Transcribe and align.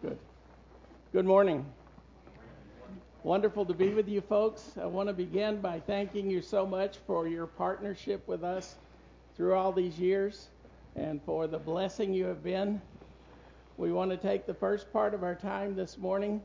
Good. 0.00 0.18
Good 1.12 1.26
morning. 1.26 1.66
Wonderful 3.24 3.66
to 3.66 3.74
be 3.74 3.88
with 3.94 4.08
you 4.08 4.20
folks. 4.20 4.74
I 4.80 4.86
want 4.86 5.08
to 5.08 5.12
begin 5.12 5.60
by 5.60 5.80
thanking 5.80 6.30
you 6.30 6.40
so 6.40 6.64
much 6.64 6.98
for 7.04 7.26
your 7.26 7.48
partnership 7.48 8.22
with 8.28 8.44
us 8.44 8.76
through 9.36 9.54
all 9.54 9.72
these 9.72 9.98
years 9.98 10.50
and 10.94 11.20
for 11.24 11.48
the 11.48 11.58
blessing 11.58 12.14
you 12.14 12.26
have 12.26 12.44
been. 12.44 12.80
We 13.76 13.90
want 13.90 14.12
to 14.12 14.16
take 14.16 14.46
the 14.46 14.54
first 14.54 14.92
part 14.92 15.14
of 15.14 15.24
our 15.24 15.34
time 15.34 15.74
this 15.74 15.98
morning 15.98 16.42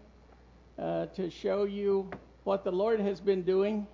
uh, 0.79 1.05
to 1.07 1.29
show 1.29 1.65
you 1.65 2.09
what 2.45 2.63
the 2.63 2.71
Lord 2.71 2.99
has 2.99 3.21
been 3.21 3.43
doing 3.43 3.85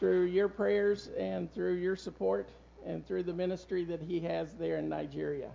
through 0.00 0.24
your 0.24 0.48
prayers 0.48 1.10
and 1.16 1.52
through 1.54 1.74
your 1.74 1.94
support 1.94 2.48
and 2.84 3.06
through 3.06 3.22
the 3.22 3.34
ministry 3.34 3.84
that 3.84 4.02
He 4.02 4.18
has 4.18 4.54
there 4.54 4.78
in 4.78 4.88
Nigeria. 4.88 5.50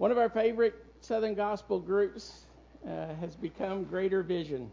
One 0.00 0.10
of 0.10 0.16
our 0.16 0.30
favorite 0.30 0.82
Southern 1.02 1.34
Gospel 1.34 1.78
groups 1.78 2.46
uh, 2.88 3.14
has 3.16 3.36
become 3.36 3.84
Greater 3.84 4.22
Vision. 4.22 4.72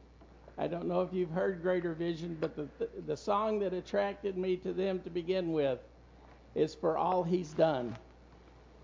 I 0.57 0.67
don't 0.67 0.87
know 0.87 1.01
if 1.01 1.11
you've 1.11 1.31
heard 1.31 1.61
Greater 1.61 1.93
Vision, 1.93 2.37
but 2.39 2.55
the, 2.55 2.69
the, 2.79 2.87
the 3.07 3.17
song 3.17 3.59
that 3.59 3.73
attracted 3.73 4.37
me 4.37 4.55
to 4.55 4.71
them 4.71 5.01
to 5.01 5.09
begin 5.09 5.51
with 5.51 5.79
is 6.55 6.73
For 6.73 6.97
All 6.97 7.23
He's 7.23 7.49
Done. 7.49 7.97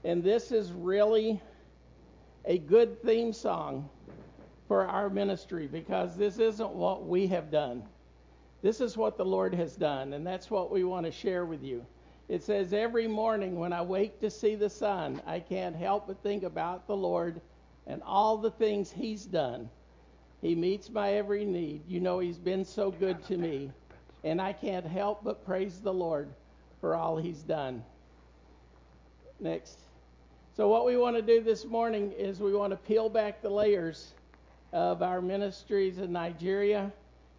And 0.03 0.21
this 0.21 0.51
is 0.51 0.73
really 0.73 1.41
a 2.43 2.57
good 2.57 3.01
theme 3.03 3.31
song 3.31 3.89
for 4.67 4.85
our 4.85 5.09
ministry 5.09 5.67
because 5.67 6.17
this 6.17 6.39
isn't 6.39 6.71
what 6.73 7.07
we 7.07 7.25
have 7.27 7.51
done. 7.51 7.83
This 8.61 8.81
is 8.81 8.97
what 8.97 9.15
the 9.15 9.23
Lord 9.23 9.55
has 9.55 9.77
done, 9.77 10.11
and 10.11 10.27
that's 10.27 10.51
what 10.51 10.71
we 10.71 10.83
want 10.83 11.05
to 11.05 11.11
share 11.13 11.45
with 11.45 11.63
you. 11.63 11.85
It 12.33 12.41
says, 12.41 12.73
Every 12.73 13.07
morning 13.07 13.59
when 13.59 13.73
I 13.73 13.83
wake 13.83 14.19
to 14.21 14.31
see 14.31 14.55
the 14.55 14.67
sun, 14.67 15.21
I 15.27 15.39
can't 15.39 15.75
help 15.75 16.07
but 16.07 16.23
think 16.23 16.41
about 16.41 16.87
the 16.87 16.95
Lord 16.95 17.39
and 17.85 18.01
all 18.03 18.37
the 18.37 18.49
things 18.49 18.91
He's 18.91 19.23
done. 19.23 19.69
He 20.41 20.55
meets 20.55 20.89
my 20.89 21.13
every 21.13 21.45
need. 21.45 21.83
You 21.87 21.99
know, 21.99 22.17
He's 22.17 22.39
been 22.39 22.65
so 22.65 22.89
good 22.89 23.23
to 23.27 23.37
me. 23.37 23.71
And 24.23 24.41
I 24.41 24.51
can't 24.51 24.83
help 24.83 25.23
but 25.23 25.45
praise 25.45 25.79
the 25.79 25.93
Lord 25.93 26.27
for 26.81 26.95
all 26.95 27.17
He's 27.17 27.43
done. 27.43 27.83
Next. 29.39 29.77
So, 30.57 30.67
what 30.67 30.87
we 30.87 30.97
want 30.97 31.15
to 31.15 31.21
do 31.21 31.39
this 31.39 31.65
morning 31.65 32.13
is 32.13 32.39
we 32.39 32.55
want 32.55 32.71
to 32.71 32.77
peel 32.77 33.09
back 33.09 33.43
the 33.43 33.51
layers 33.51 34.15
of 34.71 35.03
our 35.03 35.21
ministries 35.21 35.99
in 35.99 36.11
Nigeria 36.11 36.91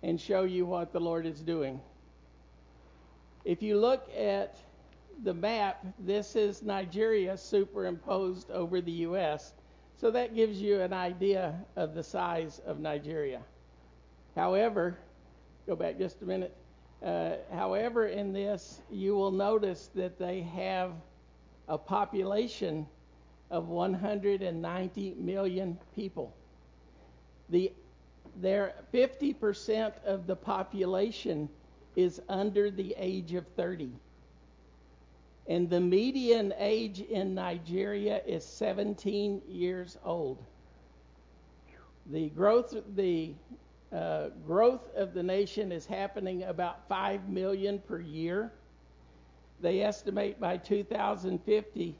and 0.04 0.20
show 0.20 0.44
you 0.44 0.64
what 0.64 0.92
the 0.92 1.00
Lord 1.00 1.26
is 1.26 1.40
doing. 1.40 1.80
If 3.44 3.60
you 3.60 3.76
look 3.76 4.08
at 4.16 4.56
the 5.22 5.34
map, 5.34 5.84
this 5.98 6.36
is 6.36 6.62
Nigeria 6.62 7.36
superimposed 7.36 8.50
over 8.50 8.80
the 8.80 8.92
U.S. 8.92 9.52
So 9.96 10.10
that 10.10 10.34
gives 10.34 10.60
you 10.60 10.80
an 10.80 10.92
idea 10.92 11.54
of 11.76 11.94
the 11.94 12.02
size 12.02 12.60
of 12.66 12.80
Nigeria. 12.80 13.40
However, 14.34 14.98
go 15.66 15.76
back 15.76 15.98
just 15.98 16.22
a 16.22 16.24
minute. 16.24 16.56
Uh, 17.02 17.36
however, 17.52 18.06
in 18.06 18.32
this, 18.32 18.80
you 18.90 19.14
will 19.14 19.30
notice 19.30 19.90
that 19.94 20.18
they 20.18 20.40
have 20.42 20.92
a 21.68 21.78
population 21.78 22.86
of 23.50 23.68
190 23.68 25.14
million 25.18 25.78
people. 25.94 26.34
The, 27.50 27.72
their 28.40 28.74
50% 28.92 29.92
of 30.04 30.26
the 30.26 30.36
population 30.36 31.48
is 31.94 32.20
under 32.28 32.70
the 32.70 32.94
age 32.98 33.34
of 33.34 33.46
30 33.56 33.92
and 35.46 35.68
the 35.68 35.80
median 35.80 36.54
age 36.58 37.00
in 37.00 37.34
Nigeria 37.34 38.22
is 38.26 38.44
17 38.44 39.42
years 39.48 39.98
old. 40.04 40.42
The 42.06 42.28
growth, 42.30 42.74
the 42.94 43.34
uh, 43.92 44.28
growth 44.46 44.94
of 44.96 45.14
the 45.14 45.22
nation 45.22 45.72
is 45.72 45.86
happening 45.86 46.44
about 46.44 46.88
5 46.88 47.28
million 47.28 47.78
per 47.78 48.00
year. 48.00 48.52
They 49.60 49.80
estimate 49.82 50.40
by 50.40 50.56
2050 50.56 51.96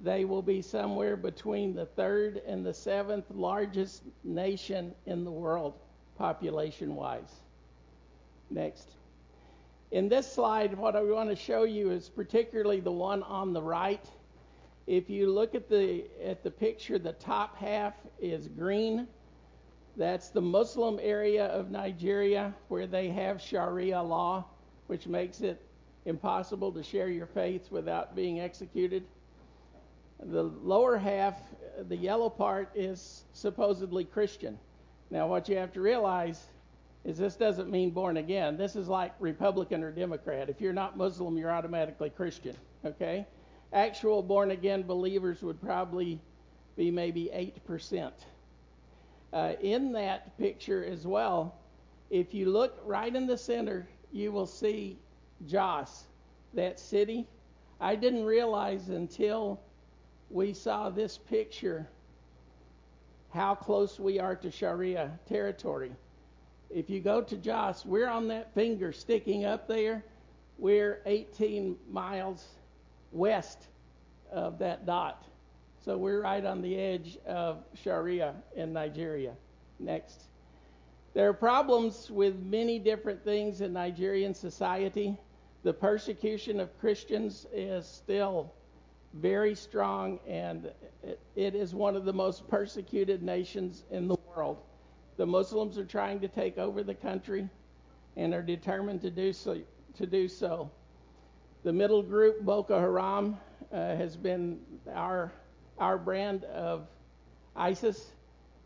they 0.00 0.24
will 0.24 0.42
be 0.42 0.60
somewhere 0.60 1.16
between 1.16 1.74
the 1.74 1.86
third 1.86 2.42
and 2.46 2.64
the 2.64 2.74
seventh 2.74 3.24
largest 3.30 4.02
nation 4.24 4.94
in 5.06 5.24
the 5.24 5.30
world, 5.30 5.74
population 6.18 6.94
wise. 6.94 7.40
Next. 8.50 8.90
In 9.92 10.08
this 10.08 10.30
slide, 10.30 10.76
what 10.76 10.96
I 10.96 11.02
want 11.02 11.30
to 11.30 11.36
show 11.36 11.62
you 11.62 11.90
is 11.90 12.08
particularly 12.08 12.80
the 12.80 12.90
one 12.90 13.22
on 13.22 13.52
the 13.52 13.62
right. 13.62 14.04
If 14.88 15.08
you 15.08 15.30
look 15.30 15.54
at 15.54 15.68
the 15.68 16.04
at 16.24 16.42
the 16.42 16.50
picture, 16.50 16.98
the 16.98 17.12
top 17.12 17.56
half 17.56 17.94
is 18.20 18.48
green. 18.48 19.06
That's 19.96 20.28
the 20.28 20.40
Muslim 20.40 20.98
area 21.00 21.46
of 21.46 21.70
Nigeria 21.70 22.52
where 22.68 22.86
they 22.86 23.08
have 23.10 23.40
Sharia 23.40 24.02
law, 24.02 24.44
which 24.88 25.06
makes 25.06 25.40
it 25.40 25.62
impossible 26.04 26.72
to 26.72 26.82
share 26.82 27.08
your 27.08 27.26
faith 27.26 27.70
without 27.70 28.16
being 28.16 28.40
executed. 28.40 29.04
The 30.20 30.42
lower 30.42 30.96
half, 30.96 31.36
the 31.88 31.96
yellow 31.96 32.28
part, 32.28 32.70
is 32.74 33.24
supposedly 33.32 34.04
Christian. 34.04 34.58
Now, 35.10 35.28
what 35.28 35.48
you 35.48 35.56
have 35.56 35.72
to 35.74 35.80
realize 35.80 36.44
is 37.06 37.16
this 37.16 37.36
doesn't 37.36 37.70
mean 37.70 37.90
born 37.90 38.16
again. 38.16 38.56
This 38.56 38.74
is 38.74 38.88
like 38.88 39.14
Republican 39.20 39.84
or 39.84 39.92
Democrat. 39.92 40.50
If 40.50 40.60
you're 40.60 40.72
not 40.72 40.96
Muslim, 40.96 41.38
you're 41.38 41.52
automatically 41.52 42.10
Christian. 42.10 42.56
Okay? 42.84 43.24
Actual 43.72 44.24
born 44.24 44.50
again 44.50 44.82
believers 44.82 45.40
would 45.42 45.62
probably 45.62 46.20
be 46.76 46.90
maybe 46.90 47.30
8%. 47.68 48.10
Uh, 49.32 49.52
in 49.60 49.92
that 49.92 50.36
picture 50.36 50.84
as 50.84 51.06
well, 51.06 51.54
if 52.10 52.34
you 52.34 52.50
look 52.50 52.76
right 52.84 53.14
in 53.14 53.28
the 53.28 53.38
center, 53.38 53.88
you 54.10 54.32
will 54.32 54.46
see 54.46 54.98
Jos, 55.46 56.06
that 56.54 56.80
city. 56.80 57.28
I 57.80 57.94
didn't 57.94 58.24
realize 58.24 58.88
until 58.88 59.60
we 60.28 60.52
saw 60.52 60.90
this 60.90 61.18
picture 61.18 61.86
how 63.32 63.54
close 63.54 64.00
we 64.00 64.18
are 64.18 64.34
to 64.34 64.50
Sharia 64.50 65.16
territory 65.28 65.92
if 66.70 66.90
you 66.90 67.00
go 67.00 67.22
to 67.22 67.36
Jos, 67.36 67.84
we're 67.84 68.08
on 68.08 68.28
that 68.28 68.54
finger 68.54 68.92
sticking 68.92 69.44
up 69.44 69.68
there. 69.68 70.04
We're 70.58 71.00
18 71.06 71.76
miles 71.90 72.44
west 73.12 73.66
of 74.30 74.58
that 74.58 74.86
dot. 74.86 75.24
So 75.84 75.96
we're 75.96 76.22
right 76.22 76.44
on 76.44 76.62
the 76.62 76.76
edge 76.76 77.18
of 77.26 77.62
Sharia 77.74 78.34
in 78.56 78.72
Nigeria. 78.72 79.34
Next. 79.78 80.22
There 81.14 81.28
are 81.28 81.34
problems 81.34 82.10
with 82.10 82.36
many 82.40 82.78
different 82.78 83.22
things 83.24 83.60
in 83.60 83.72
Nigerian 83.72 84.34
society. 84.34 85.16
The 85.62 85.72
persecution 85.72 86.60
of 86.60 86.78
Christians 86.78 87.46
is 87.52 87.86
still 87.86 88.52
very 89.14 89.54
strong, 89.54 90.18
and 90.26 90.70
it 91.34 91.54
is 91.54 91.74
one 91.74 91.96
of 91.96 92.04
the 92.04 92.12
most 92.12 92.46
persecuted 92.48 93.22
nations 93.22 93.84
in 93.90 94.08
the 94.08 94.16
world. 94.34 94.58
The 95.16 95.24
Muslims 95.24 95.78
are 95.78 95.84
trying 95.84 96.20
to 96.20 96.28
take 96.28 96.58
over 96.58 96.82
the 96.82 96.94
country 96.94 97.48
and 98.16 98.34
are 98.34 98.42
determined 98.42 99.00
to 99.02 99.10
do 99.10 99.32
so. 99.32 99.60
To 99.96 100.06
do 100.06 100.28
so. 100.28 100.70
The 101.62 101.72
middle 101.72 102.02
group, 102.02 102.42
Boko 102.42 102.78
Haram, 102.78 103.38
uh, 103.72 103.96
has 103.96 104.16
been 104.16 104.60
our 104.94 105.32
our 105.78 105.96
brand 105.96 106.44
of 106.44 106.86
ISIS. 107.54 108.12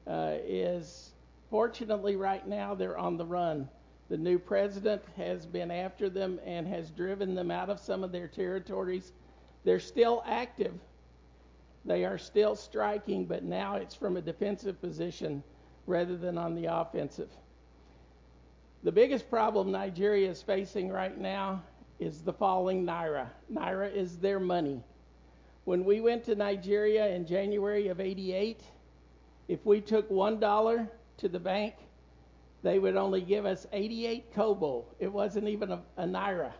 Uh, 0.06 0.38
is 0.44 1.12
fortunately 1.50 2.16
right 2.16 2.46
now 2.48 2.74
they're 2.74 2.98
on 2.98 3.16
the 3.16 3.24
run. 3.24 3.68
The 4.08 4.16
new 4.16 4.38
president 4.40 5.02
has 5.16 5.46
been 5.46 5.70
after 5.70 6.08
them 6.08 6.40
and 6.44 6.66
has 6.66 6.90
driven 6.90 7.34
them 7.34 7.52
out 7.52 7.70
of 7.70 7.78
some 7.78 8.02
of 8.02 8.10
their 8.10 8.26
territories. 8.26 9.12
They're 9.62 9.78
still 9.78 10.24
active. 10.26 10.74
They 11.84 12.04
are 12.04 12.18
still 12.18 12.56
striking, 12.56 13.24
but 13.24 13.44
now 13.44 13.76
it's 13.76 13.94
from 13.94 14.16
a 14.16 14.20
defensive 14.20 14.80
position 14.80 15.44
rather 15.90 16.16
than 16.16 16.38
on 16.38 16.54
the 16.54 16.66
offensive. 16.66 17.28
The 18.82 18.92
biggest 18.92 19.28
problem 19.28 19.70
Nigeria 19.70 20.30
is 20.30 20.40
facing 20.40 20.88
right 20.88 21.18
now 21.18 21.62
is 21.98 22.22
the 22.22 22.32
falling 22.32 22.86
naira. 22.86 23.28
Naira 23.52 23.94
is 23.94 24.16
their 24.16 24.40
money. 24.40 24.82
When 25.64 25.84
we 25.84 26.00
went 26.00 26.24
to 26.24 26.34
Nigeria 26.34 27.08
in 27.08 27.26
January 27.26 27.88
of 27.88 28.00
88, 28.00 28.62
if 29.48 29.66
we 29.66 29.80
took 29.80 30.08
$1 30.08 30.88
to 31.18 31.28
the 31.28 31.38
bank, 31.38 31.74
they 32.62 32.78
would 32.78 32.96
only 32.96 33.20
give 33.20 33.44
us 33.44 33.66
88 33.72 34.32
kobo. 34.34 34.84
It 34.98 35.12
wasn't 35.12 35.48
even 35.48 35.72
a, 35.72 35.82
a 35.98 36.04
naira. 36.04 36.52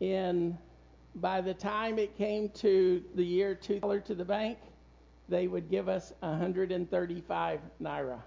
In 0.00 0.56
by 1.16 1.40
the 1.40 1.54
time 1.54 1.98
it 1.98 2.16
came 2.16 2.48
to 2.50 3.02
the 3.14 3.24
year 3.24 3.58
$2 3.60 4.04
to 4.04 4.14
the 4.14 4.24
bank, 4.24 4.58
they 5.28 5.46
would 5.46 5.70
give 5.70 5.88
us 5.88 6.12
135 6.20 7.60
naira. 7.82 8.18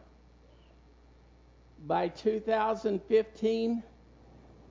By 1.85 2.07
2015, 2.09 3.83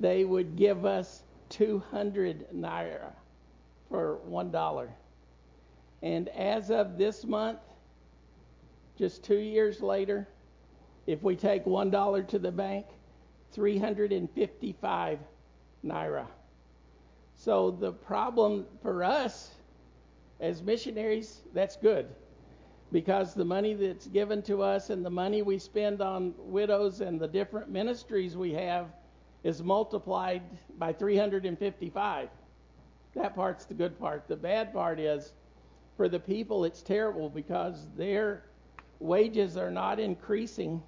they 0.00 0.25
would 0.25 0.56
give 0.56 0.84
us 0.84 1.23
200 1.50 2.46
naira 2.52 3.12
for 3.88 4.17
one 4.25 4.50
dollar. 4.50 4.90
And 6.02 6.28
as 6.31 6.70
of 6.70 6.99
this 6.99 7.25
month, 7.25 7.61
just 8.99 9.22
two 9.22 9.38
years 9.38 9.81
later, 9.81 10.29
if 11.06 11.22
we 11.22 11.37
take 11.37 11.64
$1 11.64 12.29
to 12.29 12.38
the 12.38 12.50
bank, 12.50 12.87
355 13.52 15.19
naira. 15.84 16.26
So 17.37 17.70
the 17.70 17.93
problem 17.93 18.67
for 18.82 19.05
us 19.05 19.50
as 20.41 20.62
missionaries, 20.62 21.43
that's 21.55 21.77
good. 21.77 22.06
Because 22.93 23.35
the 23.35 23.44
money 23.44 23.75
that's 23.75 24.06
given 24.06 24.43
to 24.43 24.62
us 24.62 24.91
and 24.91 25.05
the 25.05 25.11
money 25.11 25.43
we 25.43 25.59
spend 25.59 26.00
on 26.00 26.35
widows 26.38 27.00
and 27.00 27.21
the 27.21 27.27
different 27.27 27.69
ministries 27.69 28.37
we 28.37 28.53
have 28.53 28.87
is 29.43 29.62
multiplied 29.62 30.43
by 30.79 30.93
355. 30.93 32.29
That 33.15 33.35
part's 33.35 33.65
the 33.65 33.75
good 33.75 33.99
part. 33.99 34.29
The 34.29 34.37
bad 34.37 34.73
part 34.73 35.00
is 35.00 35.33
for 35.97 36.09
the 36.09 36.21
people, 36.21 36.65
it's 36.65 36.82
terrible 36.82 37.29
because 37.29 37.89
their 37.97 38.44
wages 39.00 39.56
are 39.56 39.71
not 39.71 39.99
increasing 39.99 40.82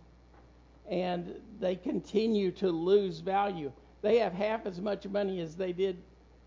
and 0.89 1.35
they 1.61 1.77
continue 1.77 2.51
to 2.53 2.69
lose 2.71 3.21
value. 3.21 3.73
They 4.03 4.19
have 4.19 4.33
half 4.33 4.67
as 4.67 4.81
much 4.81 5.07
money 5.07 5.41
as 5.41 5.57
they 5.57 5.73
did 5.73 5.99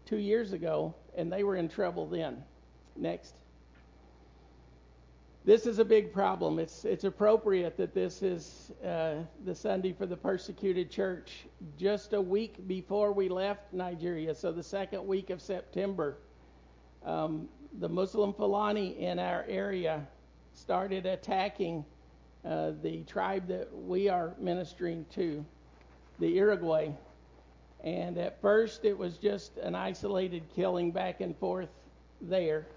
two 0.05 0.17
years 0.17 0.53
ago, 0.53 0.95
and 1.15 1.31
they 1.31 1.43
were 1.43 1.55
in 1.55 1.69
trouble 1.69 2.07
then. 2.07 2.43
Next. 2.95 3.35
This 5.43 5.65
is 5.65 5.79
a 5.79 5.85
big 5.85 6.13
problem. 6.13 6.59
It's, 6.59 6.85
it's 6.85 7.03
appropriate 7.03 7.75
that 7.77 7.95
this 7.95 8.21
is 8.21 8.71
uh, 8.85 9.15
the 9.43 9.55
Sunday 9.55 9.91
for 9.91 10.05
the 10.05 10.15
persecuted 10.15 10.91
church, 10.91 11.45
just 11.79 12.13
a 12.13 12.21
week 12.21 12.67
before 12.67 13.11
we 13.11 13.27
left 13.27 13.73
Nigeria, 13.73 14.35
so 14.35 14.51
the 14.51 14.61
second 14.61 15.07
week 15.07 15.31
of 15.31 15.41
September. 15.41 16.17
Um, 17.03 17.49
the 17.79 17.89
Muslim 17.89 18.33
Fulani 18.33 18.99
in 18.99 19.17
our 19.17 19.43
area 19.47 20.05
started 20.53 21.07
attacking 21.07 21.85
uh, 22.45 22.73
the 22.83 23.01
tribe 23.03 23.47
that 23.47 23.67
we 23.73 24.09
are 24.09 24.35
ministering 24.39 25.05
to, 25.15 25.43
the 26.19 26.37
Irigwe. 26.37 26.95
And 27.83 28.17
at 28.19 28.39
first, 28.41 28.85
it 28.85 28.95
was 28.95 29.17
just 29.17 29.57
an 29.57 29.73
isolated 29.73 30.43
killing 30.55 30.91
back 30.91 31.21
and 31.21 31.35
forth 31.37 31.69
there. 32.21 32.67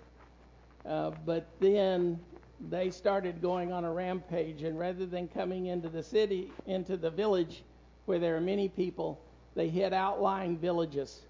Uh, 0.85 1.11
but 1.11 1.59
then 1.61 2.25
they 2.61 2.91
started 2.91 3.41
going 3.41 3.73
on 3.73 3.85
a 3.85 3.93
rampage, 3.93 4.63
and 4.63 4.79
rather 4.79 5.07
than 5.07 5.29
coming 5.29 5.67
into 5.67 5.89
the 5.89 6.03
city, 6.03 6.53
into 6.67 6.97
the 6.97 7.11
village 7.11 7.65
where 8.07 8.19
there 8.19 8.37
are 8.37 8.41
many 8.41 8.69
people, 8.69 9.25
they 9.55 9.69
hit 9.69 9.93
outlying 9.93 10.59
villages. 10.59 11.27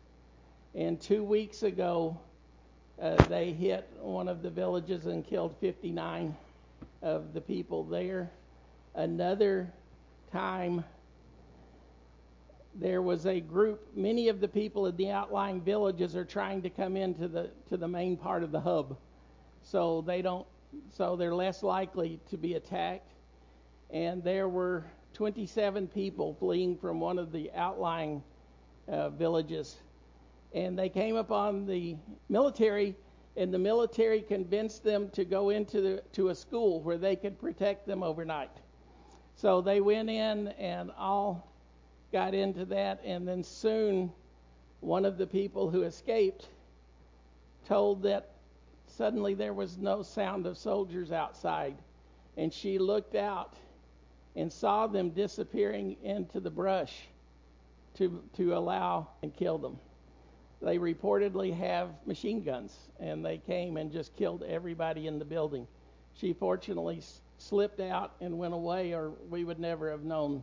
And 0.75 1.01
two 1.01 1.25
weeks 1.25 1.63
ago, 1.63 2.21
uh, 2.99 3.23
they 3.29 3.53
hit 3.53 3.91
one 3.93 4.29
of 4.29 4.43
the 4.43 4.51
villages 4.51 5.07
and 5.07 5.25
killed 5.25 5.57
59 5.59 6.37
of 7.03 7.33
the 7.33 7.41
people 7.41 7.85
there. 7.85 8.33
Another 8.95 9.73
time, 10.31 10.85
there 12.75 13.03
was 13.03 13.27
a 13.27 13.41
group. 13.41 13.97
Many 13.97 14.29
of 14.29 14.41
the 14.41 14.49
people 14.49 14.87
in 14.87 14.97
the 14.97 15.11
outlying 15.11 15.63
villages 15.63 16.17
are 16.17 16.25
trying 16.25 16.63
to 16.63 16.71
come 16.71 16.97
into 16.97 17.29
the 17.29 17.55
to 17.69 17.77
the 17.77 17.89
main 17.89 18.17
part 18.17 18.43
of 18.43 18.53
the 18.53 18.61
hub, 18.61 18.99
so 19.75 20.05
they 20.07 20.23
don't. 20.23 20.47
So 20.93 21.17
they're 21.17 21.35
less 21.35 21.65
likely 21.65 22.21
to 22.31 22.37
be 22.37 22.55
attacked. 22.55 23.11
And 23.91 24.23
there 24.23 24.49
were 24.49 24.85
27 25.15 25.89
people 25.89 26.37
fleeing 26.39 26.77
from 26.79 27.01
one 27.01 27.19
of 27.19 27.33
the 27.33 27.51
outlying 27.57 28.23
uh, 28.87 29.11
villages, 29.11 29.79
and 30.55 30.79
they 30.79 30.89
came 30.89 31.17
upon 31.17 31.67
the 31.67 31.97
military, 32.29 32.95
and 33.37 33.53
the 33.53 33.59
military 33.59 34.21
convinced 34.21 34.85
them 34.85 35.11
to 35.11 35.25
go 35.25 35.51
into 35.51 35.81
the, 35.81 36.03
to 36.13 36.29
a 36.29 36.35
school 36.37 36.81
where 36.81 36.97
they 36.97 37.17
could 37.17 37.37
protect 37.41 37.85
them 37.85 38.05
overnight. 38.05 38.57
So 39.35 39.61
they 39.61 39.81
went 39.81 40.09
in 40.09 40.49
and 40.57 40.93
all 40.97 41.51
got 42.13 42.33
into 42.33 42.65
that, 42.67 43.01
and 43.05 43.27
then 43.27 43.43
soon 43.43 44.13
one 44.79 45.05
of 45.05 45.19
the 45.19 45.27
people 45.27 45.69
who 45.69 45.83
escaped 45.83 46.47
told 47.67 48.05
that 48.05 48.34
suddenly 48.97 49.35
there 49.35 49.53
was 49.53 49.77
no 49.79 50.03
sound 50.03 50.47
of 50.47 50.57
soldiers 50.57 51.13
outside. 51.13 51.75
And 52.37 52.53
she 52.53 52.79
looked 52.79 53.15
out 53.15 53.55
and 54.37 54.53
saw 54.53 54.87
them 54.87 55.11
disappearing 55.11 55.97
into 56.03 56.41
the 56.41 56.51
brush 56.51 56.93
to, 57.95 58.23
to 58.37 58.57
allow 58.57 59.09
and 59.23 59.35
kill 59.35 59.59
them. 59.59 59.79
They 60.61 60.79
reportedly 60.79 61.57
have 61.57 61.91
machine 62.07 62.43
guns, 62.43 62.77
and 62.99 63.25
they 63.25 63.39
came 63.39 63.77
and 63.77 63.93
just 63.93 64.17
killed 64.17 64.43
everybody 64.43 65.07
in 65.07 65.19
the 65.19 65.25
building. 65.25 65.67
She 66.15 66.33
fortunately 66.33 67.03
slipped 67.39 67.81
out 67.81 68.15
and 68.21 68.39
went 68.39 68.55
away, 68.55 68.93
or 68.95 69.11
we 69.29 69.45
would 69.45 69.59
never 69.61 69.91
have 69.91 70.05
known 70.05 70.43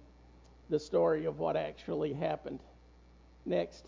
the 0.69 0.79
story 0.79 1.25
of 1.25 1.39
what 1.39 1.57
actually 1.57 2.13
happened. 2.13 2.59
Next. 3.45 3.87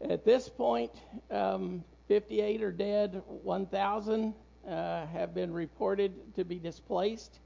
At 0.00 0.24
this 0.24 0.48
point, 0.48 0.92
um, 1.30 1.84
58 2.10 2.60
are 2.64 2.72
dead, 2.72 3.22
1,000 3.28 4.34
uh, 4.66 5.06
have 5.06 5.32
been 5.32 5.52
reported 5.52 6.12
to 6.34 6.44
be 6.44 6.58
displaced. 6.58 7.38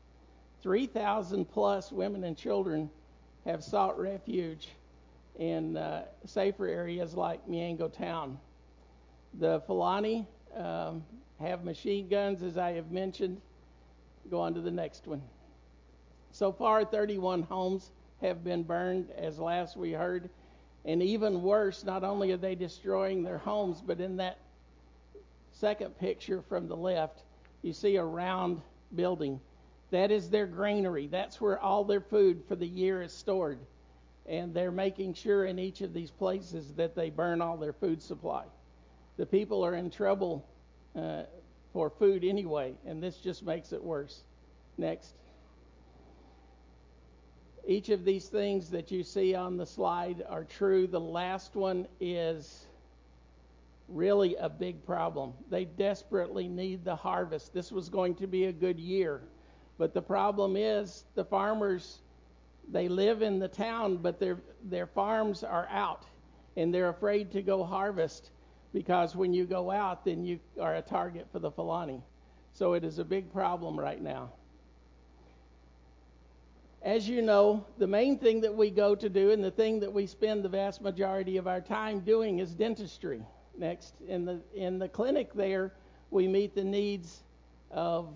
3,000 0.62 1.44
plus 1.44 1.92
women 1.92 2.24
and 2.24 2.34
children 2.34 2.88
have 3.44 3.62
sought 3.62 4.00
refuge 4.00 4.70
in 5.38 5.76
uh, 5.76 6.06
safer 6.24 6.66
areas 6.66 7.12
like 7.12 7.46
Miango 7.46 7.92
Town. 7.92 8.38
The 9.34 9.60
Fulani 9.66 10.26
um, 10.56 11.04
have 11.38 11.62
machine 11.62 12.08
guns, 12.08 12.42
as 12.42 12.56
I 12.56 12.72
have 12.72 12.90
mentioned. 12.90 13.42
Go 14.30 14.40
on 14.40 14.54
to 14.54 14.62
the 14.62 14.70
next 14.70 15.06
one. 15.06 15.20
So 16.30 16.50
far, 16.52 16.86
31 16.86 17.42
homes 17.42 17.90
have 18.22 18.42
been 18.42 18.62
burned, 18.62 19.10
as 19.10 19.38
last 19.38 19.76
we 19.76 19.92
heard. 19.92 20.30
And 20.86 21.02
even 21.02 21.42
worse, 21.42 21.84
not 21.84 22.02
only 22.02 22.32
are 22.32 22.38
they 22.38 22.54
destroying 22.54 23.22
their 23.22 23.36
homes, 23.36 23.82
but 23.86 24.00
in 24.00 24.16
that 24.16 24.38
second 25.54 25.98
picture 25.98 26.42
from 26.42 26.68
the 26.68 26.76
left, 26.76 27.22
you 27.62 27.72
see 27.72 27.96
a 27.96 28.04
round 28.04 28.60
building. 28.94 29.40
That 29.90 30.10
is 30.10 30.28
their 30.28 30.46
granary. 30.46 31.06
That's 31.06 31.40
where 31.40 31.58
all 31.58 31.84
their 31.84 32.00
food 32.00 32.42
for 32.48 32.56
the 32.56 32.66
year 32.66 33.02
is 33.02 33.12
stored. 33.12 33.58
And 34.26 34.52
they're 34.52 34.72
making 34.72 35.14
sure 35.14 35.44
in 35.44 35.58
each 35.58 35.80
of 35.80 35.92
these 35.92 36.10
places 36.10 36.72
that 36.74 36.94
they 36.94 37.10
burn 37.10 37.40
all 37.40 37.56
their 37.56 37.72
food 37.72 38.02
supply. 38.02 38.44
The 39.16 39.26
people 39.26 39.64
are 39.64 39.74
in 39.74 39.90
trouble 39.90 40.44
uh, 40.96 41.24
for 41.72 41.90
food 41.90 42.24
anyway, 42.24 42.74
and 42.86 43.02
this 43.02 43.18
just 43.18 43.44
makes 43.44 43.72
it 43.72 43.82
worse. 43.82 44.22
Next. 44.76 45.14
Each 47.66 47.88
of 47.90 48.04
these 48.04 48.28
things 48.28 48.70
that 48.70 48.90
you 48.90 49.02
see 49.02 49.34
on 49.34 49.56
the 49.56 49.66
slide 49.66 50.24
are 50.28 50.44
true. 50.44 50.86
The 50.86 51.00
last 51.00 51.54
one 51.54 51.86
is 52.00 52.66
really 53.88 54.34
a 54.36 54.48
big 54.48 54.84
problem. 54.84 55.32
They 55.50 55.64
desperately 55.64 56.48
need 56.48 56.84
the 56.84 56.96
harvest. 56.96 57.52
This 57.52 57.70
was 57.70 57.88
going 57.88 58.14
to 58.16 58.26
be 58.26 58.44
a 58.44 58.52
good 58.52 58.78
year. 58.78 59.22
But 59.78 59.92
the 59.92 60.02
problem 60.02 60.56
is 60.56 61.04
the 61.14 61.24
farmers 61.24 62.00
they 62.70 62.88
live 62.88 63.20
in 63.20 63.38
the 63.38 63.48
town 63.48 63.98
but 63.98 64.18
their 64.18 64.38
their 64.70 64.86
farms 64.86 65.44
are 65.44 65.68
out 65.70 66.06
and 66.56 66.72
they're 66.72 66.88
afraid 66.88 67.30
to 67.30 67.42
go 67.42 67.62
harvest 67.62 68.30
because 68.72 69.14
when 69.14 69.34
you 69.34 69.44
go 69.44 69.70
out 69.70 70.02
then 70.02 70.24
you 70.24 70.40
are 70.58 70.76
a 70.76 70.82
target 70.82 71.26
for 71.30 71.40
the 71.40 71.50
Fulani. 71.50 72.02
So 72.54 72.72
it 72.72 72.82
is 72.82 72.98
a 72.98 73.04
big 73.04 73.30
problem 73.32 73.78
right 73.78 74.00
now 74.00 74.32
as 76.84 77.08
you 77.08 77.22
know, 77.22 77.64
the 77.78 77.86
main 77.86 78.18
thing 78.18 78.42
that 78.42 78.54
we 78.54 78.70
go 78.70 78.94
to 78.94 79.08
do 79.08 79.30
and 79.30 79.42
the 79.42 79.50
thing 79.50 79.80
that 79.80 79.92
we 79.92 80.06
spend 80.06 80.44
the 80.44 80.50
vast 80.50 80.82
majority 80.82 81.38
of 81.38 81.46
our 81.46 81.60
time 81.62 82.00
doing 82.00 82.40
is 82.40 82.54
dentistry. 82.54 83.22
Next, 83.56 83.94
in 84.08 84.24
the 84.24 84.40
in 84.54 84.78
the 84.78 84.88
clinic 84.88 85.32
there, 85.34 85.72
we 86.10 86.26
meet 86.26 86.54
the 86.54 86.64
needs 86.64 87.22
of 87.70 88.08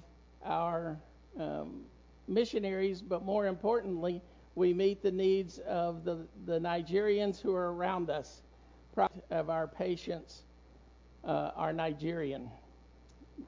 our 0.45 0.99
um, 1.39 1.83
missionaries, 2.27 3.01
but 3.03 3.25
more 3.25 3.47
importantly, 3.47 4.21
we 4.55 4.75
meet 4.75 5.03
the 5.03 5.11
needs 5.11 5.59
of 5.61 6.05
the, 6.05 6.27
the 6.47 6.59
Nigerians 6.59 7.41
who 7.41 7.55
are 7.55 7.73
around 7.73 8.11
us. 8.11 8.43
Of 9.31 9.49
our 9.49 9.69
patients 9.69 10.43
uh, 11.25 11.53
are 11.55 11.73
Nigerian. 11.73 12.51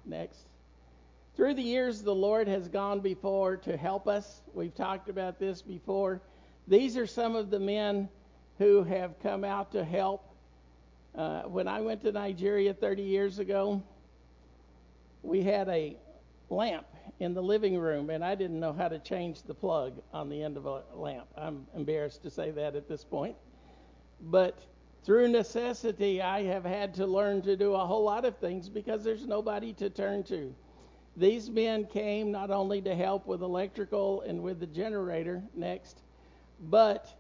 Next. 0.06 0.46
Through 1.36 1.54
the 1.54 1.62
years, 1.62 2.02
the 2.02 2.14
Lord 2.14 2.46
has 2.46 2.68
gone 2.68 3.00
before 3.00 3.56
to 3.56 3.76
help 3.76 4.06
us. 4.06 4.42
We've 4.54 4.74
talked 4.74 5.08
about 5.08 5.40
this 5.40 5.60
before. 5.60 6.20
These 6.68 6.96
are 6.96 7.06
some 7.06 7.34
of 7.34 7.50
the 7.50 7.58
men 7.58 8.08
who 8.58 8.84
have 8.84 9.18
come 9.20 9.42
out 9.42 9.72
to 9.72 9.84
help. 9.84 10.29
Uh, 11.14 11.42
when 11.42 11.66
I 11.66 11.80
went 11.80 12.02
to 12.02 12.12
Nigeria 12.12 12.72
30 12.72 13.02
years 13.02 13.38
ago, 13.38 13.82
we 15.22 15.42
had 15.42 15.68
a 15.68 15.96
lamp 16.48 16.86
in 17.18 17.34
the 17.34 17.42
living 17.42 17.76
room, 17.78 18.10
and 18.10 18.24
I 18.24 18.34
didn't 18.34 18.60
know 18.60 18.72
how 18.72 18.88
to 18.88 18.98
change 18.98 19.42
the 19.42 19.54
plug 19.54 20.00
on 20.12 20.28
the 20.28 20.42
end 20.42 20.56
of 20.56 20.66
a 20.66 20.82
lamp. 20.94 21.26
I'm 21.36 21.66
embarrassed 21.74 22.22
to 22.22 22.30
say 22.30 22.50
that 22.52 22.76
at 22.76 22.88
this 22.88 23.04
point. 23.04 23.36
But 24.20 24.58
through 25.04 25.28
necessity, 25.28 26.22
I 26.22 26.42
have 26.44 26.64
had 26.64 26.94
to 26.94 27.06
learn 27.06 27.42
to 27.42 27.56
do 27.56 27.74
a 27.74 27.86
whole 27.86 28.04
lot 28.04 28.24
of 28.24 28.36
things 28.38 28.68
because 28.68 29.02
there's 29.02 29.26
nobody 29.26 29.72
to 29.74 29.90
turn 29.90 30.22
to. 30.24 30.54
These 31.16 31.50
men 31.50 31.86
came 31.86 32.30
not 32.30 32.50
only 32.50 32.80
to 32.82 32.94
help 32.94 33.26
with 33.26 33.42
electrical 33.42 34.22
and 34.22 34.42
with 34.42 34.60
the 34.60 34.66
generator 34.66 35.42
next, 35.54 36.02
but 36.60 37.14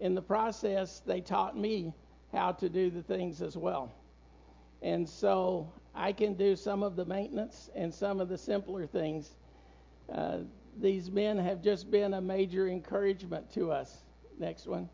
in 0.00 0.14
the 0.14 0.22
process, 0.22 1.00
they 1.06 1.20
taught 1.20 1.56
me 1.56 1.94
how 2.32 2.52
to 2.52 2.68
do 2.68 2.90
the 2.90 3.02
things 3.02 3.42
as 3.42 3.56
well. 3.56 3.92
And 4.82 5.08
so 5.08 5.72
I 5.94 6.12
can 6.12 6.34
do 6.34 6.56
some 6.56 6.82
of 6.82 6.96
the 6.96 7.04
maintenance 7.04 7.70
and 7.74 7.92
some 7.92 8.20
of 8.20 8.28
the 8.28 8.38
simpler 8.38 8.86
things. 8.86 9.36
Uh, 10.12 10.38
these 10.78 11.10
men 11.10 11.38
have 11.38 11.62
just 11.62 11.90
been 11.90 12.14
a 12.14 12.20
major 12.20 12.68
encouragement 12.68 13.50
to 13.54 13.72
us. 13.72 14.02
Next 14.38 14.66
one. 14.66 14.88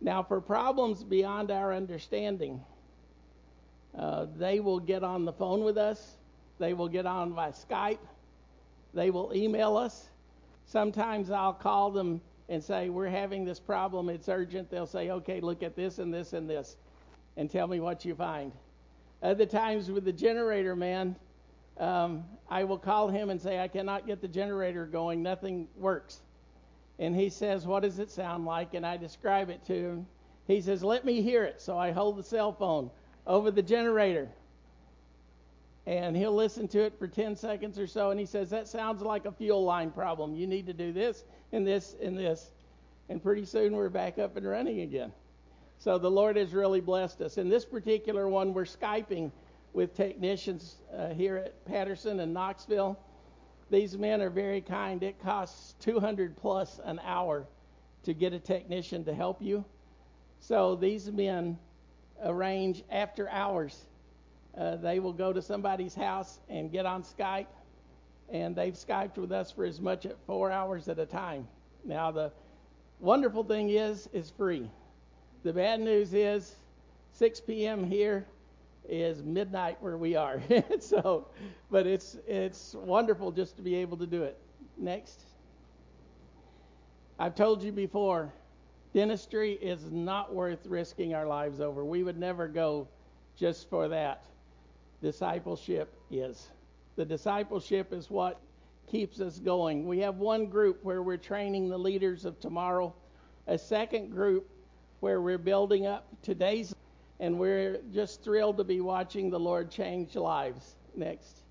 Now, 0.00 0.22
for 0.22 0.40
problems 0.40 1.02
beyond 1.02 1.50
our 1.50 1.72
understanding, 1.72 2.60
uh, 3.98 4.26
they 4.36 4.60
will 4.60 4.80
get 4.80 5.02
on 5.02 5.24
the 5.24 5.32
phone 5.32 5.64
with 5.64 5.78
us. 5.78 6.16
They 6.58 6.74
will 6.74 6.88
get 6.88 7.06
on 7.06 7.32
by 7.32 7.50
Skype. 7.50 7.98
They 8.92 9.10
will 9.10 9.32
email 9.34 9.76
us. 9.76 10.08
Sometimes 10.66 11.30
I'll 11.30 11.52
call 11.54 11.90
them 11.90 12.20
and 12.48 12.62
say, 12.62 12.88
We're 12.88 13.08
having 13.08 13.44
this 13.44 13.60
problem. 13.60 14.08
It's 14.08 14.28
urgent. 14.28 14.70
They'll 14.70 14.86
say, 14.86 15.10
Okay, 15.10 15.40
look 15.40 15.62
at 15.62 15.76
this 15.76 15.98
and 15.98 16.12
this 16.12 16.32
and 16.32 16.48
this 16.48 16.76
and 17.36 17.50
tell 17.50 17.66
me 17.66 17.80
what 17.80 18.04
you 18.04 18.14
find. 18.14 18.52
Other 19.22 19.46
times 19.46 19.90
with 19.90 20.04
the 20.04 20.12
generator 20.12 20.76
man, 20.76 21.16
um, 21.78 22.24
I 22.48 22.64
will 22.64 22.78
call 22.78 23.08
him 23.08 23.30
and 23.30 23.40
say, 23.40 23.58
I 23.58 23.68
cannot 23.68 24.06
get 24.06 24.20
the 24.20 24.28
generator 24.28 24.86
going. 24.86 25.22
Nothing 25.22 25.66
works. 25.76 26.20
And 26.98 27.16
he 27.16 27.28
says, 27.28 27.66
What 27.66 27.82
does 27.82 27.98
it 27.98 28.10
sound 28.10 28.44
like? 28.44 28.74
And 28.74 28.86
I 28.86 28.96
describe 28.96 29.50
it 29.50 29.64
to 29.66 29.74
him. 29.74 30.06
He 30.46 30.60
says, 30.60 30.84
Let 30.84 31.04
me 31.04 31.22
hear 31.22 31.44
it. 31.44 31.60
So 31.60 31.76
I 31.76 31.90
hold 31.90 32.16
the 32.16 32.22
cell 32.22 32.52
phone 32.52 32.90
over 33.26 33.50
the 33.50 33.62
generator. 33.62 34.28
And 35.86 36.16
he'll 36.16 36.34
listen 36.34 36.66
to 36.68 36.80
it 36.82 36.98
for 36.98 37.06
10 37.06 37.36
seconds 37.36 37.78
or 37.78 37.86
so. 37.86 38.10
And 38.10 38.18
he 38.18 38.26
says, 38.26 38.50
That 38.50 38.68
sounds 38.68 39.02
like 39.02 39.26
a 39.26 39.32
fuel 39.32 39.64
line 39.64 39.90
problem. 39.90 40.34
You 40.34 40.46
need 40.46 40.66
to 40.66 40.72
do 40.72 40.92
this 40.92 41.24
and 41.52 41.66
this 41.66 41.94
and 42.02 42.16
this. 42.16 42.50
And 43.08 43.22
pretty 43.22 43.44
soon 43.44 43.76
we're 43.76 43.90
back 43.90 44.18
up 44.18 44.36
and 44.36 44.46
running 44.46 44.80
again. 44.80 45.12
So 45.78 45.98
the 45.98 46.10
Lord 46.10 46.36
has 46.36 46.54
really 46.54 46.80
blessed 46.80 47.20
us. 47.20 47.36
In 47.36 47.50
this 47.50 47.64
particular 47.64 48.28
one, 48.28 48.54
we're 48.54 48.64
Skyping 48.64 49.30
with 49.74 49.94
technicians 49.94 50.76
uh, 50.96 51.08
here 51.08 51.36
at 51.36 51.64
Patterson 51.66 52.20
and 52.20 52.32
Knoxville. 52.32 52.98
These 53.70 53.98
men 53.98 54.22
are 54.22 54.30
very 54.30 54.60
kind. 54.60 55.02
It 55.02 55.20
costs 55.20 55.74
200 55.80 56.36
plus 56.36 56.80
an 56.84 57.00
hour 57.04 57.46
to 58.04 58.14
get 58.14 58.32
a 58.32 58.38
technician 58.38 59.04
to 59.04 59.14
help 59.14 59.42
you. 59.42 59.64
So 60.40 60.76
these 60.76 61.10
men 61.10 61.58
arrange 62.22 62.84
after 62.90 63.28
hours. 63.28 63.86
Uh, 64.56 64.76
they 64.76 65.00
will 65.00 65.12
go 65.12 65.32
to 65.32 65.42
somebody's 65.42 65.94
house 65.94 66.38
and 66.48 66.70
get 66.70 66.86
on 66.86 67.02
Skype, 67.02 67.46
and 68.30 68.54
they've 68.54 68.74
Skyped 68.74 69.16
with 69.16 69.32
us 69.32 69.50
for 69.50 69.64
as 69.64 69.80
much 69.80 70.06
as 70.06 70.12
four 70.26 70.50
hours 70.50 70.88
at 70.88 70.98
a 70.98 71.06
time. 71.06 71.48
Now 71.84 72.10
the 72.10 72.32
wonderful 73.00 73.42
thing 73.44 73.70
is, 73.70 74.08
it's 74.12 74.30
free. 74.30 74.70
The 75.42 75.52
bad 75.52 75.80
news 75.80 76.14
is 76.14 76.54
6 77.12 77.40
p.m. 77.40 77.84
here 77.84 78.26
is 78.88 79.22
midnight 79.22 79.76
where 79.80 79.96
we 79.96 80.14
are. 80.14 80.40
so, 80.80 81.26
but 81.70 81.86
it's 81.86 82.16
it's 82.26 82.74
wonderful 82.74 83.32
just 83.32 83.56
to 83.56 83.62
be 83.62 83.74
able 83.76 83.96
to 83.98 84.06
do 84.06 84.22
it. 84.22 84.38
Next. 84.76 85.20
I've 87.18 87.34
told 87.34 87.62
you 87.62 87.70
before, 87.70 88.32
dentistry 88.92 89.52
is 89.52 89.90
not 89.90 90.34
worth 90.34 90.66
risking 90.66 91.14
our 91.14 91.26
lives 91.26 91.60
over. 91.60 91.84
We 91.84 92.02
would 92.02 92.18
never 92.18 92.48
go 92.48 92.88
just 93.36 93.70
for 93.70 93.88
that. 93.88 94.24
Discipleship 95.04 95.94
is. 96.10 96.48
The 96.96 97.04
discipleship 97.04 97.92
is 97.92 98.08
what 98.08 98.40
keeps 98.90 99.20
us 99.20 99.38
going. 99.38 99.86
We 99.86 99.98
have 99.98 100.16
one 100.16 100.46
group 100.46 100.82
where 100.82 101.02
we're 101.02 101.18
training 101.18 101.68
the 101.68 101.76
leaders 101.76 102.24
of 102.24 102.40
tomorrow, 102.40 102.94
a 103.46 103.58
second 103.58 104.12
group 104.12 104.48
where 105.00 105.20
we're 105.20 105.36
building 105.36 105.84
up 105.84 106.06
today's, 106.22 106.74
and 107.20 107.38
we're 107.38 107.82
just 107.92 108.24
thrilled 108.24 108.56
to 108.56 108.64
be 108.64 108.80
watching 108.80 109.28
the 109.28 109.38
Lord 109.38 109.70
change 109.70 110.16
lives. 110.16 110.74
Next. 110.96 111.42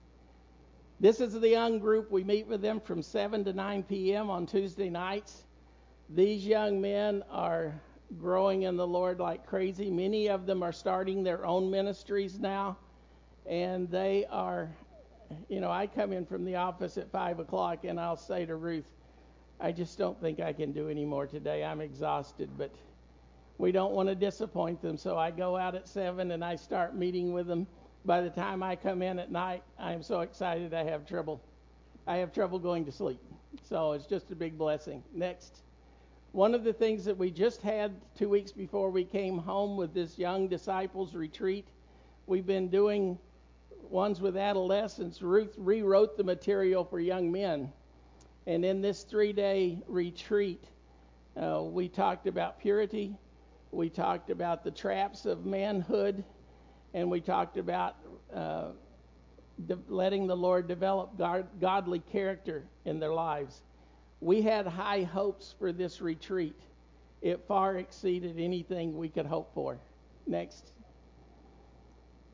This 1.00 1.22
is 1.22 1.40
the 1.40 1.50
young 1.50 1.78
group. 1.78 2.10
We 2.10 2.24
meet 2.24 2.48
with 2.48 2.64
them 2.64 2.80
from 2.80 3.04
7 3.04 3.44
to 3.44 3.54
9 3.54 3.84
p.m. 3.84 4.32
on 4.32 4.48
Tuesday 4.48 4.90
nights. 4.90 5.44
These 6.10 6.44
young 6.44 6.82
men 6.82 7.24
are 7.30 7.80
growing 8.20 8.64
in 8.64 8.78
the 8.78 8.88
Lord 8.88 9.20
like 9.20 9.46
crazy. 9.46 9.92
Many 9.92 10.28
of 10.28 10.48
them 10.48 10.64
are 10.64 10.72
starting 10.72 11.22
their 11.22 11.46
own 11.46 11.70
ministries 11.70 12.40
now, 12.40 12.78
and 13.48 13.90
they 13.90 14.26
are, 14.30 14.70
you 15.50 15.60
know, 15.60 15.72
I 15.72 15.88
come 15.88 16.14
in 16.14 16.26
from 16.26 16.46
the 16.46 16.56
office 16.56 16.98
at 16.98 17.12
5 17.12 17.40
o'clock, 17.40 17.84
and 17.84 18.00
I'll 18.00 18.18
say 18.18 18.46
to 18.46 18.56
Ruth, 18.56 18.86
I 19.60 19.72
just 19.72 19.98
don't 19.98 20.20
think 20.20 20.40
I 20.40 20.54
can 20.54 20.72
do 20.72 20.90
any 20.90 21.06
more 21.06 21.28
today. 21.28 21.64
I'm 21.64 21.82
exhausted, 21.82 22.50
but 22.58 22.72
we 23.58 23.72
don't 23.72 23.94
want 23.94 24.10
to 24.10 24.16
disappoint 24.16 24.82
them. 24.82 24.98
So 24.98 25.18
I 25.18 25.32
go 25.32 25.56
out 25.56 25.76
at 25.76 25.88
7 25.88 26.32
and 26.32 26.44
I 26.44 26.56
start 26.56 26.96
meeting 26.96 27.34
with 27.34 27.48
them. 27.48 27.68
By 28.06 28.22
the 28.22 28.30
time 28.30 28.62
I 28.62 28.76
come 28.76 29.02
in 29.02 29.20
at 29.20 29.32
night, 29.32 29.64
I'm 29.80 30.04
so 30.04 30.22
excited 30.22 30.74
I 30.74 30.84
have 30.84 31.06
trouble. 31.06 31.42
I 32.06 32.18
have 32.18 32.34
trouble 32.34 32.60
going 32.60 32.84
to 32.86 32.92
sleep. 32.92 33.22
So 33.64 33.94
it's 33.94 34.06
just 34.06 34.32
a 34.32 34.36
big 34.36 34.58
blessing. 34.58 35.04
Next. 35.14 35.62
One 36.34 36.56
of 36.56 36.64
the 36.64 36.74
things 36.74 37.06
that 37.06 37.18
we 37.18 37.30
just 37.30 37.62
had 37.62 37.94
two 38.18 38.28
weeks 38.28 38.52
before 38.52 38.90
we 38.90 39.06
came 39.06 39.38
home 39.38 39.78
with 39.78 39.94
this 39.94 40.18
young 40.18 40.48
disciples 40.48 41.14
retreat, 41.14 41.68
we've 42.26 42.48
been 42.48 42.70
doing 42.70 43.20
ones 43.90 44.22
with 44.22 44.38
adolescents. 44.38 45.22
Ruth 45.22 45.54
rewrote 45.58 46.18
the 46.18 46.24
material 46.24 46.84
for 46.84 47.00
young 47.00 47.32
men. 47.32 47.72
And 48.48 48.66
in 48.66 48.82
this 48.82 49.04
three 49.04 49.34
day 49.34 49.82
retreat, 49.88 50.64
uh, 51.42 51.64
we 51.64 51.88
talked 51.88 52.28
about 52.28 52.60
purity, 52.60 53.16
we 53.72 53.90
talked 53.90 54.30
about 54.30 54.64
the 54.64 54.72
traps 54.72 55.26
of 55.26 55.46
manhood, 55.46 56.24
and 56.94 57.10
we 57.10 57.22
talked 57.22 57.58
about 57.58 57.96
uh, 58.34 58.70
de- 59.66 59.80
letting 59.88 60.28
the 60.28 60.36
Lord 60.36 60.68
develop 60.68 61.18
God- 61.18 61.48
godly 61.60 62.00
character 62.00 62.66
in 62.86 63.00
their 63.00 63.14
lives. 63.14 63.64
We 64.20 64.42
had 64.42 64.68
high 64.68 65.04
hopes 65.04 65.56
for 65.58 65.72
this 65.72 66.02
retreat. 66.02 66.60
It 67.22 67.44
far 67.48 67.78
exceeded 67.78 68.40
anything 68.40 68.98
we 68.98 69.10
could 69.10 69.26
hope 69.26 69.54
for. 69.54 69.80
Next. 70.28 70.72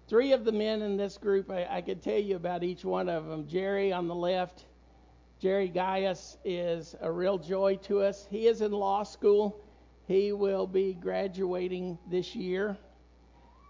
Three 0.09 0.31
of 0.31 0.43
the 0.43 0.51
men 0.51 0.81
in 0.81 0.97
this 0.97 1.19
group, 1.19 1.51
I, 1.51 1.67
I 1.69 1.81
could 1.81 2.01
tell 2.01 2.17
you 2.17 2.35
about 2.35 2.63
each 2.63 2.83
one 2.83 3.07
of 3.07 3.27
them. 3.27 3.47
Jerry 3.47 3.93
on 3.93 4.07
the 4.07 4.15
left, 4.15 4.65
Jerry 5.39 5.67
Gaius 5.67 6.37
is 6.43 6.95
a 6.99 7.11
real 7.11 7.37
joy 7.37 7.75
to 7.83 8.01
us. 8.01 8.27
He 8.31 8.47
is 8.47 8.61
in 8.61 8.71
law 8.71 9.03
school. 9.03 9.63
He 10.07 10.33
will 10.33 10.65
be 10.65 10.95
graduating 10.95 11.99
this 12.09 12.35
year. 12.35 12.75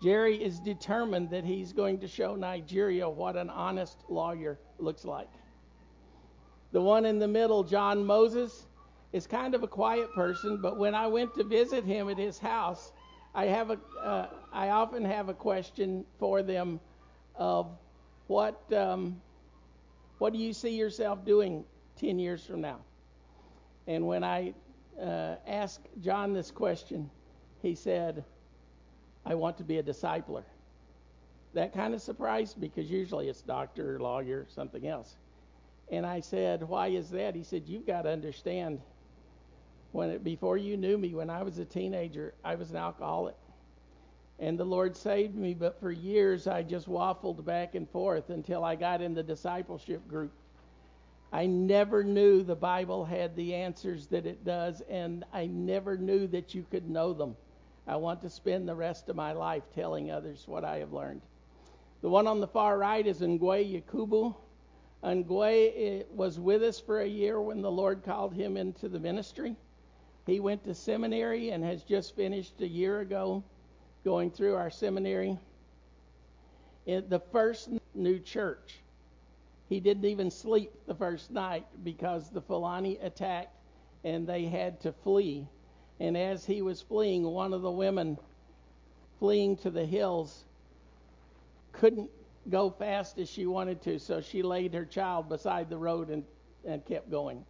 Jerry 0.02 0.42
is 0.42 0.62
determined 0.62 1.30
that 1.32 1.44
he's 1.44 1.74
going 1.74 2.00
to 2.00 2.08
show 2.08 2.36
Nigeria 2.36 3.10
what 3.10 3.36
an 3.36 3.50
honest 3.50 3.98
lawyer 4.08 4.58
looks 4.78 5.04
like. 5.04 5.30
The 6.72 6.80
one 6.80 7.06
in 7.06 7.20
the 7.20 7.28
middle, 7.28 7.66
John 7.66 8.06
Moses, 8.06 8.66
is 9.12 9.28
kind 9.28 9.54
of 9.56 9.64
a 9.64 9.68
quiet 9.68 10.14
person, 10.14 10.62
but 10.62 10.78
when 10.78 10.96
I 10.96 11.08
went 11.08 11.36
to 11.36 11.44
visit 11.44 11.84
him 11.84 12.10
at 12.10 12.18
his 12.18 12.40
house, 12.40 12.94
I 13.34 13.46
have 13.46 13.70
a, 13.70 13.80
uh, 14.02 14.28
I 14.52 14.70
often 14.70 15.06
have 15.06 15.30
a 15.30 15.34
question 15.34 16.06
for 16.18 16.42
them 16.42 16.80
of 17.36 17.68
what, 18.28 18.62
um, 18.74 19.22
what 20.18 20.34
do 20.34 20.40
you 20.40 20.54
see 20.54 20.76
yourself 20.76 21.26
doing 21.26 21.64
10 22.00 22.20
years 22.20 22.46
from 22.46 22.62
now? 22.62 22.80
And 23.88 24.06
when 24.08 24.24
I 24.24 24.54
uh, 25.02 25.36
asked 25.48 25.88
John 26.02 26.34
this 26.34 26.52
question, 26.52 27.10
he 27.62 27.76
said, 27.76 28.24
I 29.26 29.36
want 29.36 29.58
to 29.58 29.64
be 29.64 29.78
a 29.78 29.84
discipler. 29.84 30.44
That 31.54 31.74
kind 31.74 31.94
of 31.94 32.02
surprised 32.02 32.58
me 32.58 32.68
because 32.68 32.90
usually 32.90 33.28
it's 33.28 33.42
doctor, 33.42 34.00
lawyer, 34.00 34.46
something 34.50 34.88
else. 34.88 35.16
And 35.92 36.06
I 36.06 36.20
said, 36.20 36.68
Why 36.68 36.88
is 36.88 37.10
that? 37.10 37.36
He 37.36 37.44
said, 37.44 37.64
You've 37.66 37.88
got 37.88 38.04
to 38.04 38.10
understand. 38.10 38.80
When 39.92 40.10
it, 40.12 40.24
before 40.24 40.58
you 40.58 40.78
knew 40.78 40.98
me, 40.98 41.16
when 41.16 41.30
I 41.30 41.44
was 41.44 41.58
a 41.58 41.66
teenager, 41.66 42.34
I 42.44 42.56
was 42.56 42.70
an 42.70 42.78
alcoholic. 42.78 43.36
And 44.40 44.58
the 44.58 44.66
Lord 44.66 44.96
saved 44.96 45.36
me, 45.36 45.54
but 45.54 45.80
for 45.80 45.92
years 45.92 46.48
I 46.48 46.64
just 46.64 46.88
waffled 46.88 47.44
back 47.44 47.76
and 47.76 47.90
forth 47.90 48.30
until 48.30 48.64
I 48.64 48.76
got 48.76 49.02
in 49.02 49.14
the 49.14 49.24
discipleship 49.24 50.08
group. 50.08 50.32
I 51.32 51.46
never 51.46 52.04
knew 52.04 52.42
the 52.42 52.56
Bible 52.56 53.06
had 53.06 53.36
the 53.36 53.54
answers 53.54 54.08
that 54.08 54.26
it 54.26 54.46
does, 54.46 54.82
and 54.90 55.26
I 55.34 55.46
never 55.48 55.98
knew 55.98 56.28
that 56.28 56.56
you 56.56 56.66
could 56.72 56.90
know 56.90 57.14
them. 57.14 57.36
I 57.86 57.96
want 57.98 58.22
to 58.22 58.30
spend 58.30 58.68
the 58.68 58.76
rest 58.76 59.10
of 59.10 59.16
my 59.16 59.32
life 59.34 59.64
telling 59.74 60.12
others 60.12 60.44
what 60.48 60.64
I 60.64 60.78
have 60.78 60.94
learned. 60.94 61.22
The 62.02 62.10
one 62.10 62.28
on 62.28 62.40
the 62.40 62.48
far 62.48 62.78
right 62.78 63.06
is 63.06 63.22
Ngwe 63.22 63.84
Yakubu. 63.84 64.36
Ngwe 65.04 65.74
eh, 65.76 66.04
was 66.14 66.40
with 66.40 66.64
us 66.64 66.80
for 66.80 67.02
a 67.02 67.08
year 67.08 67.42
when 67.42 67.62
the 67.62 67.72
Lord 67.72 68.04
called 68.04 68.34
him 68.34 68.58
into 68.58 68.88
the 68.88 69.00
ministry. 69.00 69.56
He 70.30 70.40
went 70.40 70.64
to 70.66 70.76
seminary 70.76 71.50
and 71.50 71.64
has 71.64 71.82
just 71.84 72.16
finished 72.16 72.62
a 72.62 72.68
year 72.68 73.00
ago 73.00 73.44
going 74.04 74.30
through 74.30 74.56
our 74.56 74.70
seminary. 74.70 75.40
In 76.86 77.10
the 77.10 77.20
first 77.20 77.70
new 77.96 78.20
church, 78.20 78.78
he 79.70 79.80
didn't 79.80 80.06
even 80.06 80.30
sleep 80.30 80.72
the 80.86 80.94
first 80.94 81.32
night 81.32 81.66
because 81.84 82.30
the 82.30 82.42
Fulani 82.42 82.98
attacked 82.98 83.56
and 84.04 84.28
they 84.28 84.46
had 84.46 84.80
to 84.82 84.92
flee. 84.92 85.48
And 86.00 86.16
as 86.16 86.46
he 86.46 86.62
was 86.62 86.80
fleeing, 86.80 87.24
one 87.24 87.52
of 87.52 87.64
the 87.64 87.72
women 87.72 88.18
fleeing 89.18 89.58
to 89.58 89.72
the 89.72 89.86
hills 89.86 90.46
couldn't 91.72 92.12
go 92.50 92.70
fast 92.70 93.18
as 93.18 93.30
she 93.30 93.48
wanted 93.48 93.82
to, 93.82 93.98
so 93.98 94.22
she 94.22 94.44
laid 94.44 94.76
her 94.76 94.86
child 94.86 95.28
beside 95.28 95.72
the 95.72 95.78
road 95.78 96.10
and, 96.10 96.24
and 96.66 96.86
kept 96.86 97.10
going. 97.10 97.44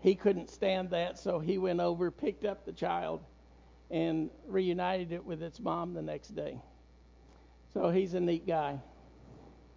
He 0.00 0.14
couldn't 0.14 0.50
stand 0.50 0.90
that, 0.90 1.18
so 1.18 1.38
he 1.38 1.58
went 1.58 1.80
over, 1.80 2.10
picked 2.10 2.44
up 2.44 2.64
the 2.64 2.72
child, 2.72 3.20
and 3.90 4.30
reunited 4.46 5.12
it 5.12 5.24
with 5.24 5.42
its 5.42 5.58
mom 5.58 5.94
the 5.94 6.02
next 6.02 6.36
day. 6.36 6.60
So 7.74 7.90
he's 7.90 8.14
a 8.14 8.20
neat 8.20 8.46
guy. 8.46 8.80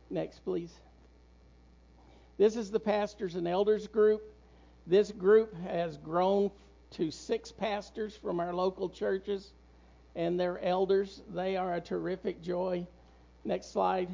Next, 0.10 0.40
please. 0.40 0.74
This 2.38 2.56
is 2.56 2.72
the 2.72 2.80
pastors 2.80 3.36
and 3.36 3.48
elders 3.48 3.88
group. 3.88 4.22
This 4.88 5.12
group 5.12 5.56
has 5.64 5.98
grown 5.98 6.52
to 6.92 7.12
six 7.12 7.52
pastors 7.52 8.16
from 8.16 8.40
our 8.40 8.54
local 8.54 8.90
churches 8.90 9.54
and 10.16 10.40
their 10.40 10.60
elders. 10.60 11.22
They 11.34 11.56
are 11.56 11.76
a 11.76 11.82
terrific 11.82 12.42
joy. 12.42 12.86
Next 13.46 13.72
slide. 13.72 14.10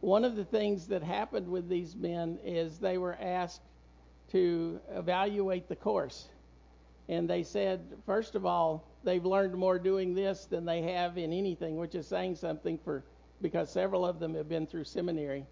One 0.00 0.24
of 0.24 0.36
the 0.36 0.44
things 0.44 0.86
that 0.88 1.02
happened 1.02 1.48
with 1.48 1.68
these 1.68 1.96
men 1.96 2.38
is 2.44 2.78
they 2.78 2.98
were 2.98 3.16
asked 3.20 3.62
to 4.32 4.80
evaluate 4.90 5.68
the 5.68 5.76
course. 5.76 6.28
And 7.08 7.28
they 7.28 7.42
said, 7.42 7.80
first 8.06 8.34
of 8.34 8.46
all, 8.46 8.88
they've 9.04 9.24
learned 9.24 9.54
more 9.54 9.78
doing 9.78 10.14
this 10.14 10.46
than 10.46 10.64
they 10.64 10.82
have 10.82 11.18
in 11.18 11.32
anything, 11.32 11.76
which 11.76 11.94
is 11.94 12.06
saying 12.06 12.36
something 12.36 12.78
for 12.78 13.04
because 13.42 13.70
several 13.70 14.06
of 14.06 14.20
them 14.20 14.34
have 14.34 14.48
been 14.48 14.66
through 14.66 14.84
seminary. 14.84 15.44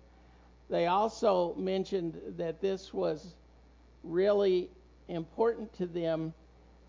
They 0.71 0.87
also 0.87 1.55
mentioned 1.57 2.19
that 2.39 2.61
this 2.61 2.95
was 2.95 3.35
really 4.03 4.71
important 5.09 5.73
to 5.75 5.87
them 5.87 6.33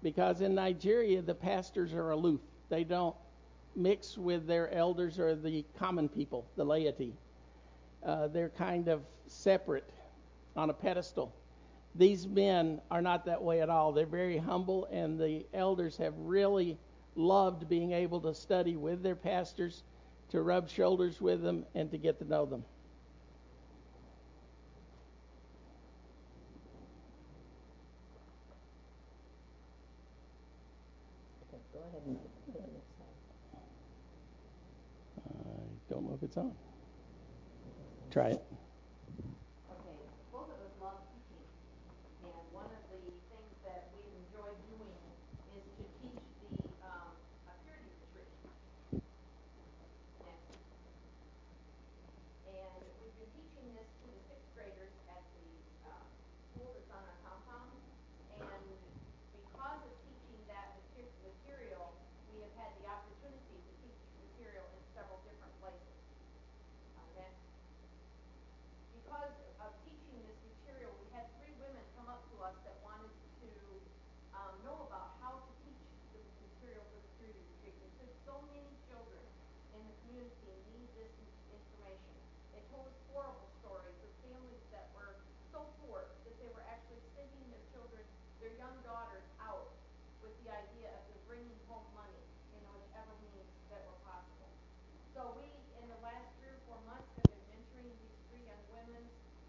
because 0.01 0.41
in 0.41 0.55
Nigeria 0.55 1.21
the 1.21 1.35
pastors 1.35 1.93
are 1.93 2.11
aloof. 2.11 2.39
They 2.69 2.83
don't 2.83 3.15
mix 3.75 4.17
with 4.17 4.47
their 4.47 4.71
elders 4.71 5.19
or 5.19 5.35
the 5.35 5.65
common 5.77 6.07
people, 6.07 6.45
the 6.55 6.63
laity. 6.63 7.13
Uh, 8.05 8.27
they're 8.27 8.49
kind 8.49 8.87
of 8.87 9.01
separate 9.27 9.89
on 10.55 10.69
a 10.69 10.73
pedestal. 10.73 11.33
These 11.95 12.27
men 12.27 12.81
are 12.89 13.01
not 13.01 13.25
that 13.25 13.43
way 13.43 13.61
at 13.61 13.69
all. 13.69 13.91
They're 13.91 14.05
very 14.05 14.37
humble, 14.37 14.87
and 14.91 15.19
the 15.19 15.45
elders 15.53 15.97
have 15.97 16.13
really 16.17 16.77
loved 17.15 17.69
being 17.69 17.91
able 17.91 18.19
to 18.21 18.33
study 18.33 18.75
with 18.75 19.03
their 19.03 19.15
pastors, 19.15 19.83
to 20.29 20.41
rub 20.41 20.69
shoulders 20.69 21.21
with 21.21 21.43
them, 21.43 21.65
and 21.75 21.91
to 21.91 21.97
get 21.97 22.17
to 22.19 22.25
know 22.25 22.45
them. 22.45 22.63
Go 31.71 31.79
ahead 31.89 32.01
and 32.07 32.17
put 32.51 32.61
it 32.61 32.69
next 32.73 32.93
slide. 32.97 33.17
I 35.29 35.93
don't 35.93 36.03
know 36.05 36.13
if 36.15 36.23
it's 36.23 36.37
on. 36.37 36.53
Try 38.11 38.29
it. 38.29 38.41
Okay, 39.73 39.97
both 40.31 40.49
of 40.53 40.57
us 40.61 40.73
love 40.81 41.01
teaching, 41.09 41.45
and 42.21 42.29
one 42.53 42.65
of 42.69 42.81
the 42.93 43.01
things 43.01 43.53
that 43.65 43.89
we 43.97 44.05
enjoy 44.21 44.53
doing 44.69 44.93
is 45.57 45.65
to 45.81 45.83
teach 45.97 46.21
the 46.45 46.61
um, 46.85 47.09
a 47.49 47.53
purity 47.65 47.89
retreat. 48.05 48.29
Next. 50.21 50.61
And 52.53 52.85
we've 53.01 53.17
been 53.17 53.33
teaching 53.33 53.65
this 53.73 53.89
to 53.89 54.05
the 54.13 54.21
sixth 54.29 54.49
graders 54.53 54.93
at 55.09 55.25
the 55.33 55.49
um, 55.89 56.05
school 56.53 56.69
that's 56.77 56.93
on 56.93 57.01
our 57.01 57.17
compound. 57.25 57.73
And 58.37 58.61
because 59.33 59.81
of 59.81 59.93
teaching 60.05 60.37
that 60.53 60.77
mater- 60.93 61.09
material, 61.25 61.97
we 62.29 62.45
have 62.45 62.53
had 62.61 62.71
the 62.81 62.85
opportunity 62.89 63.57
to 63.57 63.71
teach 63.81 63.97
material 64.29 64.65
in 64.73 64.81
several 64.93 65.17
different 65.25 65.53
places. 65.61 65.97
Uh, 66.97 67.05
next 67.17 67.41
because 69.05 69.37
of 69.61 69.69
teaching 69.85 70.17
this 70.25 70.39
material, 70.57 70.89
we 70.97 71.07
had 71.13 71.29
three 71.37 71.53
women 71.61 71.83
come 71.93 72.09
up 72.09 72.25
to 72.33 72.35
us 72.41 72.57
that 72.65 72.73
wanted 72.81 73.13
to 73.45 73.49
um, 74.33 74.53
know 74.65 74.89
about 74.89 75.13
how 75.21 75.37
to 75.37 75.51
teach 75.61 75.77
the 76.11 76.19
material 76.49 76.81
for 76.89 76.97
the 76.97 77.11
purity 77.21 77.43
retreat. 77.53 77.75
They 77.77 77.91
said 78.01 78.09
so 78.25 78.41
many 78.49 78.65
children 78.89 79.21
in 79.77 79.81
the 79.85 79.95
community 80.07 80.49
need 80.73 80.89
this 80.97 81.13
information. 81.53 82.15
They 82.57 82.63
told 82.73 82.89
us 82.89 82.97
horrible 83.13 83.45
stories 83.61 83.93
of 84.01 84.09
families 84.25 84.63
that 84.73 84.89
were 84.97 85.13
so 85.53 85.61
poor 85.85 86.09
that 86.25 86.35
they 86.41 86.49
were 86.49 86.65
actually 86.65 87.03
sending 87.13 87.45
their 87.53 87.65
children, 87.69 88.01
their 88.41 88.57
young 88.57 88.73
daughters, 88.81 89.21
out 89.37 89.69
with 90.25 90.33
the 90.41 90.49
idea 90.49 90.89
of 90.89 91.01
them 91.05 91.19
bringing 91.29 91.59
home 91.69 91.85
money 91.93 92.23
in 92.55 92.61
whichever 92.73 93.13
means 93.21 93.45
that 93.69 93.83
were 93.85 93.99
possible. 94.07 94.49
So 95.13 95.35
we, 95.37 95.45
in 95.77 95.85
the 95.85 95.99
last 96.01 96.25
three 96.41 96.49
or 96.49 96.61
four 96.65 96.79
months, 96.89 97.05
have 97.21 97.29
been 97.29 97.43
mentoring 97.53 97.91
these 98.01 98.17
three 98.31 98.43
young 98.49 98.63
women. 98.73 99.03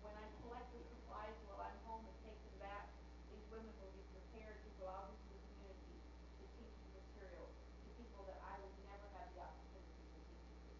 When 0.05 0.13
I 0.21 0.27
collect 0.45 0.69
the 0.77 0.85
supplies 0.85 1.33
while 1.49 1.65
I'm 1.65 1.79
home 1.89 2.05
and 2.05 2.17
take 2.29 2.37
them 2.37 2.57
back, 2.61 2.93
these 3.33 3.44
women 3.55 3.71
will 3.79 3.95
be 3.95 4.03
prepared 4.11 4.59
to 4.67 4.71
go 4.83 4.91
out 4.91 5.15
into 5.15 5.31
the 5.31 5.39
community 5.55 5.95
to 6.43 6.45
teach 6.59 6.75
the 6.75 6.91
material 6.99 7.47
to 7.55 7.89
people 7.95 8.27
that 8.27 8.43
I 8.43 8.59
would 8.59 8.75
never 8.83 9.07
have 9.15 9.31
the 9.31 9.47
opportunity 9.47 9.95
to 9.95 10.03
teach 10.11 10.35
it 10.35 10.59
to. 10.67 10.75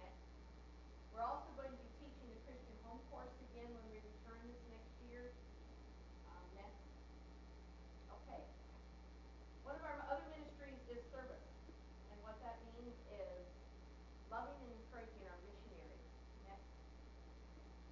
Next. 0.00 0.24
We're 1.12 1.26
also 1.28 1.52
going 1.52 1.68
to 1.68 1.80
be 1.84 1.90
teaching 2.00 2.32
the 2.32 2.40
Christian 2.48 2.76
home 2.88 3.04
course 3.12 3.36
again 3.52 3.68
when 3.76 3.84
we 3.92 4.00
return 4.00 4.40
this 4.48 4.62
next 4.72 4.96
year. 5.04 5.36
Um, 6.32 6.44
next. 6.56 6.80
Okay. 8.24 8.40
One 9.68 9.76
of 9.76 9.84
our 9.84 10.00
other 10.08 10.24
ministries 10.32 10.80
is 10.88 11.04
service. 11.12 11.44
And 12.08 12.16
what 12.24 12.40
that 12.40 12.56
means 12.72 12.96
is 13.12 13.44
loving 14.32 14.56
and 14.64 14.72
encouraging 14.80 15.28
our 15.28 15.36
missionaries. 15.44 16.08
Next. 16.48 16.72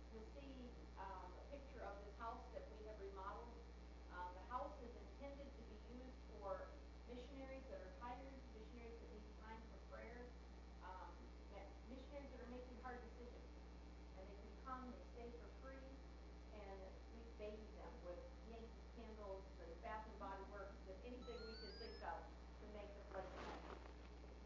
You'll 0.09 0.33
see 0.40 0.72
um, 0.96 1.29
a 1.37 1.44
picture 1.52 1.85
of 1.85 2.00
this 2.00 2.16
house 2.16 2.40
that 2.57 2.64
we 2.72 2.81
have 2.88 2.96
remodeled. 2.96 3.52
Um, 4.16 4.33
the 4.33 4.46
house 4.48 4.72
is 4.81 4.88
intended 4.96 5.44
to 5.44 5.62
be 5.68 5.76
used 5.92 6.16
for 6.33 6.72
missionaries 7.05 7.68
that 7.68 7.85
are 7.85 7.92
tired, 8.00 8.33
missionaries 8.57 8.96
that 8.96 9.12
need 9.12 9.29
time 9.44 9.61
for 9.68 9.76
prayer, 9.92 10.24
um, 10.88 11.12
that- 11.52 11.68
missionaries 11.92 12.33
that 12.33 12.40
are 12.40 12.48
making 12.48 12.81
hard 12.81 12.96
decisions. 13.05 13.44
And 14.16 14.24
they 14.24 14.40
can 14.40 14.57
come, 14.64 14.88
they 14.88 15.05
stay 15.12 15.29
for 15.37 15.52
free, 15.61 15.85
and 16.57 16.81
we 17.12 17.20
baby 17.37 17.68
them 17.76 17.92
with 18.09 18.24
Yankee 18.48 18.88
candles 18.96 19.44
and 19.61 19.68
Bath 19.85 20.09
and 20.09 20.16
Body 20.16 20.44
Works 20.48 20.81
and 20.88 20.96
anything 21.05 21.37
we 21.44 21.55
can 21.61 21.72
think 21.76 22.00
of 22.00 22.16
to 22.24 22.64
make 22.72 22.88
the 22.96 23.05
place 23.12 23.33
nice. 23.37 23.68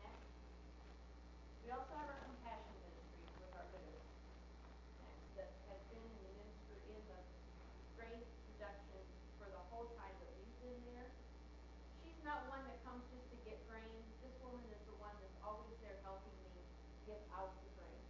Next. 0.02 0.26
We 1.62 1.70
also 1.70 1.94
have 1.94 2.10
our 2.10 2.20
compassion 2.26 2.74
ministries 2.82 3.30
with 3.38 3.54
our 3.54 3.66
widows. 3.70 4.02
Next, 4.98 5.30
that 5.38 5.50
has 5.70 5.78
been 5.94 6.02
in 6.02 6.18
the 6.26 6.32
ministry, 6.42 6.78
in 6.90 6.98
the 7.06 7.20
grain 7.94 8.26
production 8.50 9.02
for 9.38 9.46
the 9.48 9.62
whole 9.70 9.88
time 9.96 10.12
that 10.20 10.30
we've 10.36 10.58
been 10.60 10.80
there. 10.92 11.08
She's 12.04 12.19
not 12.30 12.46
one 12.46 12.62
that 12.62 12.78
comes 12.86 13.02
just 13.10 13.26
to 13.26 13.36
get 13.42 13.58
grain. 13.66 13.90
This 14.22 14.30
woman 14.38 14.62
is 14.70 14.78
the 14.86 14.94
one 15.02 15.10
that's 15.18 15.34
always 15.42 15.74
there 15.82 15.98
helping 16.06 16.30
me 16.46 16.62
give 17.02 17.18
out 17.34 17.50
the 17.58 17.66
grain. 17.74 18.06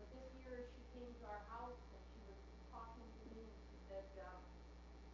But 0.00 0.08
this 0.16 0.24
year, 0.40 0.64
she 0.72 0.80
came 0.96 1.12
to 1.20 1.24
our 1.28 1.44
house 1.52 1.76
and 1.92 2.00
she 2.08 2.24
was 2.24 2.40
talking 2.72 3.04
to 3.04 3.22
me 3.28 3.44
and 3.44 3.60
she 3.68 3.76
said, 3.84 4.08
um, 4.24 4.40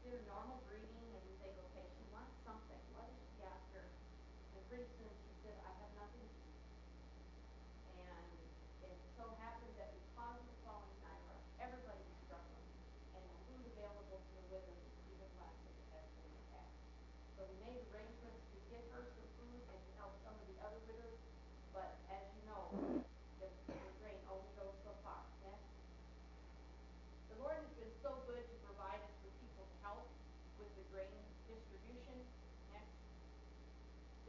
did 0.07 0.23
normal 0.31 0.62
greeting 0.71 1.11
and 1.11 1.23
we 1.27 1.35
think, 1.43 1.59
okay, 1.59 1.83
she 1.99 2.07
wants 2.14 2.31
something. 2.47 2.79
What 2.95 3.11
is 3.11 3.19
she 3.35 3.43
after? 3.43 3.83
And 3.83 4.62
pretty 4.71 4.87
soon 4.95 5.11
she 5.11 5.35
said, 5.43 5.59
I 5.66 5.75
have 5.83 5.90
nothing 5.99 6.23
to 6.23 6.38
eat. 6.55 6.62
And 7.99 8.31
it 8.87 8.95
so 9.19 9.27
happened 9.43 9.75
that 9.75 9.90
because 9.90 10.38
of 10.38 10.47
the 10.47 10.59
falling 10.62 10.95
Naira, 11.03 11.35
everybody's 11.59 12.14
struggling. 12.31 12.71
And 13.11 13.27
the 13.27 13.38
food 13.51 13.75
available 13.75 14.23
to 14.23 14.31
the 14.38 14.45
widows 14.55 14.87
is 14.87 15.19
even 15.19 15.31
less 15.35 15.59
in 15.66 16.31
the 16.31 16.47
past. 16.55 16.79
So 17.35 17.43
we 17.51 17.59
made 17.59 17.83
arrangements 17.90 18.19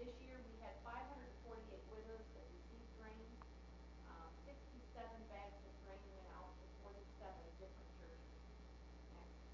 This 0.01 0.17
year, 0.17 0.41
we 0.49 0.57
had 0.65 0.73
548 0.81 1.77
widows 1.93 2.25
that 2.33 2.45
received 2.49 2.89
grain. 2.97 3.21
Um, 4.09 4.33
67 4.49 4.81
bags 5.29 5.61
of 5.61 5.73
grain 5.85 6.01
went 6.17 6.25
out 6.33 6.49
to 6.57 6.65
47 6.89 7.29
different 7.61 7.89
churches. 8.01 8.33
Next. 9.13 9.45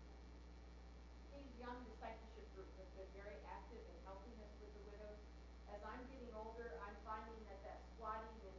These 1.35 1.51
young 1.59 1.75
discipleship 1.91 2.47
groups 2.55 2.71
have 2.79 2.87
been 2.95 3.11
very 3.11 3.43
active 3.43 3.83
in 3.91 3.97
helping 4.07 4.39
us 4.39 4.55
with 4.63 4.71
the 4.71 4.83
widows. 4.87 5.19
As 5.67 5.83
I'm 5.83 6.07
getting 6.15 6.31
older, 6.31 6.79
I'm 6.79 6.95
finding 7.03 7.43
that 7.51 7.59
that 7.67 7.83
squatting 7.99 8.39
and 8.47 8.57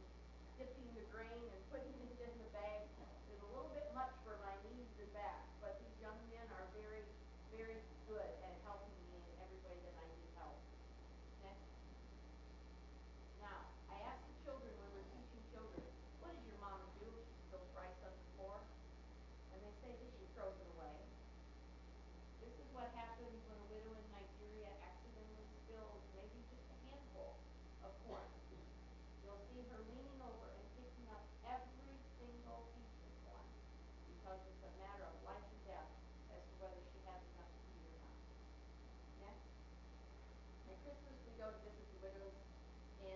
dipping 0.61 0.93
the 0.93 1.09
grain 1.09 1.41
and 1.41 1.61
putting 1.73 1.97
it 2.05 2.21
in 2.21 2.33
the 2.37 2.49
bag 2.53 2.85
is 3.33 3.41
a 3.41 3.49
little 3.49 3.73
bit 3.73 3.89
much 3.97 4.13
for 4.21 4.37
my 4.45 4.53
knees 4.61 4.93
and 5.01 5.09
back, 5.17 5.41
but 5.57 5.81
these 5.81 5.97
young 6.05 6.21
men 6.29 6.45
are 6.53 6.69
very, 6.69 7.01
very 7.49 7.81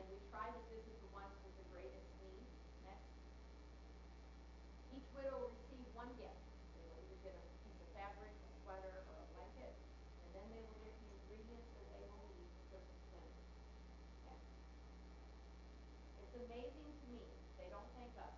and 0.04 0.12
we 0.12 0.20
try 0.28 0.52
to 0.52 0.60
visit 0.68 1.00
the 1.00 1.10
ones 1.16 1.32
with 1.48 1.56
the 1.56 1.68
greatest 1.72 2.04
need. 2.20 2.44
Next. 2.84 3.08
Each 4.92 5.08
widow 5.16 5.48
will 5.48 5.56
receive 5.56 5.88
one 5.96 6.12
gift. 6.20 6.44
They 6.76 6.84
will 6.92 7.00
either 7.00 7.20
get 7.24 7.40
a 7.40 7.44
piece 7.64 7.80
of 7.80 7.88
fabric, 7.96 8.36
a 8.36 8.52
sweater, 8.68 9.08
or 9.08 9.16
a 9.24 9.28
blanket, 9.32 9.72
and 9.72 10.30
then 10.36 10.44
they 10.52 10.60
will 10.60 10.76
get 10.84 10.92
the 10.92 11.08
ingredients 11.08 11.72
that 11.80 11.88
they 11.96 12.04
will 12.12 12.28
need 12.36 12.52
for 12.52 12.76
Christmas 12.76 13.00
dinner. 13.16 13.32
Next. 14.28 14.52
It's 16.20 16.36
amazing 16.36 16.92
to 17.00 17.06
me, 17.08 17.24
they 17.56 17.72
don't 17.72 17.88
thank 17.96 18.12
us. 18.20 18.36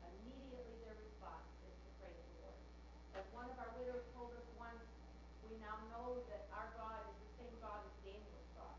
Immediately 0.00 0.80
their 0.80 0.96
response 0.96 1.44
is 1.68 1.76
to 1.76 1.88
praise 2.00 2.16
the 2.16 2.48
Lord. 2.48 2.56
As 3.12 3.28
one 3.36 3.52
of 3.52 3.56
our 3.60 3.76
widows 3.76 4.08
told 4.16 4.32
us 4.32 4.48
once, 4.56 4.80
we 5.44 5.60
now 5.60 5.76
know 5.92 6.24
that 6.32 6.48
our 6.56 6.72
God 6.80 7.04
is 7.12 7.16
the 7.20 7.30
same 7.44 7.54
God 7.60 7.84
as 7.84 7.92
Daniel's 8.00 8.48
God, 8.56 8.76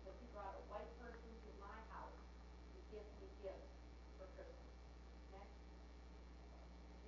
because 0.00 0.16
he 0.20 0.26
brought 0.36 0.52
a 0.56 0.64
white 0.72 0.88
person 1.00 1.28
to 1.28 1.50
my 1.60 1.76
house 1.92 2.16
to 2.72 2.78
give 2.92 3.04
me 3.20 3.28
gifts 3.44 3.72
for 4.16 4.24
Christmas. 4.36 4.72
Next. 5.32 5.56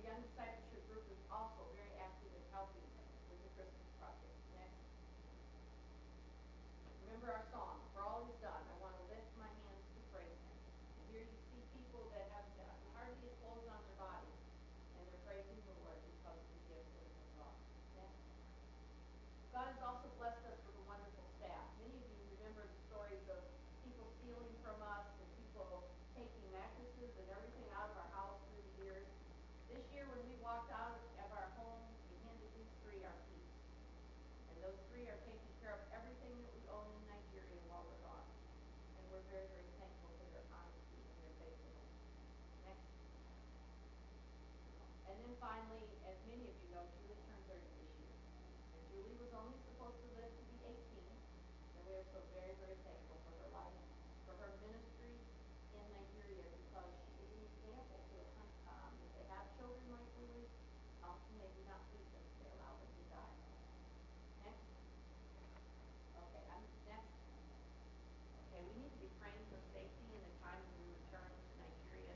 Young 0.11 0.27
Discipleship 0.27 0.83
Group 0.91 1.07
is 1.07 1.23
also 1.31 1.71
very 1.71 1.95
active 1.95 2.35
in 2.35 2.43
helping 2.51 2.83
with 3.31 3.39
the 3.39 3.47
Christmas 3.55 3.87
project. 3.95 4.35
Next. 4.59 4.83
Remember 7.07 7.31
our 7.31 7.47
song, 7.47 7.79
For 7.95 8.03
All 8.03 8.27
He's 8.27 8.35
Done, 8.43 8.59
I 8.59 8.75
want 8.83 8.91
to 8.99 9.07
lift 9.07 9.31
my 9.39 9.47
hands 9.47 9.87
to 9.95 9.99
praise 10.11 10.35
Him. 10.35 10.57
And 10.99 11.15
here 11.15 11.23
you 11.23 11.39
see 11.47 11.63
people 11.71 12.11
that 12.11 12.27
have 12.27 12.43
hardly 12.91 13.23
a 13.23 13.35
clothes 13.39 13.63
on 13.71 13.79
their 13.87 13.95
body, 14.03 14.35
and 14.99 15.07
they're 15.07 15.23
praising 15.23 15.63
the 15.63 15.79
Lord 15.79 15.95
because 16.03 16.43
of 16.43 16.49
the 16.59 16.63
gifts 16.75 16.91
that 16.91 17.07
have 17.07 17.15
been 17.15 17.31
brought. 17.39 17.59
Next. 17.95 18.19
God 19.55 19.71
has 19.71 19.79
also 19.79 20.11
blessed 20.19 20.43
us 20.43 20.59
with 20.67 20.75
a 20.75 20.85
wonderful 20.91 21.23
staff. 21.39 21.71
Many 21.79 22.03
of 22.03 22.11
you 22.11 22.19
remember 22.35 22.67
the 22.67 22.79
stories 22.91 23.23
of 23.31 23.39
people 23.87 24.11
stealing 24.19 24.59
from 24.59 24.75
us 24.91 25.07
and 25.23 25.27
people 25.39 25.87
taking 26.19 26.43
mattresses 26.51 27.15
and 27.15 27.31
everything 27.31 27.63
out 27.79 27.87
of 27.87 27.95
our 27.95 28.11
house 28.11 28.43
through 28.51 28.59
the 28.59 28.75
years. 28.83 29.07
This 29.71 29.87
year, 29.95 30.03
when 30.11 30.19
we 30.27 30.35
walked 30.43 30.67
out 30.75 30.99
of 31.15 31.31
our 31.31 31.47
home, 31.55 31.79
we 32.11 32.19
handed 32.27 32.51
these 32.59 32.67
three 32.83 32.99
our 33.07 33.15
keys. 33.31 33.47
Three 35.01 35.09
are 35.09 35.25
taking 35.25 35.49
care 35.65 35.73
of 35.73 35.81
everything 35.97 36.29
that 36.45 36.53
we 36.53 36.61
own 36.69 36.85
in 36.93 37.01
Nigeria 37.09 37.57
while 37.65 37.81
we're 37.89 38.05
gone. 38.05 38.21
And 38.21 39.03
we're 39.09 39.25
very, 39.33 39.49
very 39.49 39.73
thankful 39.81 40.13
for 40.13 40.29
their 40.29 40.45
honesty 40.53 41.01
and 41.01 41.17
their 41.25 41.33
faithfulness. 41.41 41.89
Next. 42.69 42.85
And 45.09 45.17
then 45.25 45.33
finally, 45.41 45.89
as 46.05 46.21
many 46.29 46.45
of 46.45 46.53
you 46.53 46.69
know, 46.69 46.85
Julie 46.93 47.17
turned 47.25 47.41
30 47.49 47.65
this 47.81 47.89
year. 47.97 48.13
And 48.77 48.81
Julie 48.93 49.17
was 49.17 49.33
only 49.33 49.57
supposed 49.65 49.97
to 50.05 50.07
live 50.21 50.29
to 50.37 50.43
be 50.53 50.69
18. 50.69 50.69
And 50.69 51.81
we 51.81 51.97
are 51.97 52.05
so 52.13 52.21
very, 52.37 52.53
very 52.61 52.77
thankful 52.85 53.17
for 53.25 53.33
her 53.41 53.49
life, 53.57 53.81
for 54.29 54.37
her 54.37 54.53
ministry 54.61 55.17
in 55.73 55.81
Nigeria, 55.97 56.45
because 56.45 56.93
she 57.09 57.25
is 57.25 57.33
an 57.33 57.41
example 57.49 57.97
to 58.05 58.13
the 58.21 58.29
country. 58.37 58.69
Um, 58.69 58.93
if 59.01 59.09
they 59.17 59.25
have 59.33 59.49
children 59.57 59.81
like 59.97 60.05
Julie, 60.13 60.45
how 61.01 61.17
can 61.25 61.41
they 61.41 61.49
do 61.57 61.65
not 61.65 61.89
please 61.89 62.05
them 62.13 62.21
if 62.21 62.37
they 62.37 62.53
allow 62.53 62.77
them 62.77 62.85
to 62.93 63.03
die? 63.09 63.33
Next. 64.45 64.69
Okay, 66.17 66.43
I'm 66.49 66.65
next. 66.89 67.13
Okay, 68.49 68.61
we 68.65 68.73
need 68.81 68.89
to 68.93 69.01
be 69.05 69.09
praying 69.21 69.41
for 69.53 69.59
safety 69.73 70.07
in 70.13 70.21
the 70.21 70.33
time 70.41 70.57
when 70.65 70.81
we 70.81 70.97
return 70.97 71.29
to 71.29 71.53
Nigeria. 71.61 72.15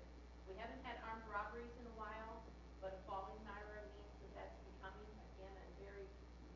We 0.50 0.58
haven't 0.58 0.82
had 0.86 0.98
armed 1.06 1.26
robberies 1.30 1.74
in 1.78 1.86
a 1.86 1.96
while, 1.98 2.42
but 2.82 2.98
a 2.98 3.02
falling 3.06 3.38
naira 3.46 3.86
means 3.94 4.14
that 4.26 4.32
that's 4.34 4.58
becoming, 4.66 5.10
again, 5.38 5.54
a 5.54 5.68
very 5.82 6.06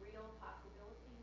real 0.01 0.25
possibility. 0.41 1.21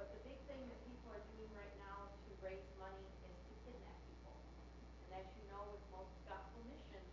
But 0.00 0.12
the 0.16 0.20
big 0.24 0.40
thing 0.48 0.64
that 0.68 0.80
people 0.88 1.12
are 1.12 1.24
doing 1.36 1.52
right 1.56 1.76
now 1.80 2.08
to 2.08 2.30
raise 2.40 2.64
money 2.80 3.04
is 3.24 3.36
to 3.36 3.52
kidnap 3.68 3.98
people. 4.08 4.36
And 5.08 5.20
as 5.20 5.26
you 5.36 5.44
know, 5.52 5.76
with 5.76 5.84
most 5.92 6.12
gospel 6.24 6.64
missions, 6.68 7.12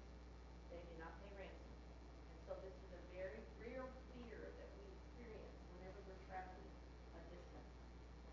they 0.72 0.80
do 0.88 0.96
not 1.04 1.14
pay 1.20 1.32
ransom. 1.36 1.76
And 2.32 2.40
so 2.48 2.52
this 2.64 2.76
is 2.80 2.92
a 2.96 3.02
very 3.12 3.44
real 3.60 3.88
fear 4.16 4.40
that 4.56 4.70
we 4.80 4.84
experience 4.92 5.56
whenever 5.76 6.00
we're 6.08 6.24
traveling 6.28 6.72
a 7.16 7.22
distance. 7.32 7.72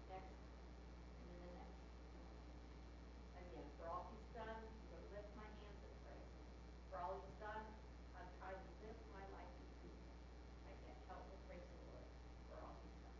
Next, 0.09 0.33
and 0.33 1.29
then 1.29 1.41
the 1.45 1.53
next. 1.61 1.83
Again, 3.39 3.69
for 3.79 3.87
all 3.91 4.09
he's 4.11 4.29
done, 4.35 4.49
I'm 4.49 4.89
going 4.91 5.05
to 5.05 5.13
lift 5.15 5.31
my 5.37 5.47
hands 5.47 5.81
and 5.85 5.95
praise 6.03 6.27
him. 6.33 6.49
For 6.89 6.97
all 6.99 7.21
he's 7.21 7.39
done, 7.39 7.65
I 8.17 8.23
try 8.41 8.53
to 8.57 8.69
live 8.83 8.99
my 9.13 9.25
life 9.37 9.53
to 9.53 9.65
truth. 9.83 10.03
I 10.67 10.73
can't 10.83 11.03
help 11.11 11.23
but 11.29 11.39
praise 11.47 11.67
the 11.69 11.81
Lord 11.93 12.09
for 12.49 12.57
all 12.65 12.75
he's 12.83 12.99
done. 13.05 13.19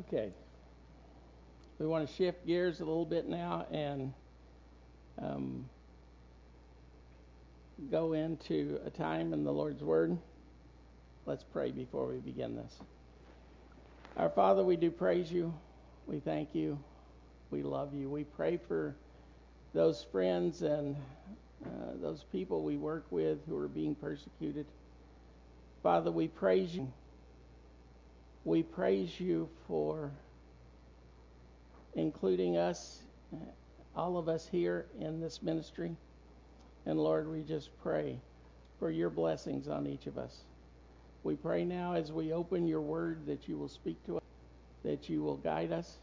Okay. 0.00 0.32
We 1.78 1.86
want 1.86 2.08
to 2.08 2.14
shift 2.14 2.46
gears 2.46 2.80
a 2.80 2.84
little 2.84 3.04
bit 3.04 3.28
now 3.28 3.66
and 3.70 4.14
um, 5.20 5.68
go 7.90 8.14
into 8.14 8.80
a 8.86 8.90
time 8.90 9.34
in 9.34 9.44
the 9.44 9.52
Lord's 9.52 9.82
Word. 9.82 10.16
Let's 11.26 11.44
pray 11.44 11.70
before 11.70 12.06
we 12.06 12.16
begin 12.16 12.56
this. 12.56 12.74
Our 14.16 14.30
Father, 14.30 14.64
we 14.64 14.76
do 14.76 14.90
praise 14.90 15.30
you. 15.30 15.52
We 16.06 16.20
thank 16.20 16.54
you. 16.54 16.78
We 17.50 17.62
love 17.62 17.92
you. 17.92 18.08
We 18.08 18.24
pray 18.24 18.58
for 18.68 18.96
those 19.74 20.06
friends 20.10 20.62
and 20.62 20.96
uh, 21.64 21.68
those 22.00 22.24
people 22.32 22.62
we 22.62 22.78
work 22.78 23.04
with 23.10 23.38
who 23.46 23.58
are 23.58 23.68
being 23.68 23.94
persecuted. 23.94 24.64
Father, 25.82 26.10
we 26.10 26.28
praise 26.28 26.74
you. 26.74 26.90
We 28.44 28.62
praise 28.62 29.20
you 29.20 29.48
for 29.66 30.10
including 31.94 32.56
us, 32.56 33.02
all 33.94 34.16
of 34.16 34.28
us 34.28 34.46
here 34.46 34.86
in 34.98 35.20
this 35.20 35.42
ministry. 35.42 35.94
And 36.86 36.98
Lord, 36.98 37.30
we 37.30 37.42
just 37.42 37.70
pray 37.82 38.18
for 38.78 38.90
your 38.90 39.10
blessings 39.10 39.68
on 39.68 39.86
each 39.86 40.06
of 40.06 40.16
us. 40.16 40.44
We 41.22 41.36
pray 41.36 41.64
now 41.64 41.94
as 41.94 42.12
we 42.12 42.32
open 42.32 42.66
your 42.66 42.80
word 42.80 43.26
that 43.26 43.46
you 43.46 43.58
will 43.58 43.68
speak 43.68 44.02
to 44.06 44.16
us, 44.16 44.22
that 44.84 45.10
you 45.10 45.22
will 45.22 45.36
guide 45.36 45.70
us, 45.70 45.98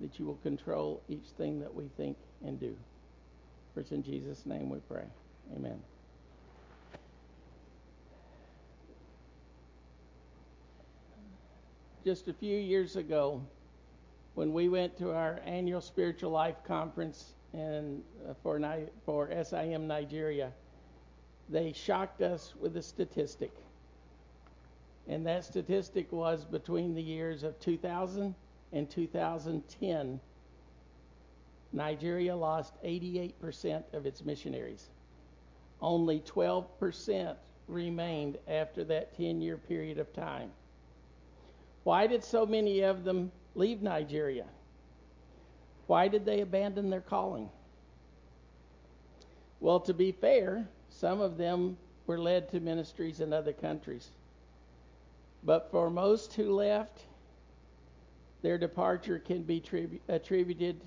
that 0.00 0.18
you 0.18 0.24
will 0.24 0.36
control 0.36 1.02
each 1.08 1.26
thing 1.36 1.58
that 1.60 1.74
we 1.74 1.88
think 1.96 2.16
and 2.46 2.60
do. 2.60 2.76
For 3.74 3.80
it's 3.80 3.90
in 3.90 4.04
Jesus' 4.04 4.46
name 4.46 4.70
we 4.70 4.78
pray. 4.88 5.06
Amen. 5.56 5.89
Just 12.10 12.26
a 12.26 12.32
few 12.32 12.58
years 12.58 12.96
ago, 12.96 13.40
when 14.34 14.52
we 14.52 14.68
went 14.68 14.98
to 14.98 15.12
our 15.12 15.38
annual 15.46 15.80
spiritual 15.80 16.32
life 16.32 16.56
conference 16.66 17.34
in, 17.54 18.02
uh, 18.28 18.34
for, 18.42 18.58
Ni- 18.58 18.88
for 19.06 19.30
SIM 19.44 19.86
Nigeria, 19.86 20.50
they 21.48 21.72
shocked 21.72 22.20
us 22.20 22.52
with 22.58 22.76
a 22.76 22.82
statistic. 22.82 23.52
And 25.06 25.24
that 25.24 25.44
statistic 25.44 26.10
was 26.10 26.44
between 26.44 26.96
the 26.96 27.00
years 27.00 27.44
of 27.44 27.60
2000 27.60 28.34
and 28.72 28.90
2010, 28.90 30.18
Nigeria 31.72 32.34
lost 32.34 32.74
88% 32.82 33.84
of 33.92 34.04
its 34.04 34.24
missionaries. 34.24 34.88
Only 35.80 36.18
12% 36.22 37.36
remained 37.68 38.36
after 38.48 38.82
that 38.82 39.16
10 39.16 39.40
year 39.40 39.56
period 39.56 39.98
of 39.98 40.12
time. 40.12 40.50
Why 41.84 42.06
did 42.06 42.22
so 42.22 42.44
many 42.46 42.80
of 42.80 43.04
them 43.04 43.32
leave 43.54 43.82
Nigeria? 43.82 44.46
Why 45.86 46.08
did 46.08 46.24
they 46.24 46.40
abandon 46.40 46.90
their 46.90 47.00
calling? 47.00 47.50
Well, 49.60 49.80
to 49.80 49.94
be 49.94 50.12
fair, 50.12 50.68
some 50.88 51.20
of 51.20 51.36
them 51.36 51.76
were 52.06 52.18
led 52.18 52.48
to 52.50 52.60
ministries 52.60 53.20
in 53.20 53.32
other 53.32 53.52
countries. 53.52 54.10
But 55.42 55.70
for 55.70 55.90
most 55.90 56.34
who 56.34 56.54
left, 56.54 57.06
their 58.42 58.58
departure 58.58 59.18
can 59.18 59.42
be 59.42 59.60
tribu- 59.60 60.00
attributed 60.08 60.80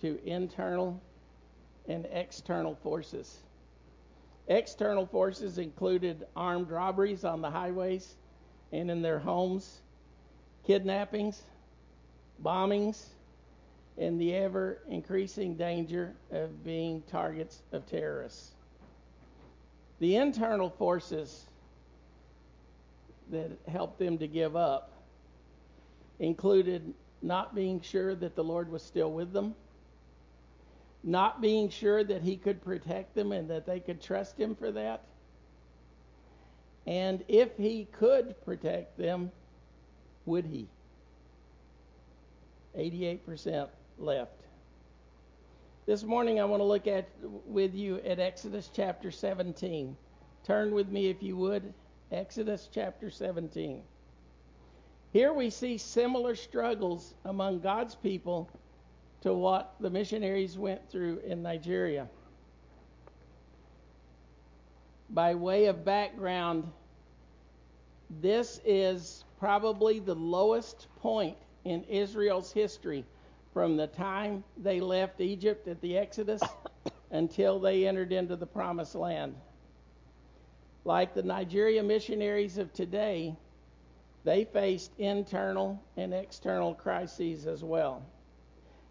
to 0.00 0.20
internal 0.24 1.00
and 1.88 2.06
external 2.10 2.74
forces. 2.76 3.42
External 4.48 5.06
forces 5.06 5.58
included 5.58 6.26
armed 6.36 6.70
robberies 6.70 7.24
on 7.24 7.40
the 7.40 7.50
highways 7.50 8.16
and 8.72 8.90
in 8.90 9.02
their 9.02 9.18
homes, 9.18 9.80
kidnappings, 10.66 11.42
bombings, 12.42 13.06
and 13.98 14.20
the 14.20 14.34
ever 14.34 14.80
increasing 14.88 15.54
danger 15.54 16.14
of 16.32 16.64
being 16.64 17.02
targets 17.10 17.62
of 17.72 17.86
terrorists. 17.86 18.52
The 20.00 20.16
internal 20.16 20.70
forces 20.70 21.44
that 23.30 23.52
helped 23.68 23.98
them 23.98 24.18
to 24.18 24.26
give 24.26 24.56
up 24.56 24.92
included 26.18 26.92
not 27.22 27.54
being 27.54 27.80
sure 27.80 28.14
that 28.14 28.34
the 28.34 28.44
Lord 28.44 28.70
was 28.70 28.82
still 28.82 29.12
with 29.12 29.32
them, 29.32 29.54
not 31.02 31.40
being 31.40 31.68
sure 31.68 32.04
that 32.04 32.22
He 32.22 32.36
could 32.36 32.62
protect 32.62 33.14
them 33.14 33.32
and 33.32 33.48
that 33.50 33.66
they 33.66 33.80
could 33.80 34.02
trust 34.02 34.38
Him 34.38 34.54
for 34.54 34.70
that. 34.72 35.04
And 36.86 37.24
if 37.28 37.56
He 37.56 37.86
could 37.92 38.34
protect 38.44 38.98
them, 38.98 39.30
would 40.26 40.46
He? 40.46 40.68
88% 42.76 43.68
left. 43.98 44.40
This 45.86 46.02
morning 46.02 46.40
I 46.40 46.44
want 46.44 46.60
to 46.60 46.64
look 46.64 46.86
at 46.86 47.08
with 47.46 47.74
you 47.74 47.98
at 47.98 48.18
Exodus 48.18 48.70
chapter 48.74 49.10
17. 49.10 49.96
Turn 50.44 50.74
with 50.74 50.88
me 50.88 51.08
if 51.08 51.22
you 51.22 51.36
would. 51.36 51.74
Exodus 52.10 52.68
chapter 52.72 53.10
17. 53.10 53.82
Here 55.12 55.32
we 55.32 55.50
see 55.50 55.78
similar 55.78 56.34
struggles 56.34 57.14
among 57.24 57.60
God's 57.60 57.94
people 57.94 58.48
to 59.20 59.32
what 59.32 59.74
the 59.80 59.90
missionaries 59.90 60.58
went 60.58 60.90
through 60.90 61.20
in 61.26 61.42
Nigeria. 61.42 62.08
By 65.10 65.34
way 65.34 65.66
of 65.66 65.84
background, 65.84 66.70
this 68.20 68.60
is 68.64 69.23
probably 69.44 69.98
the 69.98 70.14
lowest 70.14 70.86
point 71.02 71.36
in 71.66 71.84
Israel's 71.84 72.50
history 72.50 73.04
from 73.52 73.76
the 73.76 73.86
time 73.86 74.42
they 74.56 74.80
left 74.80 75.20
Egypt 75.20 75.68
at 75.68 75.78
the 75.82 75.98
Exodus 75.98 76.40
until 77.10 77.60
they 77.60 77.86
entered 77.86 78.10
into 78.10 78.36
the 78.36 78.46
promised 78.46 78.94
land. 78.94 79.34
Like 80.86 81.12
the 81.12 81.22
Nigeria 81.22 81.82
missionaries 81.82 82.56
of 82.56 82.72
today, 82.72 83.36
they 84.24 84.44
faced 84.46 84.92
internal 84.96 85.78
and 85.98 86.14
external 86.14 86.74
crises 86.74 87.46
as 87.46 87.62
well. 87.62 88.02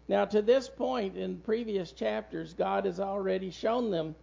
Now, 0.06 0.24
to 0.26 0.40
this 0.40 0.68
point 0.68 1.16
in 1.16 1.38
previous 1.38 1.90
chapters, 1.90 2.54
God 2.54 2.84
has 2.84 3.00
already 3.00 3.50
shown 3.50 3.90
them 3.90 4.14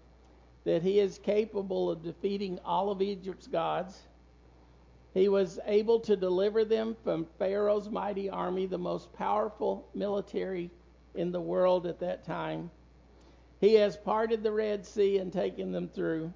that 0.63 0.82
He 0.82 0.98
is 0.98 1.17
capable 1.17 1.91
of 1.91 2.04
defeating 2.04 2.58
all 2.63 2.89
of 2.89 3.02
Egypt's 3.02 3.48
gods. 3.48 4.08
He 5.13 5.28
was 5.28 5.60
able 5.65 6.00
to 6.02 6.15
deliver 6.15 6.63
them 6.63 6.95
from 7.04 7.28
Pharaoh's 7.38 7.89
mighty 7.89 8.30
army, 8.30 8.65
the 8.65 8.78
most 8.78 9.12
powerful 9.13 9.88
military 9.93 10.71
in 11.15 11.32
the 11.32 11.41
world 11.41 11.86
at 11.86 12.00
that 12.00 12.24
time. 12.24 12.71
He 13.60 13.76
has 13.76 13.97
parted 13.97 14.41
the 14.41 14.52
Red 14.52 14.86
Sea 14.86 15.17
and 15.17 15.32
taken 15.32 15.71
them 15.71 15.89
through. 15.89 16.34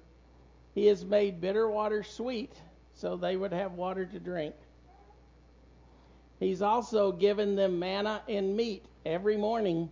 He 0.74 0.86
has 0.86 1.04
made 1.04 1.40
bitter 1.40 1.68
water 1.70 2.02
sweet 2.02 2.52
so 2.94 3.16
they 3.16 3.36
would 3.36 3.52
have 3.52 3.72
water 3.72 4.04
to 4.06 4.18
drink. 4.18 4.54
He's 6.38 6.60
also 6.62 7.12
given 7.12 7.56
them 7.56 7.78
manna 7.78 8.22
and 8.28 8.56
meat 8.56 8.84
every 9.04 9.36
morning 9.36 9.90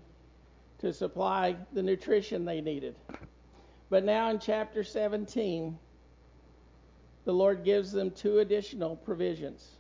to 0.79 0.93
supply 0.93 1.57
the 1.73 1.83
nutrition 1.83 2.45
they 2.45 2.61
needed. 2.61 2.97
But 3.89 4.05
now 4.05 4.31
in 4.31 4.39
chapter 4.39 4.85
17, 4.85 5.79
the 7.25 7.33
Lord 7.33 7.65
gives 7.65 7.93
them 7.93 8.11
two 8.11 8.39
additional 8.39 8.97
provisions 8.97 9.77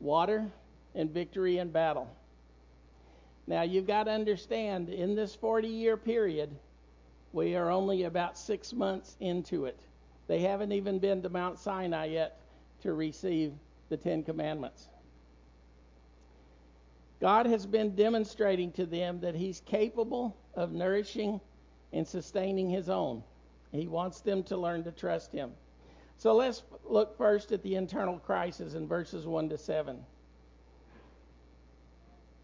water 0.00 0.44
and 0.94 1.10
victory 1.10 1.58
in 1.58 1.70
battle. 1.70 2.08
Now 3.46 3.62
you've 3.62 3.86
got 3.86 4.04
to 4.04 4.10
understand, 4.10 4.88
in 4.88 5.14
this 5.14 5.34
40 5.34 5.68
year 5.68 5.96
period, 5.96 6.50
we 7.32 7.56
are 7.56 7.70
only 7.70 8.04
about 8.04 8.38
six 8.38 8.72
months 8.72 9.16
into 9.20 9.64
it. 9.64 9.80
They 10.26 10.40
haven't 10.40 10.72
even 10.72 10.98
been 10.98 11.22
to 11.22 11.28
Mount 11.28 11.58
Sinai 11.58 12.06
yet 12.06 12.40
to 12.82 12.92
receive 12.92 13.52
the 13.88 13.96
Ten 13.96 14.22
Commandments. 14.22 14.88
God 17.20 17.46
has 17.46 17.66
been 17.66 17.94
demonstrating 17.94 18.70
to 18.72 18.86
them 18.86 19.20
that 19.20 19.34
He's 19.34 19.60
capable 19.60 20.36
of 20.54 20.72
nourishing 20.72 21.40
and 21.92 22.06
sustaining 22.06 22.70
His 22.70 22.88
own. 22.88 23.22
He 23.72 23.86
wants 23.86 24.20
them 24.20 24.42
to 24.44 24.56
learn 24.56 24.84
to 24.84 24.92
trust 24.92 25.32
Him. 25.32 25.52
So 26.18 26.34
let's 26.34 26.62
look 26.84 27.16
first 27.16 27.52
at 27.52 27.62
the 27.62 27.74
internal 27.74 28.18
crisis 28.18 28.74
in 28.74 28.86
verses 28.86 29.26
1 29.26 29.48
to 29.50 29.58
7. 29.58 30.04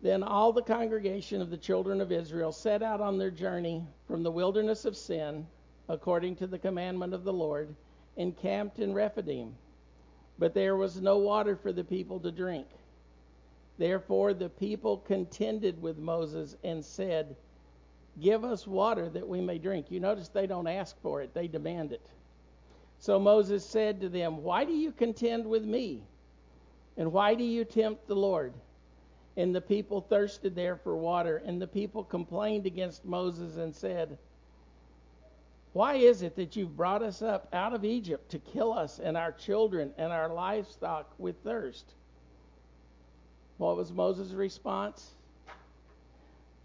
Then 0.02 0.22
all 0.22 0.52
the 0.52 0.62
congregation 0.62 1.42
of 1.42 1.50
the 1.50 1.56
children 1.56 2.00
of 2.00 2.10
Israel 2.10 2.52
set 2.52 2.82
out 2.82 3.00
on 3.00 3.18
their 3.18 3.30
journey 3.30 3.86
from 4.06 4.22
the 4.22 4.30
wilderness 4.30 4.84
of 4.84 4.96
sin, 4.96 5.46
according 5.88 6.36
to 6.36 6.46
the 6.46 6.58
commandment 6.58 7.12
of 7.12 7.24
the 7.24 7.32
Lord, 7.32 7.74
and 8.16 8.36
camped 8.36 8.78
in 8.78 8.94
Rephidim. 8.94 9.54
But 10.38 10.54
there 10.54 10.76
was 10.76 11.00
no 11.00 11.18
water 11.18 11.54
for 11.54 11.72
the 11.72 11.84
people 11.84 12.18
to 12.20 12.32
drink. 12.32 12.66
Therefore 13.76 14.32
the 14.32 14.48
people 14.48 14.98
contended 14.98 15.80
with 15.80 15.98
Moses 15.98 16.56
and 16.64 16.84
said, 16.84 17.36
Give 18.20 18.44
us 18.44 18.66
water 18.66 19.08
that 19.10 19.28
we 19.28 19.40
may 19.40 19.58
drink. 19.58 19.90
You 19.90 20.00
notice 20.00 20.28
they 20.28 20.46
don't 20.46 20.66
ask 20.66 21.00
for 21.00 21.22
it, 21.22 21.34
they 21.34 21.46
demand 21.46 21.92
it. 21.92 22.06
So 23.00 23.18
Moses 23.18 23.64
said 23.64 24.02
to 24.02 24.10
them, 24.10 24.42
Why 24.42 24.66
do 24.66 24.74
you 24.74 24.92
contend 24.92 25.46
with 25.46 25.64
me? 25.64 26.02
And 26.98 27.12
why 27.12 27.34
do 27.34 27.42
you 27.42 27.64
tempt 27.64 28.06
the 28.06 28.14
Lord? 28.14 28.52
And 29.38 29.54
the 29.54 29.60
people 29.62 30.02
thirsted 30.02 30.54
there 30.54 30.76
for 30.76 30.94
water, 30.94 31.38
and 31.46 31.60
the 31.60 31.66
people 31.66 32.04
complained 32.04 32.66
against 32.66 33.06
Moses 33.06 33.56
and 33.56 33.74
said, 33.74 34.18
Why 35.72 35.94
is 35.94 36.20
it 36.20 36.36
that 36.36 36.56
you've 36.56 36.76
brought 36.76 37.02
us 37.02 37.22
up 37.22 37.48
out 37.54 37.72
of 37.72 37.86
Egypt 37.86 38.30
to 38.32 38.38
kill 38.38 38.74
us 38.74 38.98
and 38.98 39.16
our 39.16 39.32
children 39.32 39.92
and 39.96 40.12
our 40.12 40.28
livestock 40.28 41.10
with 41.16 41.36
thirst? 41.42 41.94
What 43.56 43.78
was 43.78 43.92
Moses' 43.92 44.32
response? 44.32 45.14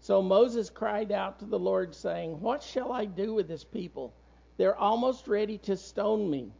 So 0.00 0.20
Moses 0.20 0.68
cried 0.68 1.12
out 1.12 1.38
to 1.38 1.46
the 1.46 1.58
Lord, 1.58 1.94
saying, 1.94 2.42
What 2.42 2.62
shall 2.62 2.92
I 2.92 3.06
do 3.06 3.32
with 3.32 3.48
this 3.48 3.64
people? 3.64 4.12
They're 4.56 4.76
almost 4.76 5.28
ready 5.28 5.58
to 5.58 5.76
stone 5.76 6.30
me. 6.30 6.52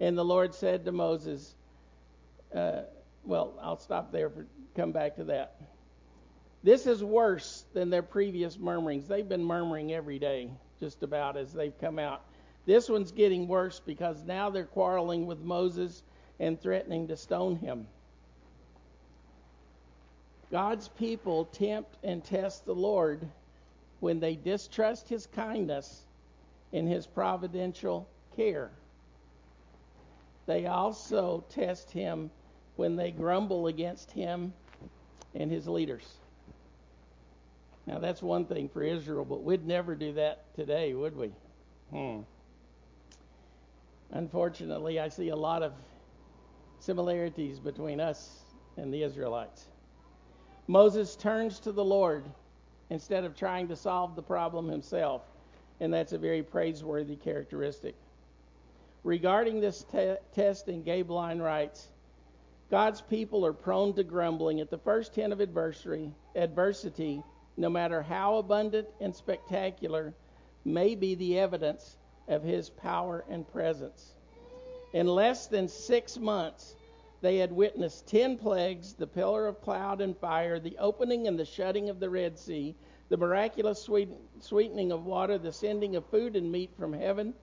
And 0.00 0.16
the 0.16 0.24
Lord 0.24 0.54
said 0.54 0.84
to 0.84 0.92
Moses, 0.92 1.54
uh, 2.54 2.82
Well, 3.24 3.54
I'll 3.62 3.78
stop 3.78 4.10
there 4.10 4.30
for 4.30 4.46
come 4.74 4.92
back 4.92 5.16
to 5.16 5.24
that. 5.24 5.60
This 6.62 6.86
is 6.86 7.02
worse 7.04 7.64
than 7.74 7.90
their 7.90 8.02
previous 8.02 8.58
murmurings. 8.58 9.06
They've 9.06 9.28
been 9.28 9.44
murmuring 9.44 9.92
every 9.92 10.18
day, 10.18 10.50
just 10.80 11.02
about 11.02 11.36
as 11.36 11.52
they've 11.52 11.78
come 11.78 11.98
out. 11.98 12.22
This 12.64 12.88
one's 12.88 13.10
getting 13.10 13.48
worse 13.48 13.80
because 13.84 14.22
now 14.24 14.48
they're 14.48 14.64
quarreling 14.64 15.26
with 15.26 15.40
Moses 15.40 16.02
and 16.38 16.60
threatening 16.60 17.08
to 17.08 17.16
stone 17.16 17.56
him. 17.56 17.86
God's 20.50 20.88
people 20.88 21.46
tempt 21.46 21.96
and 22.04 22.22
test 22.22 22.64
the 22.64 22.74
Lord 22.74 23.28
when 24.00 24.20
they 24.20 24.36
distrust 24.36 25.08
his 25.08 25.26
kindness 25.26 26.04
and 26.72 26.88
his 26.88 27.06
providential 27.06 28.08
care. 28.36 28.70
They 30.46 30.66
also 30.66 31.44
test 31.48 31.90
him 31.90 32.30
when 32.76 32.96
they 32.96 33.10
grumble 33.10 33.66
against 33.66 34.10
him 34.10 34.52
and 35.34 35.50
his 35.50 35.68
leaders. 35.68 36.06
Now, 37.86 37.98
that's 37.98 38.22
one 38.22 38.44
thing 38.44 38.68
for 38.68 38.82
Israel, 38.82 39.24
but 39.24 39.42
we'd 39.42 39.66
never 39.66 39.94
do 39.94 40.12
that 40.14 40.54
today, 40.54 40.94
would 40.94 41.16
we? 41.16 41.32
Hmm. 41.90 42.20
Unfortunately, 44.12 45.00
I 45.00 45.08
see 45.08 45.30
a 45.30 45.36
lot 45.36 45.62
of 45.62 45.72
similarities 46.78 47.58
between 47.58 48.00
us 48.00 48.40
and 48.76 48.92
the 48.92 49.02
Israelites. 49.02 49.66
Moses 50.66 51.16
turns 51.16 51.60
to 51.60 51.72
the 51.72 51.84
Lord 51.84 52.24
instead 52.90 53.24
of 53.24 53.36
trying 53.36 53.68
to 53.68 53.76
solve 53.76 54.14
the 54.16 54.22
problem 54.22 54.68
himself, 54.68 55.22
and 55.82 55.92
that's 55.92 56.12
a 56.12 56.18
very 56.18 56.44
praiseworthy 56.44 57.16
characteristic. 57.16 57.96
Regarding 59.02 59.58
this 59.60 59.84
te- 59.90 60.14
testing, 60.32 60.84
Gabe 60.84 61.10
Line 61.10 61.40
writes 61.40 61.88
God's 62.70 63.00
people 63.00 63.44
are 63.44 63.52
prone 63.52 63.92
to 63.94 64.04
grumbling 64.04 64.60
at 64.60 64.70
the 64.70 64.78
first 64.78 65.16
hint 65.16 65.32
of 65.32 65.40
adversity, 65.40 66.12
adversity, 66.36 67.20
no 67.56 67.68
matter 67.68 68.00
how 68.00 68.36
abundant 68.36 68.86
and 69.00 69.12
spectacular, 69.14 70.14
may 70.64 70.94
be 70.94 71.16
the 71.16 71.40
evidence 71.40 71.96
of 72.28 72.44
his 72.44 72.70
power 72.70 73.24
and 73.28 73.46
presence. 73.52 74.14
In 74.92 75.08
less 75.08 75.48
than 75.48 75.66
six 75.66 76.16
months, 76.16 76.76
they 77.22 77.38
had 77.38 77.50
witnessed 77.50 78.06
ten 78.06 78.38
plagues, 78.38 78.94
the 78.94 79.06
pillar 79.08 79.48
of 79.48 79.60
cloud 79.60 80.00
and 80.00 80.16
fire, 80.16 80.60
the 80.60 80.78
opening 80.78 81.26
and 81.26 81.36
the 81.36 81.44
shutting 81.44 81.88
of 81.88 81.98
the 81.98 82.08
Red 82.08 82.38
Sea, 82.38 82.76
the 83.12 83.18
miraculous 83.18 83.86
sweetening 84.40 84.90
of 84.90 85.04
water, 85.04 85.36
the 85.36 85.52
sending 85.52 85.96
of 85.96 86.06
food 86.06 86.34
and 86.34 86.50
meat 86.50 86.70
from 86.78 86.94
heaven. 86.94 87.34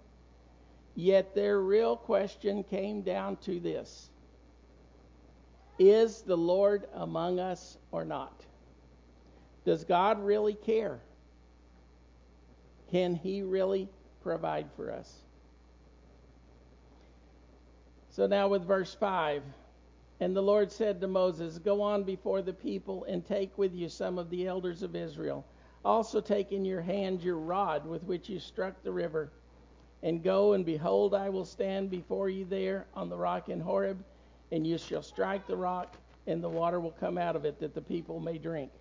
Yet 0.95 1.35
their 1.35 1.61
real 1.61 1.95
question 1.95 2.63
came 2.63 3.03
down 3.03 3.37
to 3.43 3.59
this 3.59 4.09
Is 5.77 6.23
the 6.23 6.35
Lord 6.35 6.87
among 6.95 7.39
us 7.39 7.77
or 7.91 8.03
not? 8.03 8.43
Does 9.63 9.83
God 9.83 10.19
really 10.23 10.55
care? 10.55 11.01
Can 12.89 13.13
He 13.13 13.43
really 13.43 13.89
provide 14.23 14.65
for 14.75 14.91
us? 14.91 15.19
So 18.09 18.25
now 18.25 18.47
with 18.47 18.65
verse 18.65 18.95
5. 18.99 19.43
And 20.19 20.35
the 20.35 20.41
Lord 20.41 20.71
said 20.71 20.99
to 20.99 21.07
Moses, 21.07 21.59
Go 21.59 21.83
on 21.83 22.03
before 22.03 22.41
the 22.41 22.53
people 22.53 23.03
and 23.03 23.23
take 23.23 23.55
with 23.55 23.75
you 23.75 23.87
some 23.87 24.17
of 24.17 24.31
the 24.31 24.47
elders 24.47 24.81
of 24.81 24.95
Israel. 24.95 25.45
Also 25.85 26.19
take 26.19 26.51
in 26.51 26.65
your 26.65 26.81
hand 26.81 27.21
your 27.21 27.37
rod 27.37 27.85
with 27.85 28.03
which 28.03 28.29
you 28.29 28.39
struck 28.39 28.81
the 28.83 28.91
river. 28.91 29.31
And 30.03 30.23
go, 30.23 30.53
and 30.53 30.65
behold, 30.65 31.13
I 31.13 31.29
will 31.29 31.45
stand 31.45 31.89
before 31.89 32.29
you 32.29 32.45
there 32.45 32.85
on 32.93 33.09
the 33.09 33.17
rock 33.17 33.49
in 33.49 33.59
Horeb, 33.59 34.03
and 34.51 34.65
you 34.65 34.77
shall 34.77 35.01
strike 35.01 35.45
the 35.47 35.57
rock, 35.57 35.97
and 36.27 36.43
the 36.43 36.49
water 36.49 36.79
will 36.79 36.91
come 36.91 37.17
out 37.17 37.35
of 37.35 37.45
it, 37.45 37.59
that 37.59 37.73
the 37.73 37.81
people 37.81 38.19
may 38.19 38.37
drink. 38.37 38.71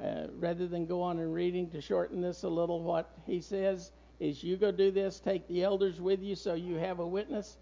Uh, 0.00 0.28
rather 0.38 0.68
than 0.68 0.86
go 0.86 1.02
on 1.02 1.18
and 1.18 1.34
reading, 1.34 1.68
to 1.70 1.80
shorten 1.80 2.20
this 2.20 2.44
a 2.44 2.48
little, 2.48 2.82
what 2.82 3.10
he 3.26 3.40
says 3.40 3.90
is, 4.20 4.44
You 4.44 4.56
go 4.56 4.70
do 4.70 4.92
this, 4.92 5.18
take 5.18 5.46
the 5.48 5.64
elders 5.64 6.00
with 6.00 6.22
you 6.22 6.36
so 6.36 6.54
you 6.54 6.76
have 6.76 7.00
a 7.00 7.06
witness 7.06 7.56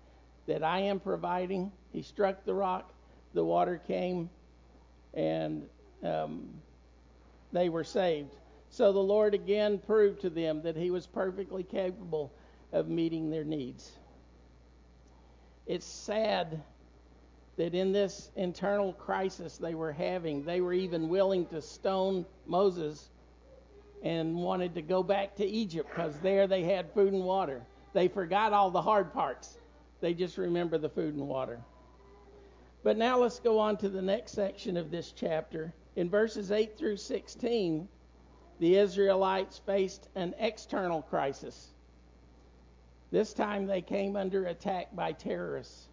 that 0.46 0.62
I 0.62 0.80
am 0.80 1.00
providing. 1.00 1.72
He 1.92 2.02
struck 2.02 2.44
the 2.44 2.54
rock, 2.54 2.92
the 3.32 3.44
water 3.44 3.80
came, 3.86 4.28
and 5.14 5.66
um, 6.02 6.48
they 7.52 7.70
were 7.70 7.84
saved. 7.84 8.34
So 8.70 8.92
the 8.92 8.98
Lord 8.98 9.34
again 9.34 9.78
proved 9.78 10.20
to 10.22 10.30
them 10.30 10.62
that 10.62 10.76
He 10.76 10.90
was 10.90 11.06
perfectly 11.06 11.62
capable 11.62 12.32
of 12.72 12.88
meeting 12.88 13.30
their 13.30 13.44
needs. 13.44 13.92
It's 15.66 15.86
sad 15.86 16.62
that 17.56 17.74
in 17.74 17.92
this 17.92 18.30
internal 18.36 18.92
crisis 18.92 19.56
they 19.56 19.74
were 19.74 19.92
having, 19.92 20.44
they 20.44 20.60
were 20.60 20.74
even 20.74 21.08
willing 21.08 21.46
to 21.46 21.60
stone 21.62 22.26
Moses 22.46 23.08
and 24.02 24.36
wanted 24.36 24.74
to 24.74 24.82
go 24.82 25.02
back 25.02 25.34
to 25.36 25.44
Egypt 25.46 25.88
because 25.88 26.18
there 26.20 26.46
they 26.46 26.62
had 26.62 26.92
food 26.92 27.12
and 27.12 27.24
water. 27.24 27.62
They 27.94 28.08
forgot 28.08 28.52
all 28.52 28.70
the 28.70 28.82
hard 28.82 29.12
parts. 29.12 29.58
They 30.00 30.12
just 30.12 30.36
remember 30.36 30.76
the 30.76 30.90
food 30.90 31.14
and 31.14 31.26
water. 31.26 31.60
But 32.82 32.98
now 32.98 33.18
let's 33.18 33.40
go 33.40 33.58
on 33.58 33.78
to 33.78 33.88
the 33.88 34.02
next 34.02 34.32
section 34.32 34.76
of 34.76 34.90
this 34.90 35.12
chapter. 35.12 35.72
In 35.96 36.10
verses 36.10 36.52
8 36.52 36.76
through 36.76 36.98
16, 36.98 37.88
the 38.58 38.76
Israelites 38.76 39.60
faced 39.66 40.08
an 40.14 40.34
external 40.38 41.02
crisis. 41.02 41.68
This 43.10 43.32
time 43.32 43.66
they 43.66 43.82
came 43.82 44.16
under 44.16 44.46
attack 44.46 44.94
by 44.94 45.12
terrorists. 45.12 45.88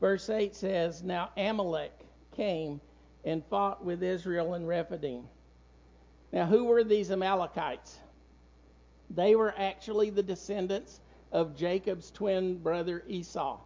Verse 0.00 0.28
8 0.28 0.54
says, 0.54 1.02
Now 1.02 1.30
Amalek 1.36 1.92
came 2.36 2.80
and 3.24 3.44
fought 3.46 3.84
with 3.84 4.02
Israel 4.02 4.54
in 4.54 4.66
Rephidim. 4.66 5.24
Now, 6.32 6.46
who 6.46 6.64
were 6.64 6.84
these 6.84 7.10
Amalekites? 7.10 7.98
They 9.10 9.34
were 9.34 9.52
actually 9.56 10.10
the 10.10 10.22
descendants 10.22 11.00
of 11.32 11.56
Jacob's 11.56 12.10
twin 12.10 12.58
brother 12.58 13.02
Esau. 13.06 13.58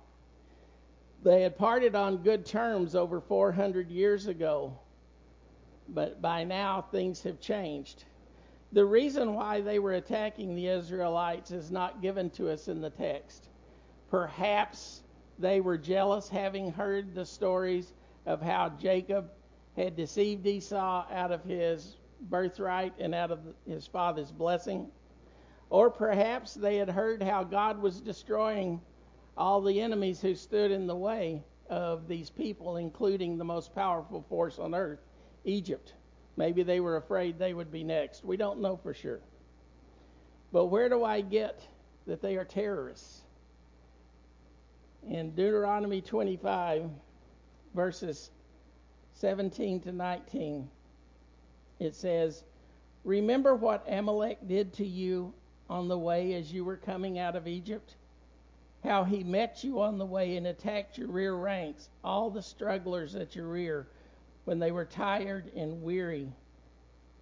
They 1.22 1.42
had 1.42 1.56
parted 1.56 1.94
on 1.94 2.18
good 2.18 2.44
terms 2.44 2.94
over 2.94 3.20
400 3.20 3.90
years 3.90 4.26
ago, 4.26 4.78
but 5.88 6.20
by 6.22 6.44
now 6.44 6.82
things 6.82 7.22
have 7.22 7.40
changed. 7.40 8.04
The 8.72 8.84
reason 8.84 9.34
why 9.34 9.60
they 9.60 9.78
were 9.78 9.94
attacking 9.94 10.54
the 10.54 10.68
Israelites 10.68 11.50
is 11.50 11.70
not 11.70 12.02
given 12.02 12.30
to 12.30 12.50
us 12.50 12.68
in 12.68 12.80
the 12.80 12.90
text. 12.90 13.48
Perhaps 14.10 15.02
they 15.38 15.60
were 15.60 15.78
jealous, 15.78 16.28
having 16.28 16.72
heard 16.72 17.14
the 17.14 17.24
stories 17.24 17.92
of 18.26 18.40
how 18.40 18.70
Jacob 18.70 19.30
had 19.76 19.96
deceived 19.96 20.46
Esau 20.46 21.06
out 21.10 21.32
of 21.32 21.44
his 21.44 21.96
birthright 22.22 22.94
and 22.98 23.14
out 23.14 23.30
of 23.30 23.40
his 23.66 23.86
father's 23.86 24.32
blessing. 24.32 24.90
Or 25.70 25.90
perhaps 25.90 26.54
they 26.54 26.76
had 26.76 26.88
heard 26.88 27.22
how 27.22 27.44
God 27.44 27.80
was 27.80 28.00
destroying 28.00 28.80
all 29.36 29.60
the 29.60 29.80
enemies 29.80 30.20
who 30.20 30.34
stood 30.34 30.70
in 30.70 30.86
the 30.86 30.96
way 30.96 31.42
of 31.68 32.06
these 32.06 32.30
people, 32.30 32.76
including 32.76 33.36
the 33.36 33.44
most 33.44 33.74
powerful 33.74 34.22
force 34.28 34.58
on 34.58 34.74
earth, 34.74 35.00
Egypt. 35.44 35.92
Maybe 36.36 36.62
they 36.62 36.80
were 36.80 36.96
afraid 36.96 37.38
they 37.38 37.54
would 37.54 37.70
be 37.70 37.84
next. 37.84 38.24
We 38.24 38.36
don't 38.36 38.60
know 38.60 38.76
for 38.76 38.94
sure. 38.94 39.20
But 40.52 40.66
where 40.66 40.88
do 40.88 41.04
I 41.04 41.20
get 41.20 41.60
that 42.06 42.22
they 42.22 42.36
are 42.36 42.44
terrorists? 42.44 43.22
In 45.08 45.30
Deuteronomy 45.30 46.00
25, 46.00 46.88
verses 47.74 48.30
17 49.14 49.80
to 49.80 49.92
19, 49.92 50.68
it 51.78 51.94
says, 51.94 52.42
Remember 53.04 53.54
what 53.54 53.84
Amalek 53.88 54.48
did 54.48 54.72
to 54.74 54.86
you 54.86 55.34
on 55.68 55.88
the 55.88 55.98
way 55.98 56.34
as 56.34 56.52
you 56.52 56.64
were 56.64 56.76
coming 56.76 57.18
out 57.18 57.36
of 57.36 57.46
Egypt? 57.46 57.96
How 58.82 59.04
he 59.04 59.22
met 59.22 59.62
you 59.62 59.80
on 59.80 59.98
the 59.98 60.06
way 60.06 60.36
and 60.36 60.46
attacked 60.46 60.98
your 60.98 61.08
rear 61.08 61.34
ranks, 61.34 61.88
all 62.02 62.30
the 62.30 62.42
strugglers 62.42 63.14
at 63.14 63.34
your 63.34 63.48
rear, 63.48 63.86
when 64.44 64.58
they 64.58 64.72
were 64.72 64.84
tired 64.84 65.50
and 65.56 65.82
weary, 65.82 66.32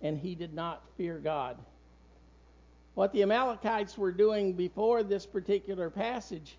and 0.00 0.18
he 0.18 0.35
did 0.35 0.54
not 0.54 0.82
fear 0.96 1.18
God. 1.18 1.56
What 2.94 3.12
the 3.12 3.22
Amalekites 3.22 3.96
were 3.96 4.12
doing 4.12 4.52
before 4.52 5.02
this 5.02 5.24
particular 5.24 5.88
passage 5.88 6.58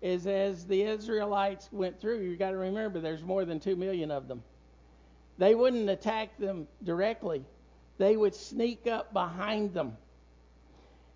is 0.00 0.26
as 0.26 0.66
the 0.66 0.82
Israelites 0.82 1.68
went 1.72 2.00
through, 2.00 2.20
you've 2.20 2.38
got 2.38 2.50
to 2.50 2.56
remember 2.56 3.00
there's 3.00 3.22
more 3.22 3.44
than 3.44 3.60
2 3.60 3.76
million 3.76 4.10
of 4.10 4.28
them. 4.28 4.42
They 5.38 5.54
wouldn't 5.54 5.90
attack 5.90 6.38
them 6.38 6.68
directly, 6.84 7.44
they 7.98 8.16
would 8.16 8.34
sneak 8.34 8.86
up 8.86 9.12
behind 9.12 9.74
them 9.74 9.96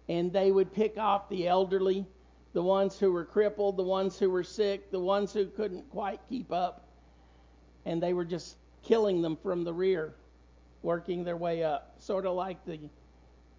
and 0.09 0.33
they 0.33 0.51
would 0.51 0.73
pick 0.73 0.97
off 0.97 1.29
the 1.29 1.47
elderly, 1.47 2.07
the 2.55 2.63
ones 2.63 2.99
who 2.99 3.13
were 3.13 3.25
crippled, 3.25 3.77
the 3.77 3.83
ones 3.83 4.19
who 4.19 4.31
were 4.31 4.43
sick, 4.43 4.91
the 4.91 4.99
ones 4.99 5.33
who 5.33 5.47
couldn't 5.47 5.89
quite 5.91 6.21
keep 6.29 6.51
up, 6.51 6.89
and 7.85 8.03
they 8.03 8.15
were 8.15 8.25
just 8.25 8.57
killing 8.89 9.21
them 9.21 9.37
from 9.37 9.65
the 9.65 9.73
rear, 9.73 10.15
working 10.83 11.23
their 11.23 11.37
way 11.37 11.63
up, 11.63 11.95
sort 11.99 12.25
of 12.25 12.35
like 12.35 12.65
the 12.65 12.81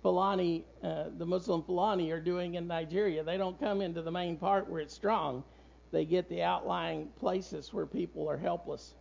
Fulani, 0.02 0.66
uh, 0.84 1.06
the 1.20 1.26
Muslim 1.26 1.62
Fulani 1.62 2.10
are 2.10 2.20
doing 2.20 2.56
in 2.56 2.66
Nigeria. 2.68 3.24
They 3.24 3.38
don't 3.38 3.60
come 3.60 3.82
into 3.82 4.02
the 4.02 4.12
main 4.12 4.38
part 4.38 4.68
where 4.68 4.82
it's 4.82 4.94
strong. 4.94 5.44
They 5.92 6.04
get 6.04 6.30
the 6.30 6.42
outlying 6.42 7.10
places 7.20 7.72
where 7.72 7.86
people 7.86 8.28
are 8.28 8.38
helpless. 8.38 8.96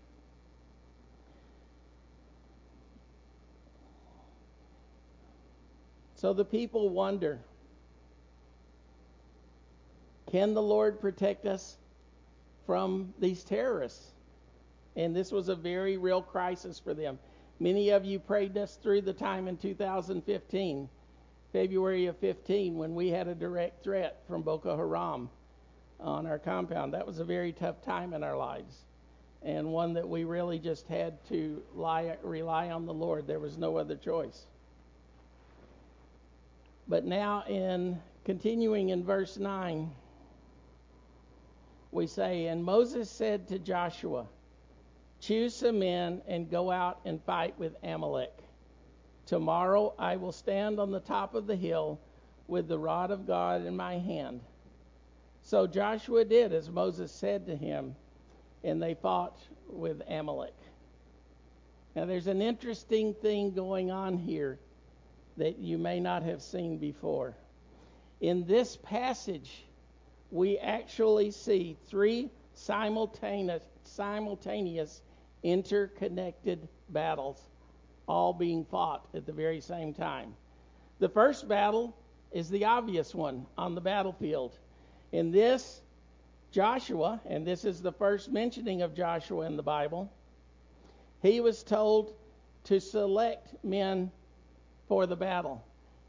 So 6.15 6.35
the 6.35 6.45
people 6.45 6.91
wonder 6.91 7.39
can 10.31 10.53
the 10.53 10.61
Lord 10.61 11.01
protect 11.01 11.47
us 11.47 11.79
from 12.67 13.15
these 13.19 13.45
terrorists? 13.45 14.11
And 14.99 15.15
this 15.15 15.31
was 15.31 15.49
a 15.49 15.55
very 15.55 15.97
real 15.97 16.21
crisis 16.21 16.81
for 16.81 16.93
them. 16.93 17.21
Many 17.61 17.91
of 17.91 18.05
you 18.05 18.19
prayed 18.19 18.59
us 18.59 18.77
through 18.83 19.03
the 19.03 19.13
time 19.13 19.47
in 19.47 19.57
2015, 19.57 20.89
February 21.53 22.07
of 22.07 22.17
15, 22.19 22.77
when 22.77 22.97
we 22.97 23.09
had 23.09 23.29
a 23.29 23.35
direct 23.35 23.85
threat 23.85 24.21
from 24.27 24.43
Boko 24.43 24.77
Haram 24.77 25.31
on 26.01 26.27
our 26.27 26.39
compound. 26.41 26.93
That 26.95 27.07
was 27.07 27.21
a 27.21 27.25
very 27.25 27.53
tough 27.53 27.81
time 27.81 28.13
in 28.13 28.25
our 28.25 28.37
lives, 28.37 28.87
and 29.45 29.73
one 29.73 29.95
that 29.95 30.09
we 30.09 30.25
really 30.25 30.59
just 30.59 30.89
had 30.89 31.25
to 31.29 31.63
lie, 31.77 32.17
rely 32.25 32.71
on 32.71 32.85
the 32.85 32.93
Lord. 32.93 33.29
There 33.29 33.39
was 33.39 33.57
no 33.57 33.77
other 33.77 33.97
choice. 33.97 34.47
But 36.89 37.05
now, 37.05 37.45
in 37.49 38.01
continuing 38.25 38.89
in 38.89 39.05
verse 39.05 39.37
9, 39.37 39.93
we 41.93 42.09
say, 42.09 42.47
And 42.47 42.65
Moses 42.65 43.09
said 43.09 43.47
to 43.49 43.61
Joshua, 43.61 44.27
Choose 45.21 45.55
some 45.55 45.81
men 45.81 46.23
and 46.27 46.51
go 46.51 46.71
out 46.71 47.01
and 47.05 47.23
fight 47.25 47.59
with 47.59 47.75
Amalek. 47.83 48.33
Tomorrow 49.27 49.95
I 49.99 50.17
will 50.17 50.33
stand 50.33 50.79
on 50.79 50.91
the 50.91 51.01
top 51.01 51.35
of 51.35 51.47
the 51.47 51.57
hill 51.57 52.01
with 52.47 52.69
the 52.69 52.79
rod 52.79 53.11
of 53.11 53.27
God 53.27 53.67
in 53.67 53.77
my 53.77 53.99
hand. 53.99 54.41
So 55.43 55.67
Joshua 55.67 56.25
did 56.25 56.53
as 56.53 56.71
Moses 56.71 57.13
said 57.13 57.47
to 57.47 57.57
him. 57.57 57.95
and 58.65 58.83
they 58.83 58.95
fought 58.95 59.39
with 59.69 60.03
Amalek. 60.09 60.55
Now, 61.95 62.05
there's 62.07 62.27
an 62.27 62.43
interesting 62.43 63.15
thing 63.15 63.53
going 63.53 63.91
on 63.91 64.19
here 64.19 64.59
that 65.37 65.59
you 65.59 65.79
may 65.79 66.01
not 66.01 66.23
have 66.23 66.43
seen 66.43 66.79
before. 66.79 67.37
In 68.21 68.45
this 68.47 68.77
passage, 68.77 69.65
we 70.31 70.59
actually 70.59 71.31
see 71.31 71.77
three 71.89 72.31
simultaneous, 72.55 73.63
simultaneous 73.85 75.03
interconnected 75.43 76.69
battles 76.91 77.41
all 78.07 78.33
being 78.33 78.65
fought 78.65 79.07
at 79.15 79.27
the 79.27 79.33
very 79.33 79.61
same 79.61 79.93
time. 79.93 80.35
The 80.99 81.09
first 81.09 81.49
battle 81.49 81.97
is 82.33 82.49
the 82.49 82.65
obvious 82.65 83.15
one 83.15 83.47
on 83.57 83.75
the 83.75 83.81
battlefield. 83.81 84.59
In 85.13 85.31
this, 85.31 85.83
Joshua, 86.51 87.21
and 87.27 87.47
this 87.47 87.65
is 87.65 87.81
the 87.81 87.93
first 87.93 88.31
mentioning 88.31 88.83
of 88.83 88.95
Joshua 88.95 89.47
in 89.47 89.57
the 89.57 89.63
Bible, 89.63 90.11
he 91.23 91.41
was 91.41 91.63
told 91.63 92.15
to 92.65 92.81
select 92.81 93.55
men 93.65 94.11
for 94.89 95.07
the 95.07 95.17
battle. 95.17 95.65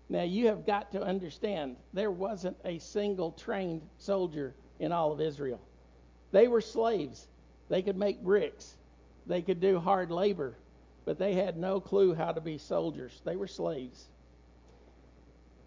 Now, 0.10 0.24
you 0.24 0.48
have 0.48 0.66
got 0.66 0.92
to 0.94 1.04
understand, 1.04 1.76
there 1.94 2.12
wasn't 2.12 2.58
a 2.66 2.80
single 2.80 3.32
trained 3.32 3.82
soldier 3.98 4.56
in 4.80 4.92
all 4.92 5.12
of 5.12 5.22
Israel. 5.22 5.62
They 6.32 6.48
were 6.48 6.62
slaves. 6.62 7.28
They 7.70 7.82
could 7.82 7.98
make 7.98 8.24
bricks, 8.24 8.76
they 9.30 9.44
could 9.44 9.62
do 9.62 9.80
hard 9.80 10.10
labor, 10.10 10.58
but 11.06 11.20
they 11.20 11.34
had 11.34 11.56
no 11.56 11.80
clue 11.80 12.16
how 12.16 12.32
to 12.32 12.42
be 12.42 12.58
soldiers. 12.58 13.22
They 13.24 13.36
were 13.36 13.48
slaves. 13.48 14.10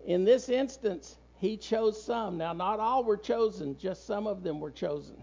In 0.04 0.24
this 0.24 0.48
instance, 0.48 1.16
he 1.38 1.56
chose 1.56 2.02
some. 2.02 2.36
Now, 2.36 2.52
not 2.52 2.80
all 2.80 3.04
were 3.04 3.16
chosen, 3.16 3.78
just 3.78 4.04
some 4.04 4.26
of 4.26 4.42
them 4.42 4.58
were 4.58 4.72
chosen. 4.72 5.22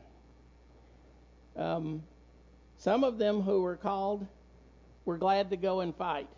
Um, 1.57 2.01
some 2.77 3.03
of 3.03 3.17
them 3.17 3.41
who 3.41 3.61
were 3.61 3.75
called 3.75 4.25
were 5.03 5.17
glad 5.17 5.49
to 5.49 5.57
go 5.57 5.81
and 5.81 5.93
fight. 5.93 6.29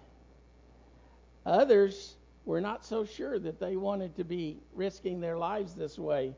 Others 1.45 2.15
were 2.45 2.61
not 2.61 2.83
so 2.83 3.05
sure 3.05 3.37
that 3.37 3.59
they 3.59 3.75
wanted 3.75 4.15
to 4.15 4.23
be 4.23 4.57
risking 4.73 5.21
their 5.21 5.37
lives 5.37 5.75
this 5.75 5.99
way. 5.99 6.33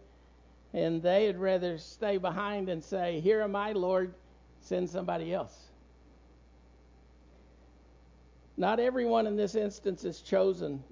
And 0.73 1.01
they 1.01 1.27
would 1.27 1.39
rather 1.39 1.77
stay 1.77 2.17
behind 2.17 2.67
and 2.67 2.83
say, 2.83 3.21
Here 3.21 3.41
am 3.41 3.55
I, 3.55 3.71
Lord, 3.71 4.13
send 4.63 4.89
somebody 4.89 5.33
else. 5.33 5.67
Not 8.55 8.79
everyone 8.79 9.27
in 9.27 9.35
this 9.35 9.55
instance 9.55 10.03
is 10.05 10.21
chosen, 10.21 10.83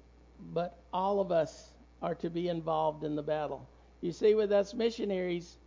but 0.54 0.78
all 0.92 1.20
of 1.20 1.32
us 1.32 1.70
are 2.02 2.16
to 2.16 2.30
be 2.30 2.50
involved 2.50 3.04
in 3.04 3.16
the 3.16 3.24
battle. 3.24 3.68
You 4.02 4.12
see, 4.12 4.36
with 4.36 4.52
us 4.52 4.74
missionaries, 4.74 5.58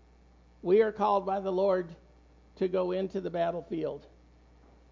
we 0.62 0.82
are 0.82 0.92
called 0.92 1.24
by 1.24 1.40
the 1.40 1.52
Lord 1.52 1.94
to 2.56 2.68
go 2.68 2.92
into 2.92 3.20
the 3.20 3.30
battlefield, 3.30 4.06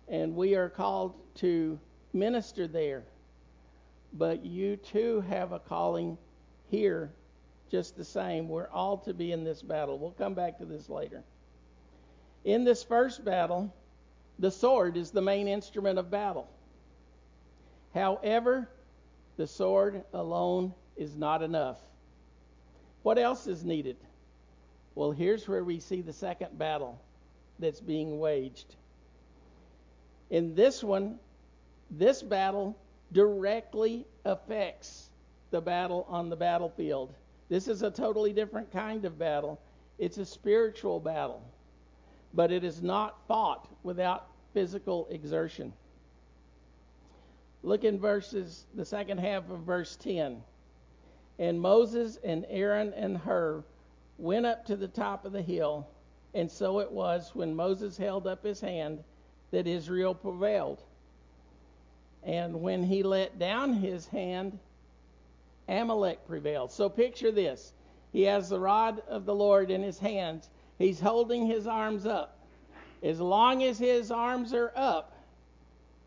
and 0.08 0.34
we 0.34 0.54
are 0.54 0.68
called 0.68 1.14
to 1.36 1.78
minister 2.12 2.66
there. 2.66 3.02
But 4.14 4.44
you 4.44 4.76
too 4.76 5.22
have 5.28 5.52
a 5.52 5.58
calling 5.58 6.16
here 6.68 7.10
just 7.70 7.96
the 7.96 8.04
same. 8.04 8.48
We're 8.48 8.68
all 8.68 8.98
to 8.98 9.14
be 9.14 9.32
in 9.32 9.44
this 9.44 9.62
battle. 9.62 9.98
We'll 9.98 10.10
come 10.12 10.34
back 10.34 10.58
to 10.58 10.64
this 10.64 10.88
later. 10.88 11.24
In 12.44 12.64
this 12.64 12.82
first 12.82 13.24
battle, 13.24 13.72
the 14.38 14.50
sword 14.50 14.96
is 14.96 15.10
the 15.10 15.22
main 15.22 15.46
instrument 15.46 15.98
of 15.98 16.10
battle. 16.10 16.48
However, 17.94 18.68
the 19.36 19.46
sword 19.46 20.02
alone 20.12 20.74
is 20.96 21.16
not 21.16 21.42
enough. 21.42 21.78
What 23.02 23.18
else 23.18 23.46
is 23.46 23.64
needed? 23.64 23.96
Well, 24.94 25.12
here's 25.12 25.48
where 25.48 25.64
we 25.64 25.80
see 25.80 26.00
the 26.00 26.12
second 26.12 26.58
battle 26.58 27.00
that's 27.58 27.80
being 27.80 28.18
waged. 28.18 28.74
In 30.30 30.54
this 30.54 30.82
one, 30.82 31.18
this 31.90 32.22
battle 32.22 32.76
directly 33.12 34.06
affects 34.24 35.10
the 35.50 35.60
battle 35.60 36.06
on 36.08 36.28
the 36.30 36.36
battlefield. 36.36 37.12
This 37.48 37.68
is 37.68 37.82
a 37.82 37.90
totally 37.90 38.32
different 38.32 38.72
kind 38.72 39.04
of 39.04 39.18
battle. 39.18 39.60
It's 39.98 40.18
a 40.18 40.24
spiritual 40.24 41.00
battle, 41.00 41.42
but 42.34 42.50
it 42.50 42.64
is 42.64 42.82
not 42.82 43.18
fought 43.26 43.68
without 43.82 44.28
physical 44.54 45.06
exertion. 45.10 45.72
Look 47.62 47.84
in 47.84 47.98
verses, 47.98 48.66
the 48.74 48.84
second 48.84 49.18
half 49.18 49.48
of 49.50 49.60
verse 49.60 49.96
10. 49.96 50.42
And 51.38 51.60
Moses 51.60 52.18
and 52.24 52.44
Aaron 52.48 52.92
and 52.94 53.16
Hur 53.16 53.62
went 54.18 54.46
up 54.46 54.64
to 54.66 54.76
the 54.76 54.88
top 54.88 55.24
of 55.24 55.32
the 55.32 55.42
hill, 55.42 55.86
and 56.34 56.50
so 56.50 56.80
it 56.80 56.90
was 56.90 57.30
when 57.34 57.54
Moses 57.54 57.96
held 57.96 58.26
up 58.26 58.44
his 58.44 58.60
hand 58.60 59.02
that 59.50 59.66
Israel 59.66 60.14
prevailed. 60.14 60.82
And 62.22 62.62
when 62.62 62.82
he 62.82 63.02
let 63.02 63.38
down 63.38 63.72
his 63.72 64.06
hand, 64.06 64.58
Amalek 65.68 66.26
prevailed. 66.26 66.70
So 66.70 66.88
picture 66.88 67.30
this. 67.32 67.72
He 68.12 68.22
has 68.22 68.48
the 68.48 68.60
rod 68.60 69.02
of 69.08 69.24
the 69.24 69.34
Lord 69.34 69.70
in 69.70 69.82
his 69.82 69.98
hands. 69.98 70.48
He's 70.82 71.00
holding 71.00 71.46
his 71.46 71.66
arms 71.66 72.06
up. 72.06 72.38
As 73.02 73.20
long 73.20 73.62
as 73.62 73.78
his 73.78 74.10
arms 74.10 74.52
are 74.52 74.72
up, 74.74 75.16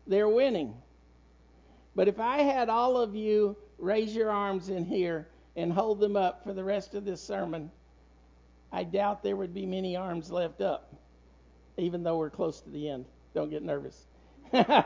they're 0.06 0.28
winning. 0.28 0.74
But 1.94 2.08
if 2.08 2.20
I 2.20 2.38
had 2.38 2.68
all 2.68 2.96
of 2.96 3.14
you 3.14 3.56
raise 3.78 4.14
your 4.14 4.30
arms 4.30 4.68
in 4.68 4.84
here 4.84 5.28
and 5.56 5.72
hold 5.72 6.00
them 6.00 6.16
up 6.16 6.44
for 6.44 6.52
the 6.52 6.64
rest 6.64 6.94
of 6.94 7.04
this 7.04 7.22
sermon, 7.22 7.70
I 8.72 8.84
doubt 8.84 9.22
there 9.22 9.36
would 9.36 9.54
be 9.54 9.66
many 9.66 9.96
arms 9.96 10.30
left 10.30 10.60
up, 10.60 10.94
even 11.76 12.02
though 12.02 12.18
we're 12.18 12.30
close 12.30 12.60
to 12.60 12.70
the 12.70 12.88
end. 12.88 13.06
Don't 13.34 13.50
get 13.50 13.62
nervous. 13.62 14.06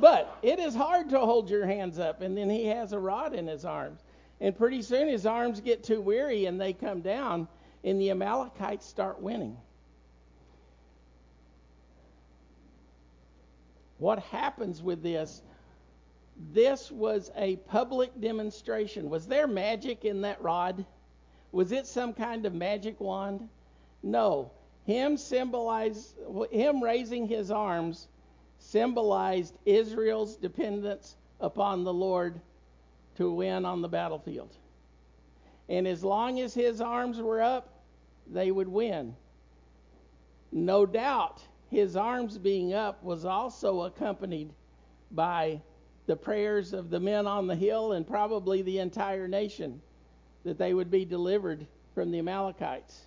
But 0.00 0.38
it 0.42 0.58
is 0.58 0.74
hard 0.74 1.10
to 1.10 1.18
hold 1.18 1.50
your 1.50 1.66
hands 1.66 1.98
up, 1.98 2.22
and 2.22 2.36
then 2.36 2.48
he 2.48 2.64
has 2.66 2.92
a 2.92 2.98
rod 2.98 3.34
in 3.34 3.46
his 3.46 3.64
arms. 3.64 4.00
And 4.40 4.56
pretty 4.56 4.82
soon 4.82 5.08
his 5.08 5.26
arms 5.26 5.60
get 5.60 5.84
too 5.84 6.00
weary 6.00 6.46
and 6.46 6.60
they 6.60 6.72
come 6.72 7.02
down, 7.02 7.46
and 7.84 8.00
the 8.00 8.10
Amalekites 8.10 8.86
start 8.86 9.20
winning. 9.20 9.56
What 13.98 14.18
happens 14.18 14.82
with 14.82 15.02
this? 15.02 15.42
This 16.52 16.90
was 16.90 17.30
a 17.36 17.56
public 17.56 18.20
demonstration. 18.20 19.10
Was 19.10 19.26
there 19.26 19.46
magic 19.46 20.04
in 20.04 20.22
that 20.22 20.42
rod? 20.42 20.84
Was 21.52 21.70
it 21.70 21.86
some 21.86 22.12
kind 22.12 22.44
of 22.46 22.54
magic 22.54 23.00
wand? 23.00 23.48
No. 24.02 24.50
Him 24.84 25.16
symbolize 25.16 26.14
him 26.50 26.82
raising 26.82 27.28
his 27.28 27.50
arms 27.50 28.08
symbolized 28.58 29.58
Israel's 29.64 30.36
dependence 30.36 31.16
upon 31.40 31.84
the 31.84 31.92
Lord 31.92 32.40
to 33.16 33.30
win 33.30 33.64
on 33.64 33.82
the 33.82 33.88
battlefield. 33.88 34.56
And 35.68 35.86
as 35.86 36.02
long 36.02 36.40
as 36.40 36.54
his 36.54 36.80
arms 36.80 37.20
were 37.20 37.42
up, 37.42 37.71
they 38.30 38.50
would 38.50 38.68
win. 38.68 39.14
No 40.50 40.84
doubt 40.86 41.42
his 41.70 41.96
arms 41.96 42.36
being 42.38 42.74
up 42.74 43.02
was 43.02 43.24
also 43.24 43.82
accompanied 43.82 44.52
by 45.10 45.60
the 46.06 46.16
prayers 46.16 46.72
of 46.72 46.90
the 46.90 47.00
men 47.00 47.26
on 47.26 47.46
the 47.46 47.54
hill 47.54 47.92
and 47.92 48.06
probably 48.06 48.62
the 48.62 48.78
entire 48.78 49.28
nation 49.28 49.80
that 50.44 50.58
they 50.58 50.74
would 50.74 50.90
be 50.90 51.04
delivered 51.04 51.66
from 51.94 52.10
the 52.10 52.18
Amalekites. 52.18 53.02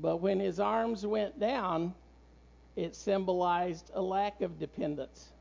But 0.00 0.18
when 0.18 0.38
his 0.38 0.60
arms 0.60 1.04
went 1.04 1.38
down, 1.40 1.94
it 2.76 2.94
symbolized 2.94 3.90
a 3.94 4.00
lack 4.00 4.40
of 4.40 4.58
dependence. 4.58 5.32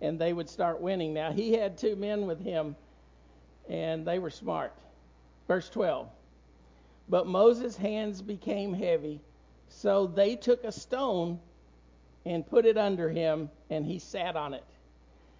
And 0.00 0.18
they 0.18 0.32
would 0.32 0.48
start 0.48 0.80
winning. 0.80 1.14
Now, 1.14 1.32
he 1.32 1.54
had 1.54 1.78
two 1.78 1.96
men 1.96 2.26
with 2.26 2.40
him, 2.40 2.76
and 3.68 4.06
they 4.06 4.18
were 4.18 4.30
smart. 4.30 4.74
Verse 5.48 5.70
12. 5.70 6.08
But 7.08 7.26
Moses' 7.26 7.76
hands 7.76 8.20
became 8.20 8.74
heavy, 8.74 9.20
so 9.68 10.06
they 10.08 10.34
took 10.34 10.64
a 10.64 10.72
stone 10.72 11.38
and 12.24 12.44
put 12.46 12.66
it 12.66 12.76
under 12.76 13.10
him, 13.10 13.50
and 13.70 13.86
he 13.86 14.00
sat 14.00 14.34
on 14.34 14.54
it. 14.54 14.64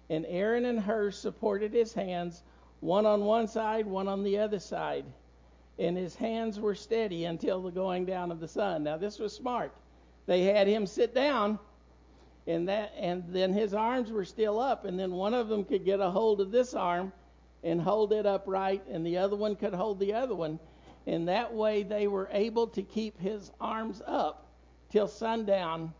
And 0.09 0.25
Aaron 0.27 0.63
and 0.63 0.79
Hur 0.79 1.11
supported 1.11 1.73
his 1.73 1.93
hands, 1.93 2.43
one 2.79 3.05
on 3.05 3.25
one 3.25 3.47
side, 3.47 3.85
one 3.85 4.07
on 4.07 4.23
the 4.23 4.37
other 4.37 4.59
side. 4.59 5.03
And 5.77 5.97
his 5.97 6.15
hands 6.15 6.57
were 6.59 6.73
steady 6.75 7.25
until 7.25 7.61
the 7.61 7.71
going 7.71 8.05
down 8.05 8.31
of 8.31 8.39
the 8.39 8.47
sun. 8.47 8.83
Now, 8.83 8.97
this 8.97 9.19
was 9.19 9.33
smart 9.35 9.73
they 10.27 10.43
had 10.43 10.67
him 10.67 10.85
sit 10.85 11.15
down 11.15 11.57
and 12.45 12.67
that 12.67 12.91
and 12.97 13.23
then 13.29 13.53
his 13.53 13.73
arms 13.73 14.11
were 14.11 14.25
still 14.25 14.59
up 14.59 14.85
and 14.85 14.99
then 14.99 15.11
one 15.13 15.33
of 15.33 15.47
them 15.47 15.63
could 15.63 15.85
get 15.85 15.99
a 15.99 16.09
hold 16.11 16.41
of 16.41 16.51
this 16.51 16.73
arm 16.73 17.11
and 17.63 17.81
hold 17.81 18.11
it 18.13 18.25
upright 18.25 18.83
and 18.89 19.05
the 19.05 19.17
other 19.17 19.35
one 19.35 19.55
could 19.55 19.73
hold 19.73 19.99
the 19.99 20.13
other 20.13 20.35
one 20.35 20.59
and 21.07 21.29
that 21.29 21.53
way 21.53 21.83
they 21.83 22.07
were 22.07 22.29
able 22.31 22.67
to 22.67 22.83
keep 22.83 23.19
his 23.19 23.51
arms 23.59 24.03
up 24.05 24.47
till 24.91 25.07
sundown 25.07 25.93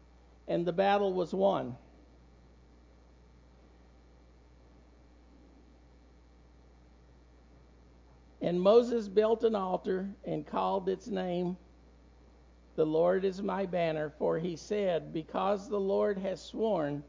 and 0.48 0.66
the 0.66 0.74
battle 0.74 1.14
was 1.14 1.34
won 1.34 1.76
and 8.42 8.62
Moses 8.62 9.08
built 9.08 9.44
an 9.44 9.56
altar 9.56 10.10
and 10.26 10.46
called 10.46 10.90
its 10.90 11.08
name 11.08 11.58
The 12.78 12.86
Lord 12.86 13.26
is 13.26 13.42
my 13.42 13.66
banner, 13.66 14.12
for 14.20 14.38
he 14.38 14.56
said, 14.56 15.12
Because 15.12 15.68
the 15.68 15.80
Lord 15.80 16.20
has 16.20 16.42
sworn, 16.42 17.04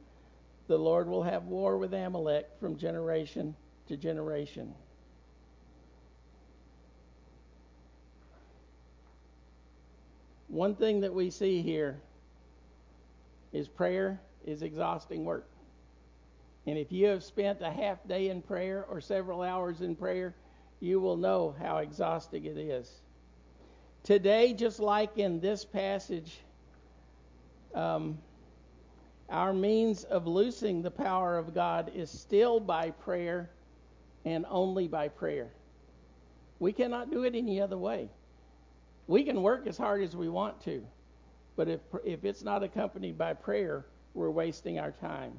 the 0.67 0.79
Lord 0.79 1.09
will 1.09 1.23
have 1.23 1.45
war 1.45 1.79
with 1.79 1.95
Amalek 1.95 2.49
from 2.59 2.77
generation 2.77 3.55
to 3.89 3.97
generation. 3.97 4.75
One 10.49 10.75
thing 10.75 11.01
that 11.01 11.13
we 11.13 11.31
see 11.31 11.63
here 11.63 12.01
is 13.53 13.69
prayer 13.69 14.21
is 14.45 14.63
exhausting 14.63 15.25
work. 15.25 15.47
And 16.67 16.79
if 16.79 16.91
you 16.91 17.07
have 17.07 17.23
spent 17.23 17.61
a 17.63 17.71
half 17.71 18.07
day 18.07 18.29
in 18.29 18.43
prayer 18.43 18.85
or 18.91 19.01
several 19.01 19.43
hours 19.43 19.81
in 19.81 19.95
prayer, 19.95 20.35
you 20.81 21.01
will 21.01 21.17
know 21.17 21.55
how 21.59 21.79
exhausting 21.79 22.45
it 22.45 22.57
is. 22.57 23.01
Today, 24.05 24.53
just 24.53 24.81
like 24.81 25.19
in 25.19 25.41
this 25.41 25.65
passage, 25.65 26.39
um, 27.75 28.19
our 29.29 29.53
means 29.53 30.05
of 30.05 30.27
loosing 30.27 30.81
the 30.81 30.91
power 30.91 31.37
of 31.37 31.55
God 31.55 31.93
is 31.95 32.11
still 32.11 32.61
by 32.61 32.91
prayer 32.91 33.51
and 34.25 34.47
only 34.49 34.89
by 34.89 35.09
prayer. 35.09 35.51
We 36.59 36.73
cannot 36.73 37.11
do 37.11 37.25
it 37.25 37.35
any 37.35 37.61
other 37.61 37.79
way. 37.79 38.09
We 39.09 39.25
can 39.25 39.43
work 39.43 39.67
as 39.67 39.77
hard 39.77 40.03
as 40.03 40.15
we 40.15 40.29
want 40.29 40.61
to, 40.65 40.87
but 41.57 41.69
if, 41.69 41.81
if 42.05 42.25
it's 42.25 42.45
not 42.45 42.63
accompanied 42.63 43.19
by 43.19 43.35
prayer, 43.35 43.87
we're 44.15 44.31
wasting 44.31 44.79
our 44.79 44.93
time. 44.93 45.33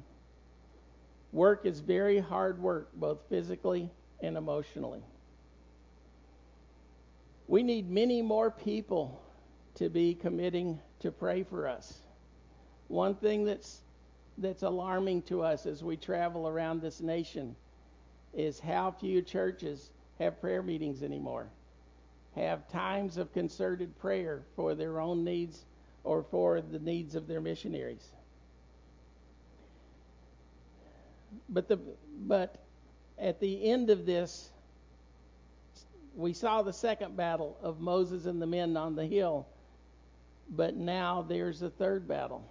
Work 1.32 1.64
is 1.64 1.80
very 1.80 2.18
hard 2.18 2.60
work, 2.60 2.90
both 2.94 3.20
physically 3.28 3.88
and 4.20 4.36
emotionally. 4.36 5.02
We 7.46 7.62
need 7.62 7.88
many 7.88 8.22
more 8.22 8.50
people 8.50 9.22
to 9.76 9.88
be 9.88 10.14
committing 10.14 10.80
to 10.98 11.12
pray 11.12 11.44
for 11.44 11.68
us. 11.68 12.00
One 12.88 13.14
thing 13.14 13.44
that's 13.44 13.80
that's 14.38 14.62
alarming 14.62 15.22
to 15.22 15.42
us 15.42 15.66
as 15.66 15.84
we 15.84 15.96
travel 15.96 16.48
around 16.48 16.80
this 16.80 17.00
nation 17.00 17.54
is 18.32 18.58
how 18.58 18.90
few 18.90 19.22
churches 19.22 19.90
have 20.18 20.40
prayer 20.40 20.62
meetings 20.62 21.02
anymore. 21.02 21.48
Have 22.34 22.68
times 22.68 23.16
of 23.16 23.32
concerted 23.32 23.98
prayer 23.98 24.42
for 24.54 24.74
their 24.74 25.00
own 25.00 25.24
needs 25.24 25.64
or 26.04 26.22
for 26.22 26.60
the 26.60 26.78
needs 26.78 27.14
of 27.14 27.26
their 27.26 27.40
missionaries. 27.40 28.08
But 31.48 31.68
the 31.68 31.78
but 32.20 32.56
at 33.18 33.40
the 33.40 33.64
end 33.64 33.90
of 33.90 34.06
this 34.06 34.50
we 36.16 36.32
saw 36.32 36.62
the 36.62 36.72
second 36.72 37.16
battle 37.16 37.56
of 37.62 37.80
Moses 37.80 38.26
and 38.26 38.40
the 38.40 38.46
men 38.46 38.76
on 38.76 38.94
the 38.94 39.06
hill, 39.06 39.46
but 40.48 40.76
now 40.76 41.22
there's 41.22 41.62
a 41.62 41.70
third 41.70 42.08
battle. 42.08 42.44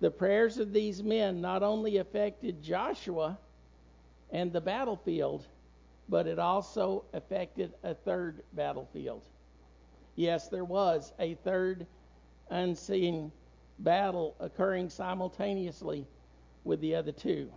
The 0.00 0.10
prayers 0.10 0.58
of 0.58 0.72
these 0.72 1.02
men 1.02 1.40
not 1.40 1.62
only 1.62 1.96
affected 1.96 2.62
Joshua 2.62 3.38
and 4.30 4.52
the 4.52 4.60
battlefield, 4.60 5.46
but 6.08 6.26
it 6.26 6.38
also 6.38 7.04
affected 7.12 7.72
a 7.82 7.94
third 7.94 8.42
battlefield. 8.52 9.22
Yes, 10.14 10.48
there 10.48 10.64
was 10.64 11.12
a 11.18 11.34
third 11.34 11.86
unseen 12.50 13.32
battle 13.78 14.34
occurring 14.40 14.88
simultaneously 14.88 16.06
with 16.64 16.80
the 16.80 16.94
other 16.94 17.12
two. 17.12 17.50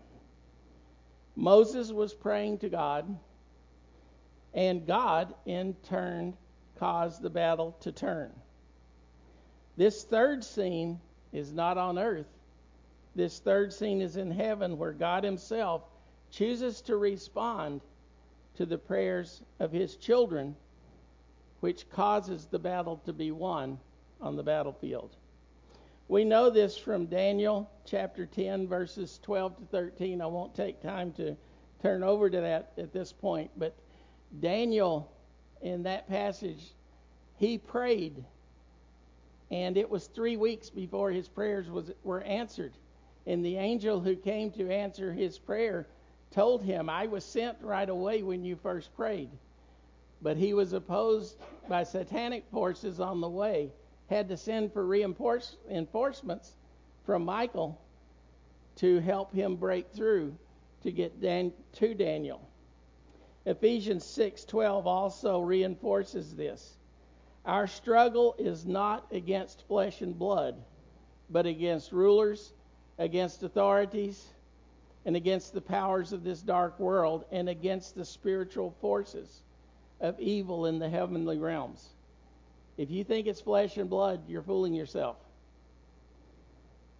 Moses 1.35 1.91
was 1.91 2.13
praying 2.13 2.57
to 2.59 2.69
God 2.69 3.17
and 4.53 4.85
God, 4.85 5.33
in 5.45 5.75
turn, 5.83 6.35
caused 6.77 7.21
the 7.21 7.29
battle 7.29 7.77
to 7.81 7.91
turn. 7.91 8.31
This 9.77 10.03
third 10.03 10.43
scene 10.43 10.99
is 11.31 11.53
not 11.53 11.77
on 11.77 11.99
earth. 11.99 12.27
This 13.15 13.39
third 13.39 13.73
scene 13.73 14.01
is 14.01 14.17
in 14.17 14.31
heaven, 14.31 14.77
where 14.77 14.91
God 14.91 15.23
Himself 15.23 15.83
chooses 16.31 16.81
to 16.81 16.97
respond 16.97 17.81
to 18.59 18.65
the 18.65 18.77
prayers 18.77 19.41
of 19.61 19.71
His 19.71 19.95
children, 19.95 20.53
which 21.61 21.89
causes 21.89 22.45
the 22.45 22.59
battle 22.59 22.97
to 23.05 23.13
be 23.13 23.31
won 23.31 23.79
on 24.19 24.35
the 24.35 24.43
battlefield. 24.43 25.15
We 26.09 26.25
know 26.25 26.49
this 26.49 26.75
from 26.75 27.05
Daniel 27.05 27.71
chapter 27.85 28.25
10, 28.25 28.67
verses 28.67 29.17
12 29.23 29.59
to 29.59 29.63
13. 29.71 30.21
I 30.21 30.25
won't 30.25 30.53
take 30.53 30.81
time 30.81 31.13
to 31.13 31.37
turn 31.81 32.03
over 32.03 32.29
to 32.29 32.41
that 32.41 32.73
at 32.77 32.91
this 32.91 33.13
point, 33.13 33.49
but 33.55 33.77
Daniel, 34.41 35.09
in 35.61 35.83
that 35.83 36.09
passage, 36.09 36.73
he 37.37 37.57
prayed, 37.57 38.25
and 39.51 39.77
it 39.77 39.89
was 39.89 40.07
three 40.07 40.35
weeks 40.35 40.69
before 40.69 41.11
his 41.11 41.29
prayers 41.29 41.69
was, 41.69 41.91
were 42.03 42.23
answered. 42.23 42.73
And 43.25 43.45
the 43.45 43.55
angel 43.55 44.01
who 44.01 44.17
came 44.17 44.51
to 44.51 44.69
answer 44.69 45.13
his 45.13 45.39
prayer 45.39 45.87
told 46.31 46.63
him, 46.63 46.89
I 46.89 47.07
was 47.07 47.23
sent 47.23 47.57
right 47.61 47.89
away 47.89 48.23
when 48.23 48.43
you 48.43 48.55
first 48.55 48.93
prayed. 48.95 49.29
But 50.21 50.37
he 50.37 50.53
was 50.53 50.73
opposed 50.73 51.37
by 51.67 51.83
satanic 51.83 52.45
forces 52.51 52.99
on 52.99 53.21
the 53.21 53.29
way, 53.29 53.71
had 54.07 54.29
to 54.29 54.37
send 54.37 54.73
for 54.73 54.85
reinforcements 54.85 56.55
from 57.05 57.25
Michael 57.25 57.79
to 58.75 58.99
help 58.99 59.33
him 59.33 59.55
break 59.55 59.91
through 59.91 60.35
to 60.83 60.91
get 60.91 61.21
Dan- 61.21 61.53
to 61.73 61.93
Daniel. 61.93 62.41
Ephesians 63.45 64.03
6:12 64.05 64.85
also 64.85 65.39
reinforces 65.39 66.35
this. 66.35 66.77
Our 67.45 67.67
struggle 67.67 68.35
is 68.37 68.65
not 68.65 69.11
against 69.11 69.63
flesh 69.63 70.01
and 70.01 70.17
blood, 70.17 70.63
but 71.29 71.45
against 71.45 71.91
rulers, 71.91 72.53
against 72.97 73.43
authorities, 73.43 74.33
and 75.05 75.15
against 75.15 75.53
the 75.53 75.61
powers 75.61 76.13
of 76.13 76.23
this 76.23 76.41
dark 76.41 76.79
world, 76.79 77.25
and 77.31 77.49
against 77.49 77.95
the 77.95 78.05
spiritual 78.05 78.75
forces 78.81 79.41
of 79.99 80.19
evil 80.19 80.65
in 80.65 80.79
the 80.79 80.89
heavenly 80.89 81.37
realms. 81.37 81.89
If 82.77 82.91
you 82.91 83.03
think 83.03 83.27
it's 83.27 83.41
flesh 83.41 83.77
and 83.77 83.89
blood, 83.89 84.21
you're 84.27 84.41
fooling 84.41 84.73
yourself. 84.73 85.17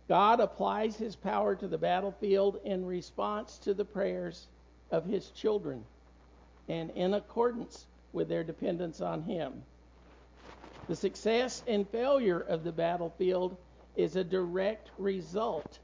God 0.08 0.40
applies 0.40 0.96
his 0.96 1.16
power 1.16 1.56
to 1.56 1.68
the 1.68 1.78
battlefield 1.78 2.60
in 2.64 2.86
response 2.86 3.58
to 3.60 3.74
the 3.74 3.86
prayers 3.86 4.48
of 4.92 5.06
his 5.06 5.30
children 5.32 5.84
and 6.70 6.92
in 6.92 7.16
accordance 7.16 7.88
with 8.14 8.30
their 8.30 8.44
dependence 8.44 9.02
on 9.02 9.24
Him. 9.24 9.64
The 10.88 10.96
success 10.96 11.64
and 11.68 11.88
failure 11.90 12.40
of 12.40 12.64
the 12.64 12.72
battlefield 12.72 13.58
is 13.96 14.16
a 14.16 14.24
direct 14.24 14.90
result 14.98 15.80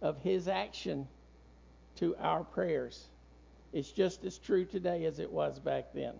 of 0.00 0.20
His 0.22 0.48
action 0.48 1.06
to 1.96 2.16
our 2.18 2.44
prayers. 2.44 3.08
It's 3.72 3.90
just 3.90 4.24
as 4.24 4.38
true 4.38 4.64
today 4.64 5.04
as 5.04 5.18
it 5.18 5.30
was 5.30 5.58
back 5.58 5.92
then. 5.94 6.14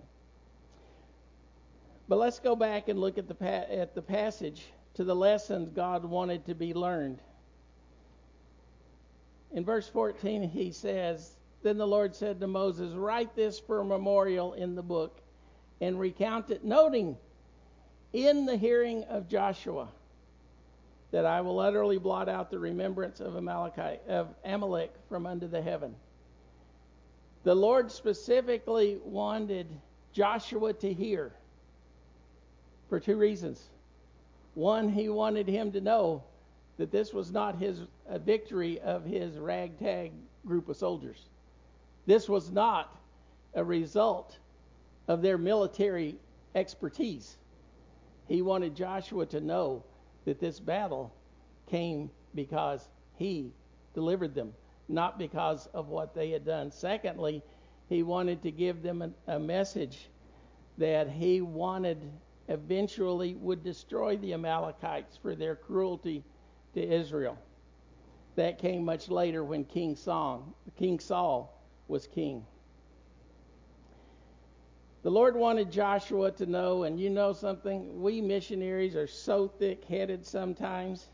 But 2.08 2.16
let's 2.16 2.38
go 2.38 2.56
back 2.56 2.88
and 2.88 2.98
look 2.98 3.18
at 3.18 3.28
the, 3.28 3.34
pa- 3.34 3.66
at 3.70 3.94
the 3.94 4.02
passage 4.02 4.64
to 4.94 5.04
the 5.04 5.14
lessons 5.14 5.70
God 5.70 6.04
wanted 6.04 6.46
to 6.46 6.54
be 6.54 6.74
learned. 6.74 7.20
In 9.52 9.64
verse 9.64 9.88
14, 9.88 10.48
he 10.48 10.72
says, 10.72 11.36
then 11.62 11.78
the 11.78 11.86
Lord 11.86 12.14
said 12.14 12.40
to 12.40 12.46
Moses, 12.46 12.94
Write 12.94 13.36
this 13.36 13.58
for 13.58 13.80
a 13.80 13.84
memorial 13.84 14.54
in 14.54 14.74
the 14.74 14.82
book 14.82 15.20
and 15.80 15.98
recount 15.98 16.50
it, 16.50 16.64
noting 16.64 17.16
in 18.12 18.46
the 18.46 18.56
hearing 18.56 19.04
of 19.04 19.28
Joshua 19.28 19.88
that 21.12 21.26
I 21.26 21.42
will 21.42 21.60
utterly 21.60 21.98
blot 21.98 22.28
out 22.28 22.50
the 22.50 22.58
remembrance 22.58 23.20
of 23.20 23.36
of 23.36 24.34
Amalek 24.44 24.92
from 25.08 25.26
under 25.26 25.46
the 25.46 25.62
heaven. 25.62 25.94
The 27.44 27.54
Lord 27.54 27.90
specifically 27.92 28.98
wanted 29.04 29.66
Joshua 30.12 30.72
to 30.74 30.92
hear 30.92 31.32
for 32.88 32.98
two 32.98 33.16
reasons. 33.16 33.68
One, 34.54 34.88
he 34.88 35.08
wanted 35.08 35.48
him 35.48 35.70
to 35.72 35.80
know 35.80 36.24
that 36.78 36.90
this 36.90 37.12
was 37.12 37.30
not 37.30 37.56
his 37.56 37.80
a 38.08 38.18
victory 38.18 38.80
of 38.80 39.04
his 39.04 39.38
ragtag 39.38 40.12
group 40.46 40.68
of 40.68 40.76
soldiers. 40.76 41.28
This 42.06 42.28
was 42.28 42.50
not 42.50 42.96
a 43.54 43.62
result 43.62 44.38
of 45.08 45.22
their 45.22 45.38
military 45.38 46.16
expertise. 46.54 47.36
He 48.28 48.42
wanted 48.42 48.74
Joshua 48.74 49.26
to 49.26 49.40
know 49.40 49.84
that 50.24 50.40
this 50.40 50.60
battle 50.60 51.12
came 51.68 52.10
because 52.34 52.88
he 53.16 53.52
delivered 53.94 54.34
them, 54.34 54.52
not 54.88 55.18
because 55.18 55.66
of 55.74 55.88
what 55.88 56.14
they 56.14 56.30
had 56.30 56.44
done. 56.44 56.70
Secondly, 56.70 57.42
he 57.88 58.02
wanted 58.02 58.42
to 58.42 58.50
give 58.50 58.82
them 58.82 59.02
a, 59.02 59.34
a 59.34 59.38
message 59.38 60.08
that 60.78 61.08
he 61.08 61.40
wanted 61.40 61.98
eventually 62.48 63.34
would 63.34 63.62
destroy 63.62 64.16
the 64.16 64.32
Amalekites 64.34 65.16
for 65.16 65.34
their 65.34 65.54
cruelty 65.54 66.24
to 66.74 66.82
Israel. 66.82 67.38
That 68.36 68.58
came 68.58 68.84
much 68.84 69.08
later 69.08 69.44
when 69.44 69.64
King 69.64 69.94
Saul, 69.94 70.56
King 70.76 70.98
Saul 70.98 71.62
was 71.88 72.06
king. 72.06 72.46
The 75.03 75.11
Lord 75.11 75.34
wanted 75.34 75.72
Joshua 75.72 76.30
to 76.32 76.46
know, 76.46 76.84
and 76.84 76.98
you 76.98 77.11
know 77.11 77.32
something, 77.32 78.00
we 78.00 78.20
missionaries 78.20 78.94
are 78.94 79.09
so 79.09 79.48
thick 79.48 79.84
headed 79.84 80.24
sometimes, 80.24 81.09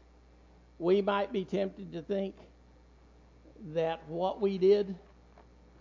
we 0.78 1.01
might 1.01 1.32
be 1.32 1.45
tempted 1.45 1.91
to 1.93 2.03
think 2.03 2.34
that 3.72 4.07
what 4.07 4.43
we 4.43 4.59
did, 4.59 4.95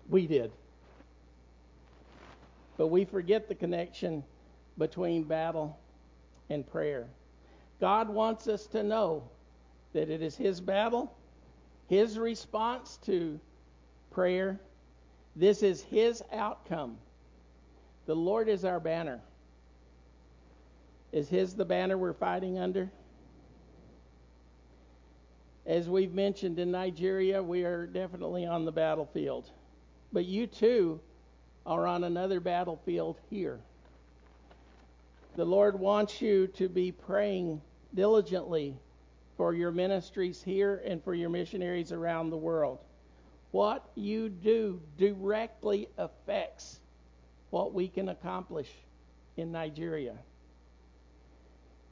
we 0.10 0.26
did. 0.26 0.51
But 2.78 2.88
we 2.88 3.03
forget 3.03 3.49
the 3.49 3.55
connection 3.55 4.24
between 4.78 5.24
battle 5.24 5.78
and 6.49 6.66
prayer. 6.66 7.08
God 7.82 8.08
wants 8.08 8.47
us 8.47 8.68
to 8.68 8.84
know 8.84 9.30
that 9.91 10.10
it 10.10 10.22
is 10.22 10.38
His 10.38 10.62
battle, 10.62 11.14
His 11.88 12.18
response 12.18 12.99
to 13.05 13.38
prayer. 14.12 14.60
This 15.36 15.62
is 15.62 15.82
His 15.82 16.24
outcome. 16.32 16.97
The 18.08 18.16
Lord 18.16 18.47
is 18.47 18.64
our 18.64 18.80
banner. 18.80 19.20
Is 21.12 21.28
His 21.28 21.53
the 21.53 21.66
banner 21.66 21.97
we're 21.97 22.14
fighting 22.14 22.58
under? 22.58 22.89
As 25.66 25.89
we've 25.89 26.14
mentioned 26.14 26.58
in 26.58 26.72
Nigeria, 26.72 27.43
we 27.43 27.66
are 27.66 27.86
definitely 27.86 28.45
on 28.45 28.64
the 28.64 28.72
battlefield. 28.72 29.51
But 30.14 30.26
you 30.26 30.47
too 30.47 31.01
are 31.66 31.86
on 31.86 32.05
another 32.05 32.39
battlefield 32.39 33.20
here. 33.30 33.60
The 35.36 35.43
Lord 35.43 35.78
wants 35.78 36.22
you 36.22 36.47
to 36.47 36.70
be 36.70 36.93
praying 36.93 37.62
diligently 37.93 38.78
for 39.36 39.53
your 39.53 39.72
ministries 39.72 40.41
here 40.41 40.82
and 40.86 41.03
for 41.03 41.14
your 41.14 41.30
missionaries 41.30 41.91
around 41.91 42.30
the 42.30 42.38
world. 42.38 42.80
What 43.51 43.86
you 43.95 44.30
do 44.30 44.82
directly 44.97 45.89
affects 45.97 46.80
what 47.50 47.74
we 47.74 47.88
can 47.88 48.10
accomplish 48.10 48.70
in 49.38 49.52
Nigeria. 49.52 50.16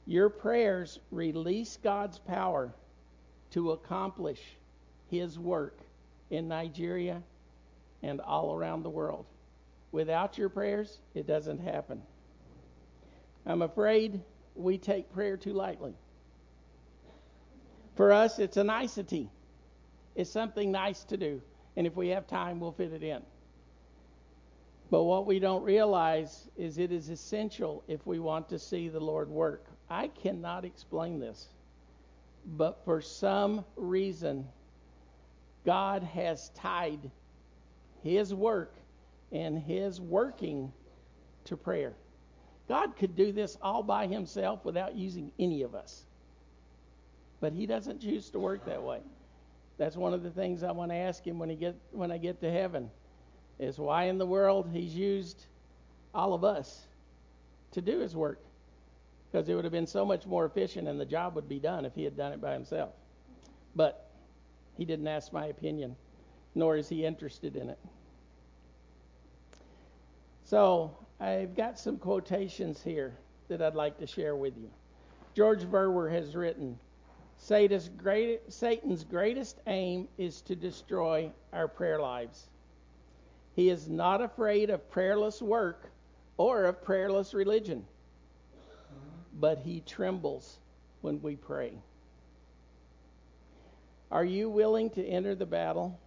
Your 0.06 0.28
prayers 0.28 1.00
release 1.10 1.78
God's 1.82 2.18
power 2.18 2.72
to 3.50 3.72
accomplish 3.72 4.40
His 5.10 5.38
work 5.38 5.78
in 6.30 6.48
Nigeria 6.48 7.22
and 8.02 8.20
all 8.20 8.54
around 8.54 8.82
the 8.82 8.90
world. 8.90 9.26
Without 9.92 10.36
your 10.36 10.48
prayers, 10.48 10.98
it 11.14 11.26
doesn't 11.26 11.58
happen. 11.58 12.02
I'm 13.46 13.62
afraid 13.62 14.20
we 14.54 14.78
take 14.78 15.12
prayer 15.12 15.36
too 15.36 15.52
lightly. 15.52 15.94
For 17.94 18.12
us, 18.12 18.38
it's 18.38 18.56
a 18.56 18.64
nicety. 18.64 19.30
It's 20.14 20.30
something 20.30 20.70
nice 20.70 21.04
to 21.04 21.16
do. 21.16 21.40
And 21.76 21.86
if 21.86 21.96
we 21.96 22.08
have 22.08 22.26
time, 22.26 22.60
we'll 22.60 22.72
fit 22.72 22.92
it 22.92 23.02
in. 23.02 23.22
But 24.90 25.04
what 25.04 25.26
we 25.26 25.38
don't 25.38 25.64
realize 25.64 26.48
is 26.56 26.78
it 26.78 26.92
is 26.92 27.08
essential 27.08 27.82
if 27.88 28.06
we 28.06 28.18
want 28.18 28.48
to 28.50 28.58
see 28.58 28.88
the 28.88 29.00
Lord 29.00 29.28
work. 29.28 29.66
I 29.90 30.08
cannot 30.08 30.64
explain 30.64 31.18
this. 31.18 31.48
But 32.56 32.84
for 32.84 33.00
some 33.00 33.64
reason, 33.74 34.46
God 35.64 36.04
has 36.04 36.50
tied 36.50 37.10
His 38.04 38.32
work 38.32 38.74
and 39.32 39.58
His 39.58 40.00
working 40.00 40.72
to 41.46 41.56
prayer. 41.56 41.94
God 42.68 42.96
could 42.96 43.16
do 43.16 43.32
this 43.32 43.58
all 43.60 43.82
by 43.82 44.06
Himself 44.06 44.64
without 44.64 44.94
using 44.94 45.32
any 45.38 45.62
of 45.62 45.74
us. 45.74 46.04
But 47.40 47.52
He 47.52 47.66
doesn't 47.66 48.00
choose 48.00 48.30
to 48.30 48.38
work 48.38 48.64
that 48.66 48.82
way. 48.82 49.00
That's 49.78 49.96
one 49.96 50.14
of 50.14 50.22
the 50.22 50.30
things 50.30 50.62
I 50.62 50.70
want 50.70 50.92
to 50.92 50.96
ask 50.96 51.26
Him 51.26 51.40
when, 51.40 51.50
he 51.50 51.56
get, 51.56 51.74
when 51.90 52.12
I 52.12 52.18
get 52.18 52.40
to 52.42 52.50
heaven 52.50 52.88
is 53.58 53.78
why 53.78 54.04
in 54.04 54.18
the 54.18 54.26
world 54.26 54.68
He's 54.72 54.94
used 54.94 55.46
all 56.14 56.34
of 56.34 56.44
us 56.44 56.86
to 57.72 57.80
do 57.80 58.00
His 58.00 58.14
work 58.14 58.40
because 59.36 59.48
it 59.48 59.54
would 59.54 59.64
have 59.64 59.72
been 59.72 59.86
so 59.86 60.04
much 60.04 60.26
more 60.26 60.46
efficient 60.46 60.88
and 60.88 60.98
the 60.98 61.04
job 61.04 61.34
would 61.34 61.48
be 61.48 61.58
done 61.58 61.84
if 61.84 61.94
he 61.94 62.04
had 62.04 62.16
done 62.16 62.32
it 62.32 62.40
by 62.40 62.54
himself. 62.54 62.94
But 63.74 64.08
he 64.78 64.84
didn't 64.84 65.08
ask 65.08 65.30
my 65.30 65.46
opinion, 65.46 65.96
nor 66.54 66.76
is 66.76 66.88
he 66.88 67.04
interested 67.04 67.54
in 67.54 67.68
it. 67.68 67.78
So 70.44 70.96
I've 71.20 71.54
got 71.54 71.78
some 71.78 71.98
quotations 71.98 72.82
here 72.82 73.14
that 73.48 73.60
I'd 73.60 73.74
like 73.74 73.98
to 73.98 74.06
share 74.06 74.36
with 74.36 74.56
you. 74.56 74.70
George 75.34 75.64
Verwer 75.64 76.10
has 76.10 76.34
written 76.34 76.78
Satan's, 77.36 77.90
Satan's 78.48 79.04
greatest 79.04 79.60
aim 79.66 80.08
is 80.16 80.40
to 80.42 80.56
destroy 80.56 81.30
our 81.52 81.68
prayer 81.68 82.00
lives. 82.00 82.48
He 83.56 83.68
is 83.70 83.88
not 83.88 84.22
afraid 84.22 84.70
of 84.70 84.88
prayerless 84.88 85.42
work 85.42 85.90
or 86.36 86.66
of 86.66 86.84
prayerless 86.84 87.34
religion 87.34 87.84
but 89.38 89.58
he 89.58 89.80
trembles 89.80 90.58
when 91.02 91.20
we 91.20 91.36
pray. 91.36 91.78
Are 94.10 94.24
you 94.24 94.48
willing 94.48 94.90
to 94.90 95.04
enter 95.04 95.34
the 95.34 95.46
battle? 95.46 95.98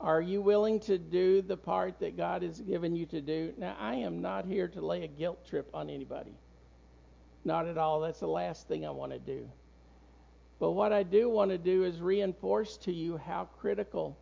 Are 0.00 0.20
you 0.20 0.40
willing 0.40 0.80
to 0.80 0.98
do 0.98 1.42
the 1.42 1.56
part 1.56 1.98
that 2.00 2.16
God 2.16 2.42
has 2.42 2.60
given 2.60 2.94
you 2.94 3.06
to 3.06 3.20
do? 3.20 3.52
Now, 3.56 3.76
I 3.80 3.94
am 3.96 4.20
not 4.20 4.44
here 4.44 4.68
to 4.68 4.80
lay 4.80 5.04
a 5.04 5.08
guilt 5.08 5.46
trip 5.46 5.68
on 5.72 5.90
anybody. 5.90 6.34
Not 7.44 7.66
at 7.66 7.78
all. 7.78 8.00
That's 8.00 8.20
the 8.20 8.28
last 8.28 8.68
thing 8.68 8.86
I 8.86 8.90
want 8.90 9.12
to 9.12 9.18
do. 9.18 9.48
But 10.60 10.72
what 10.72 10.92
I 10.92 11.02
do 11.02 11.28
want 11.28 11.50
to 11.50 11.58
do 11.58 11.84
is 11.84 12.00
reinforce 12.00 12.76
to 12.78 12.92
you 12.92 13.16
how 13.16 13.48
critical 13.58 14.16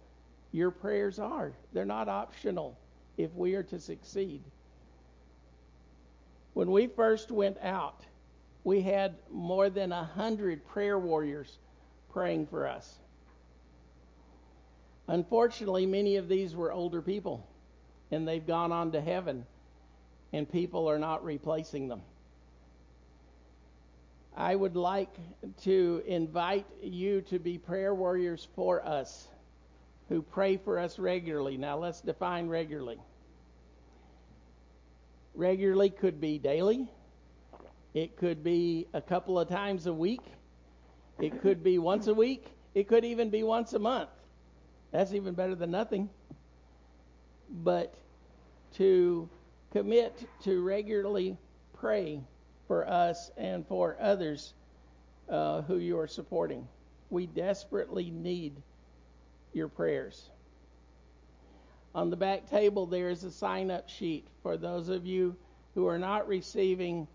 your 0.57 0.70
prayers 0.70 1.18
are. 1.18 1.52
They're 1.74 1.84
not 1.84 2.09
optional 2.09 2.78
if 3.18 3.32
we 3.34 3.54
are 3.57 3.62
to 3.64 3.78
succeed. 3.78 4.42
When 6.54 6.70
we 6.70 6.86
first 6.86 7.30
went 7.30 7.59
out, 7.61 8.00
we 8.64 8.80
had 8.80 9.16
more 9.30 9.68
than 9.68 9.92
a 9.92 10.04
hundred 10.04 10.66
prayer 10.66 10.98
warriors 10.98 11.59
praying 12.11 12.46
for 12.46 12.66
us. 12.66 12.96
Unfortunately, 15.09 15.84
many 15.84 16.16
of 16.16 16.26
these 16.26 16.57
were 16.57 16.72
older 16.72 17.02
people, 17.02 17.46
and 18.11 18.26
they've 18.26 18.46
gone 18.46 18.72
on 18.72 18.92
to 18.92 19.00
heaven, 19.02 19.44
and 20.32 20.50
people 20.50 20.88
are 20.88 20.98
not 20.98 21.22
replacing 21.22 21.88
them. 21.88 22.00
I 24.34 24.57
would 24.57 24.74
like 24.74 25.14
to 25.64 26.02
invite 26.07 26.66
you 26.82 27.20
to 27.22 27.38
be 27.38 27.59
prayer 27.59 27.94
warriors 27.94 28.48
for 28.54 28.82
us 28.84 29.28
who 30.09 30.22
pray 30.22 30.57
for 30.57 30.78
us 30.78 30.98
regularly. 30.98 31.57
Now, 31.57 31.78
let's 31.78 32.00
define 32.00 32.48
regularly. 32.48 32.98
Regularly 35.34 35.90
could 35.90 36.20
be 36.20 36.38
daily, 36.38 36.88
it 37.92 38.16
could 38.16 38.42
be 38.42 38.86
a 38.94 39.00
couple 39.00 39.38
of 39.38 39.48
times 39.48 39.86
a 39.86 39.92
week, 39.92 40.22
it 41.18 41.40
could 41.42 41.62
be 41.62 41.78
once 41.78 42.07
a 42.07 42.14
week, 42.14 42.46
it 42.74 42.88
could 42.88 43.04
even 43.04 43.30
be 43.30 43.42
once 43.42 43.72
a 43.74 43.78
month. 43.78 44.11
That's 44.92 45.12
even 45.12 45.34
better 45.34 45.54
than 45.54 45.70
nothing. 45.70 46.09
But 47.50 47.94
to 48.74 49.28
commit 49.72 50.26
to 50.44 50.62
regularly 50.62 51.36
pray 51.74 52.20
for 52.66 52.88
us 52.88 53.30
and 53.36 53.66
for 53.66 53.96
others 54.00 54.54
uh, 55.28 55.62
who 55.62 55.78
you 55.78 55.98
are 55.98 56.07
supporting. 56.07 56.66
We 57.11 57.26
desperately 57.26 58.11
need 58.11 58.54
your 59.57 59.68
prayers. 59.68 60.30
On 61.94 62.11
the 62.11 62.16
back 62.16 62.48
table, 62.50 62.86
there 62.86 63.09
is 63.09 63.24
a 63.24 63.30
sign 63.30 63.70
up 63.70 63.88
sheet 63.88 64.28
for 64.42 64.59
those 64.59 64.90
of 64.90 65.07
you 65.07 65.34
who 65.74 65.86
are 65.88 65.98
not 65.98 66.28
receiving 66.28 67.09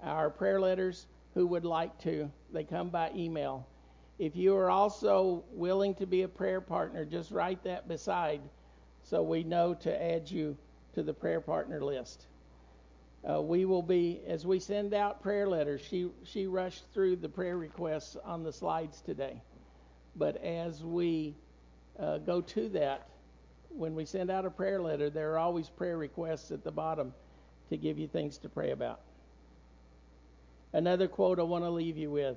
our 0.00 0.30
prayer 0.30 0.60
letters 0.60 1.06
who 1.34 1.46
would 1.48 1.64
like 1.64 1.98
to. 2.02 2.30
They 2.52 2.64
come 2.64 2.88
by 2.88 3.10
email. 3.14 3.66
If 4.18 4.36
you 4.36 4.56
are 4.56 4.70
also 4.70 5.44
willing 5.52 5.94
to 5.96 6.06
be 6.06 6.22
a 6.22 6.28
prayer 6.28 6.60
partner, 6.60 7.04
just 7.04 7.30
write 7.32 7.64
that 7.64 7.88
beside 7.88 8.40
so 9.02 9.22
we 9.22 9.42
know 9.42 9.74
to 9.74 10.02
add 10.02 10.30
you 10.30 10.56
to 10.94 11.02
the 11.02 11.12
prayer 11.12 11.40
partner 11.40 11.82
list. 11.82 12.26
Uh, 13.28 13.42
we 13.42 13.64
will 13.64 13.82
be, 13.82 14.20
as 14.26 14.46
we 14.46 14.60
send 14.60 14.94
out 14.94 15.22
prayer 15.22 15.48
letters, 15.48 15.80
she, 15.80 16.10
she 16.24 16.46
rushed 16.46 16.84
through 16.94 17.16
the 17.16 17.28
prayer 17.28 17.56
requests 17.56 18.16
on 18.24 18.44
the 18.44 18.52
slides 18.52 19.00
today. 19.00 19.42
But 20.14 20.36
as 20.44 20.82
we 20.82 21.34
uh, 21.98 22.18
go 22.18 22.40
to 22.40 22.68
that, 22.70 23.08
when 23.70 23.94
we 23.94 24.04
send 24.04 24.30
out 24.30 24.46
a 24.46 24.50
prayer 24.50 24.80
letter, 24.80 25.10
there 25.10 25.32
are 25.32 25.38
always 25.38 25.68
prayer 25.68 25.98
requests 25.98 26.50
at 26.50 26.64
the 26.64 26.70
bottom 26.70 27.12
to 27.70 27.76
give 27.76 27.98
you 27.98 28.08
things 28.08 28.38
to 28.38 28.48
pray 28.48 28.70
about. 28.70 29.00
Another 30.72 31.08
quote 31.08 31.38
I 31.38 31.42
want 31.42 31.64
to 31.64 31.70
leave 31.70 31.96
you 31.96 32.10
with. 32.10 32.36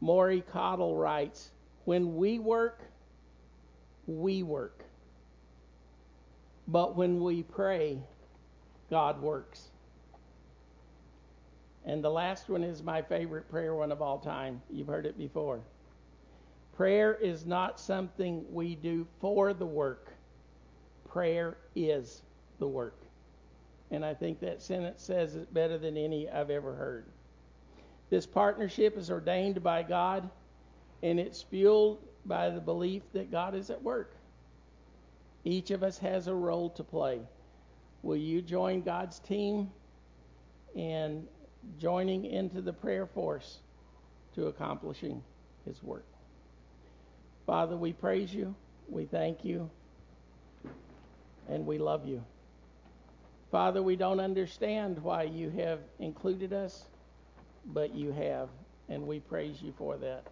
Maury 0.00 0.42
Cottle 0.52 0.96
writes, 0.96 1.50
When 1.84 2.16
we 2.16 2.38
work, 2.38 2.82
we 4.06 4.42
work. 4.42 4.84
But 6.66 6.96
when 6.96 7.20
we 7.22 7.42
pray, 7.42 7.98
God 8.90 9.20
works. 9.20 9.68
And 11.84 12.04
the 12.04 12.10
last 12.10 12.48
one 12.48 12.62
is 12.62 12.82
my 12.82 13.02
favorite 13.02 13.50
prayer 13.50 13.74
one 13.74 13.90
of 13.90 14.02
all 14.02 14.18
time. 14.18 14.62
You've 14.70 14.86
heard 14.86 15.06
it 15.06 15.18
before. 15.18 15.60
Prayer 16.80 17.12
is 17.12 17.44
not 17.44 17.78
something 17.78 18.42
we 18.50 18.74
do 18.74 19.06
for 19.20 19.52
the 19.52 19.66
work, 19.66 20.14
prayer 21.06 21.58
is 21.76 22.22
the 22.58 22.66
work. 22.66 23.02
And 23.90 24.02
I 24.02 24.14
think 24.14 24.40
that 24.40 24.62
sentence 24.62 25.02
says 25.02 25.36
it 25.36 25.52
better 25.52 25.76
than 25.76 25.98
any 25.98 26.26
I've 26.30 26.48
ever 26.48 26.74
heard. 26.74 27.04
This 28.08 28.24
partnership 28.24 28.96
is 28.96 29.10
ordained 29.10 29.62
by 29.62 29.82
God, 29.82 30.30
and 31.02 31.20
it's 31.20 31.42
fueled 31.42 31.98
by 32.24 32.48
the 32.48 32.62
belief 32.62 33.02
that 33.12 33.30
God 33.30 33.54
is 33.54 33.68
at 33.68 33.82
work. 33.82 34.14
Each 35.44 35.72
of 35.72 35.82
us 35.82 35.98
has 35.98 36.28
a 36.28 36.34
role 36.34 36.70
to 36.70 36.82
play. 36.82 37.20
Will 38.02 38.16
you 38.16 38.40
join 38.40 38.80
God's 38.80 39.18
team 39.18 39.70
in 40.74 41.28
joining 41.78 42.24
into 42.24 42.62
the 42.62 42.72
prayer 42.72 43.04
force 43.06 43.58
to 44.34 44.46
accomplishing 44.46 45.22
His 45.66 45.82
work? 45.82 46.09
Father, 47.46 47.76
we 47.76 47.92
praise 47.92 48.34
you, 48.34 48.56
we 48.88 49.06
thank 49.06 49.44
you, 49.44 49.70
and 51.48 51.66
we 51.66 51.78
love 51.78 52.06
you. 52.06 52.24
Father, 53.50 53.82
we 53.82 53.96
don't 53.96 54.20
understand 54.20 54.98
why 55.00 55.24
you 55.24 55.50
have 55.50 55.80
included 55.98 56.52
us, 56.52 56.88
but 57.64 57.94
you 57.94 58.12
have, 58.12 58.50
and 58.88 59.06
we 59.06 59.20
praise 59.20 59.62
you 59.62 59.72
for 59.72 59.98
that. 59.98 60.26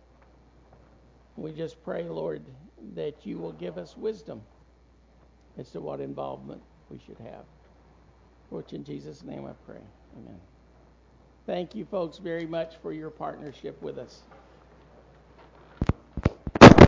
We 1.36 1.52
just 1.52 1.82
pray, 1.82 2.04
Lord, 2.08 2.54
that 2.94 3.26
you 3.26 3.38
will 3.38 3.52
give 3.52 3.78
us 3.78 3.96
wisdom 3.96 4.42
as 5.56 5.70
to 5.72 5.80
what 5.80 6.00
involvement 6.00 6.62
we 6.90 6.98
should 6.98 7.18
have. 7.20 7.46
Which 8.50 8.72
in 8.72 8.84
Jesus' 8.84 9.22
name 9.24 9.46
I 9.46 9.54
pray. 9.54 9.82
Amen. 10.16 10.40
Thank 11.46 11.74
you, 11.74 11.84
folks, 11.86 12.18
very 12.18 12.46
much 12.46 12.76
for 12.78 12.92
your 12.92 13.10
partnership 13.10 13.82
with 13.82 13.98
us. 13.98 14.24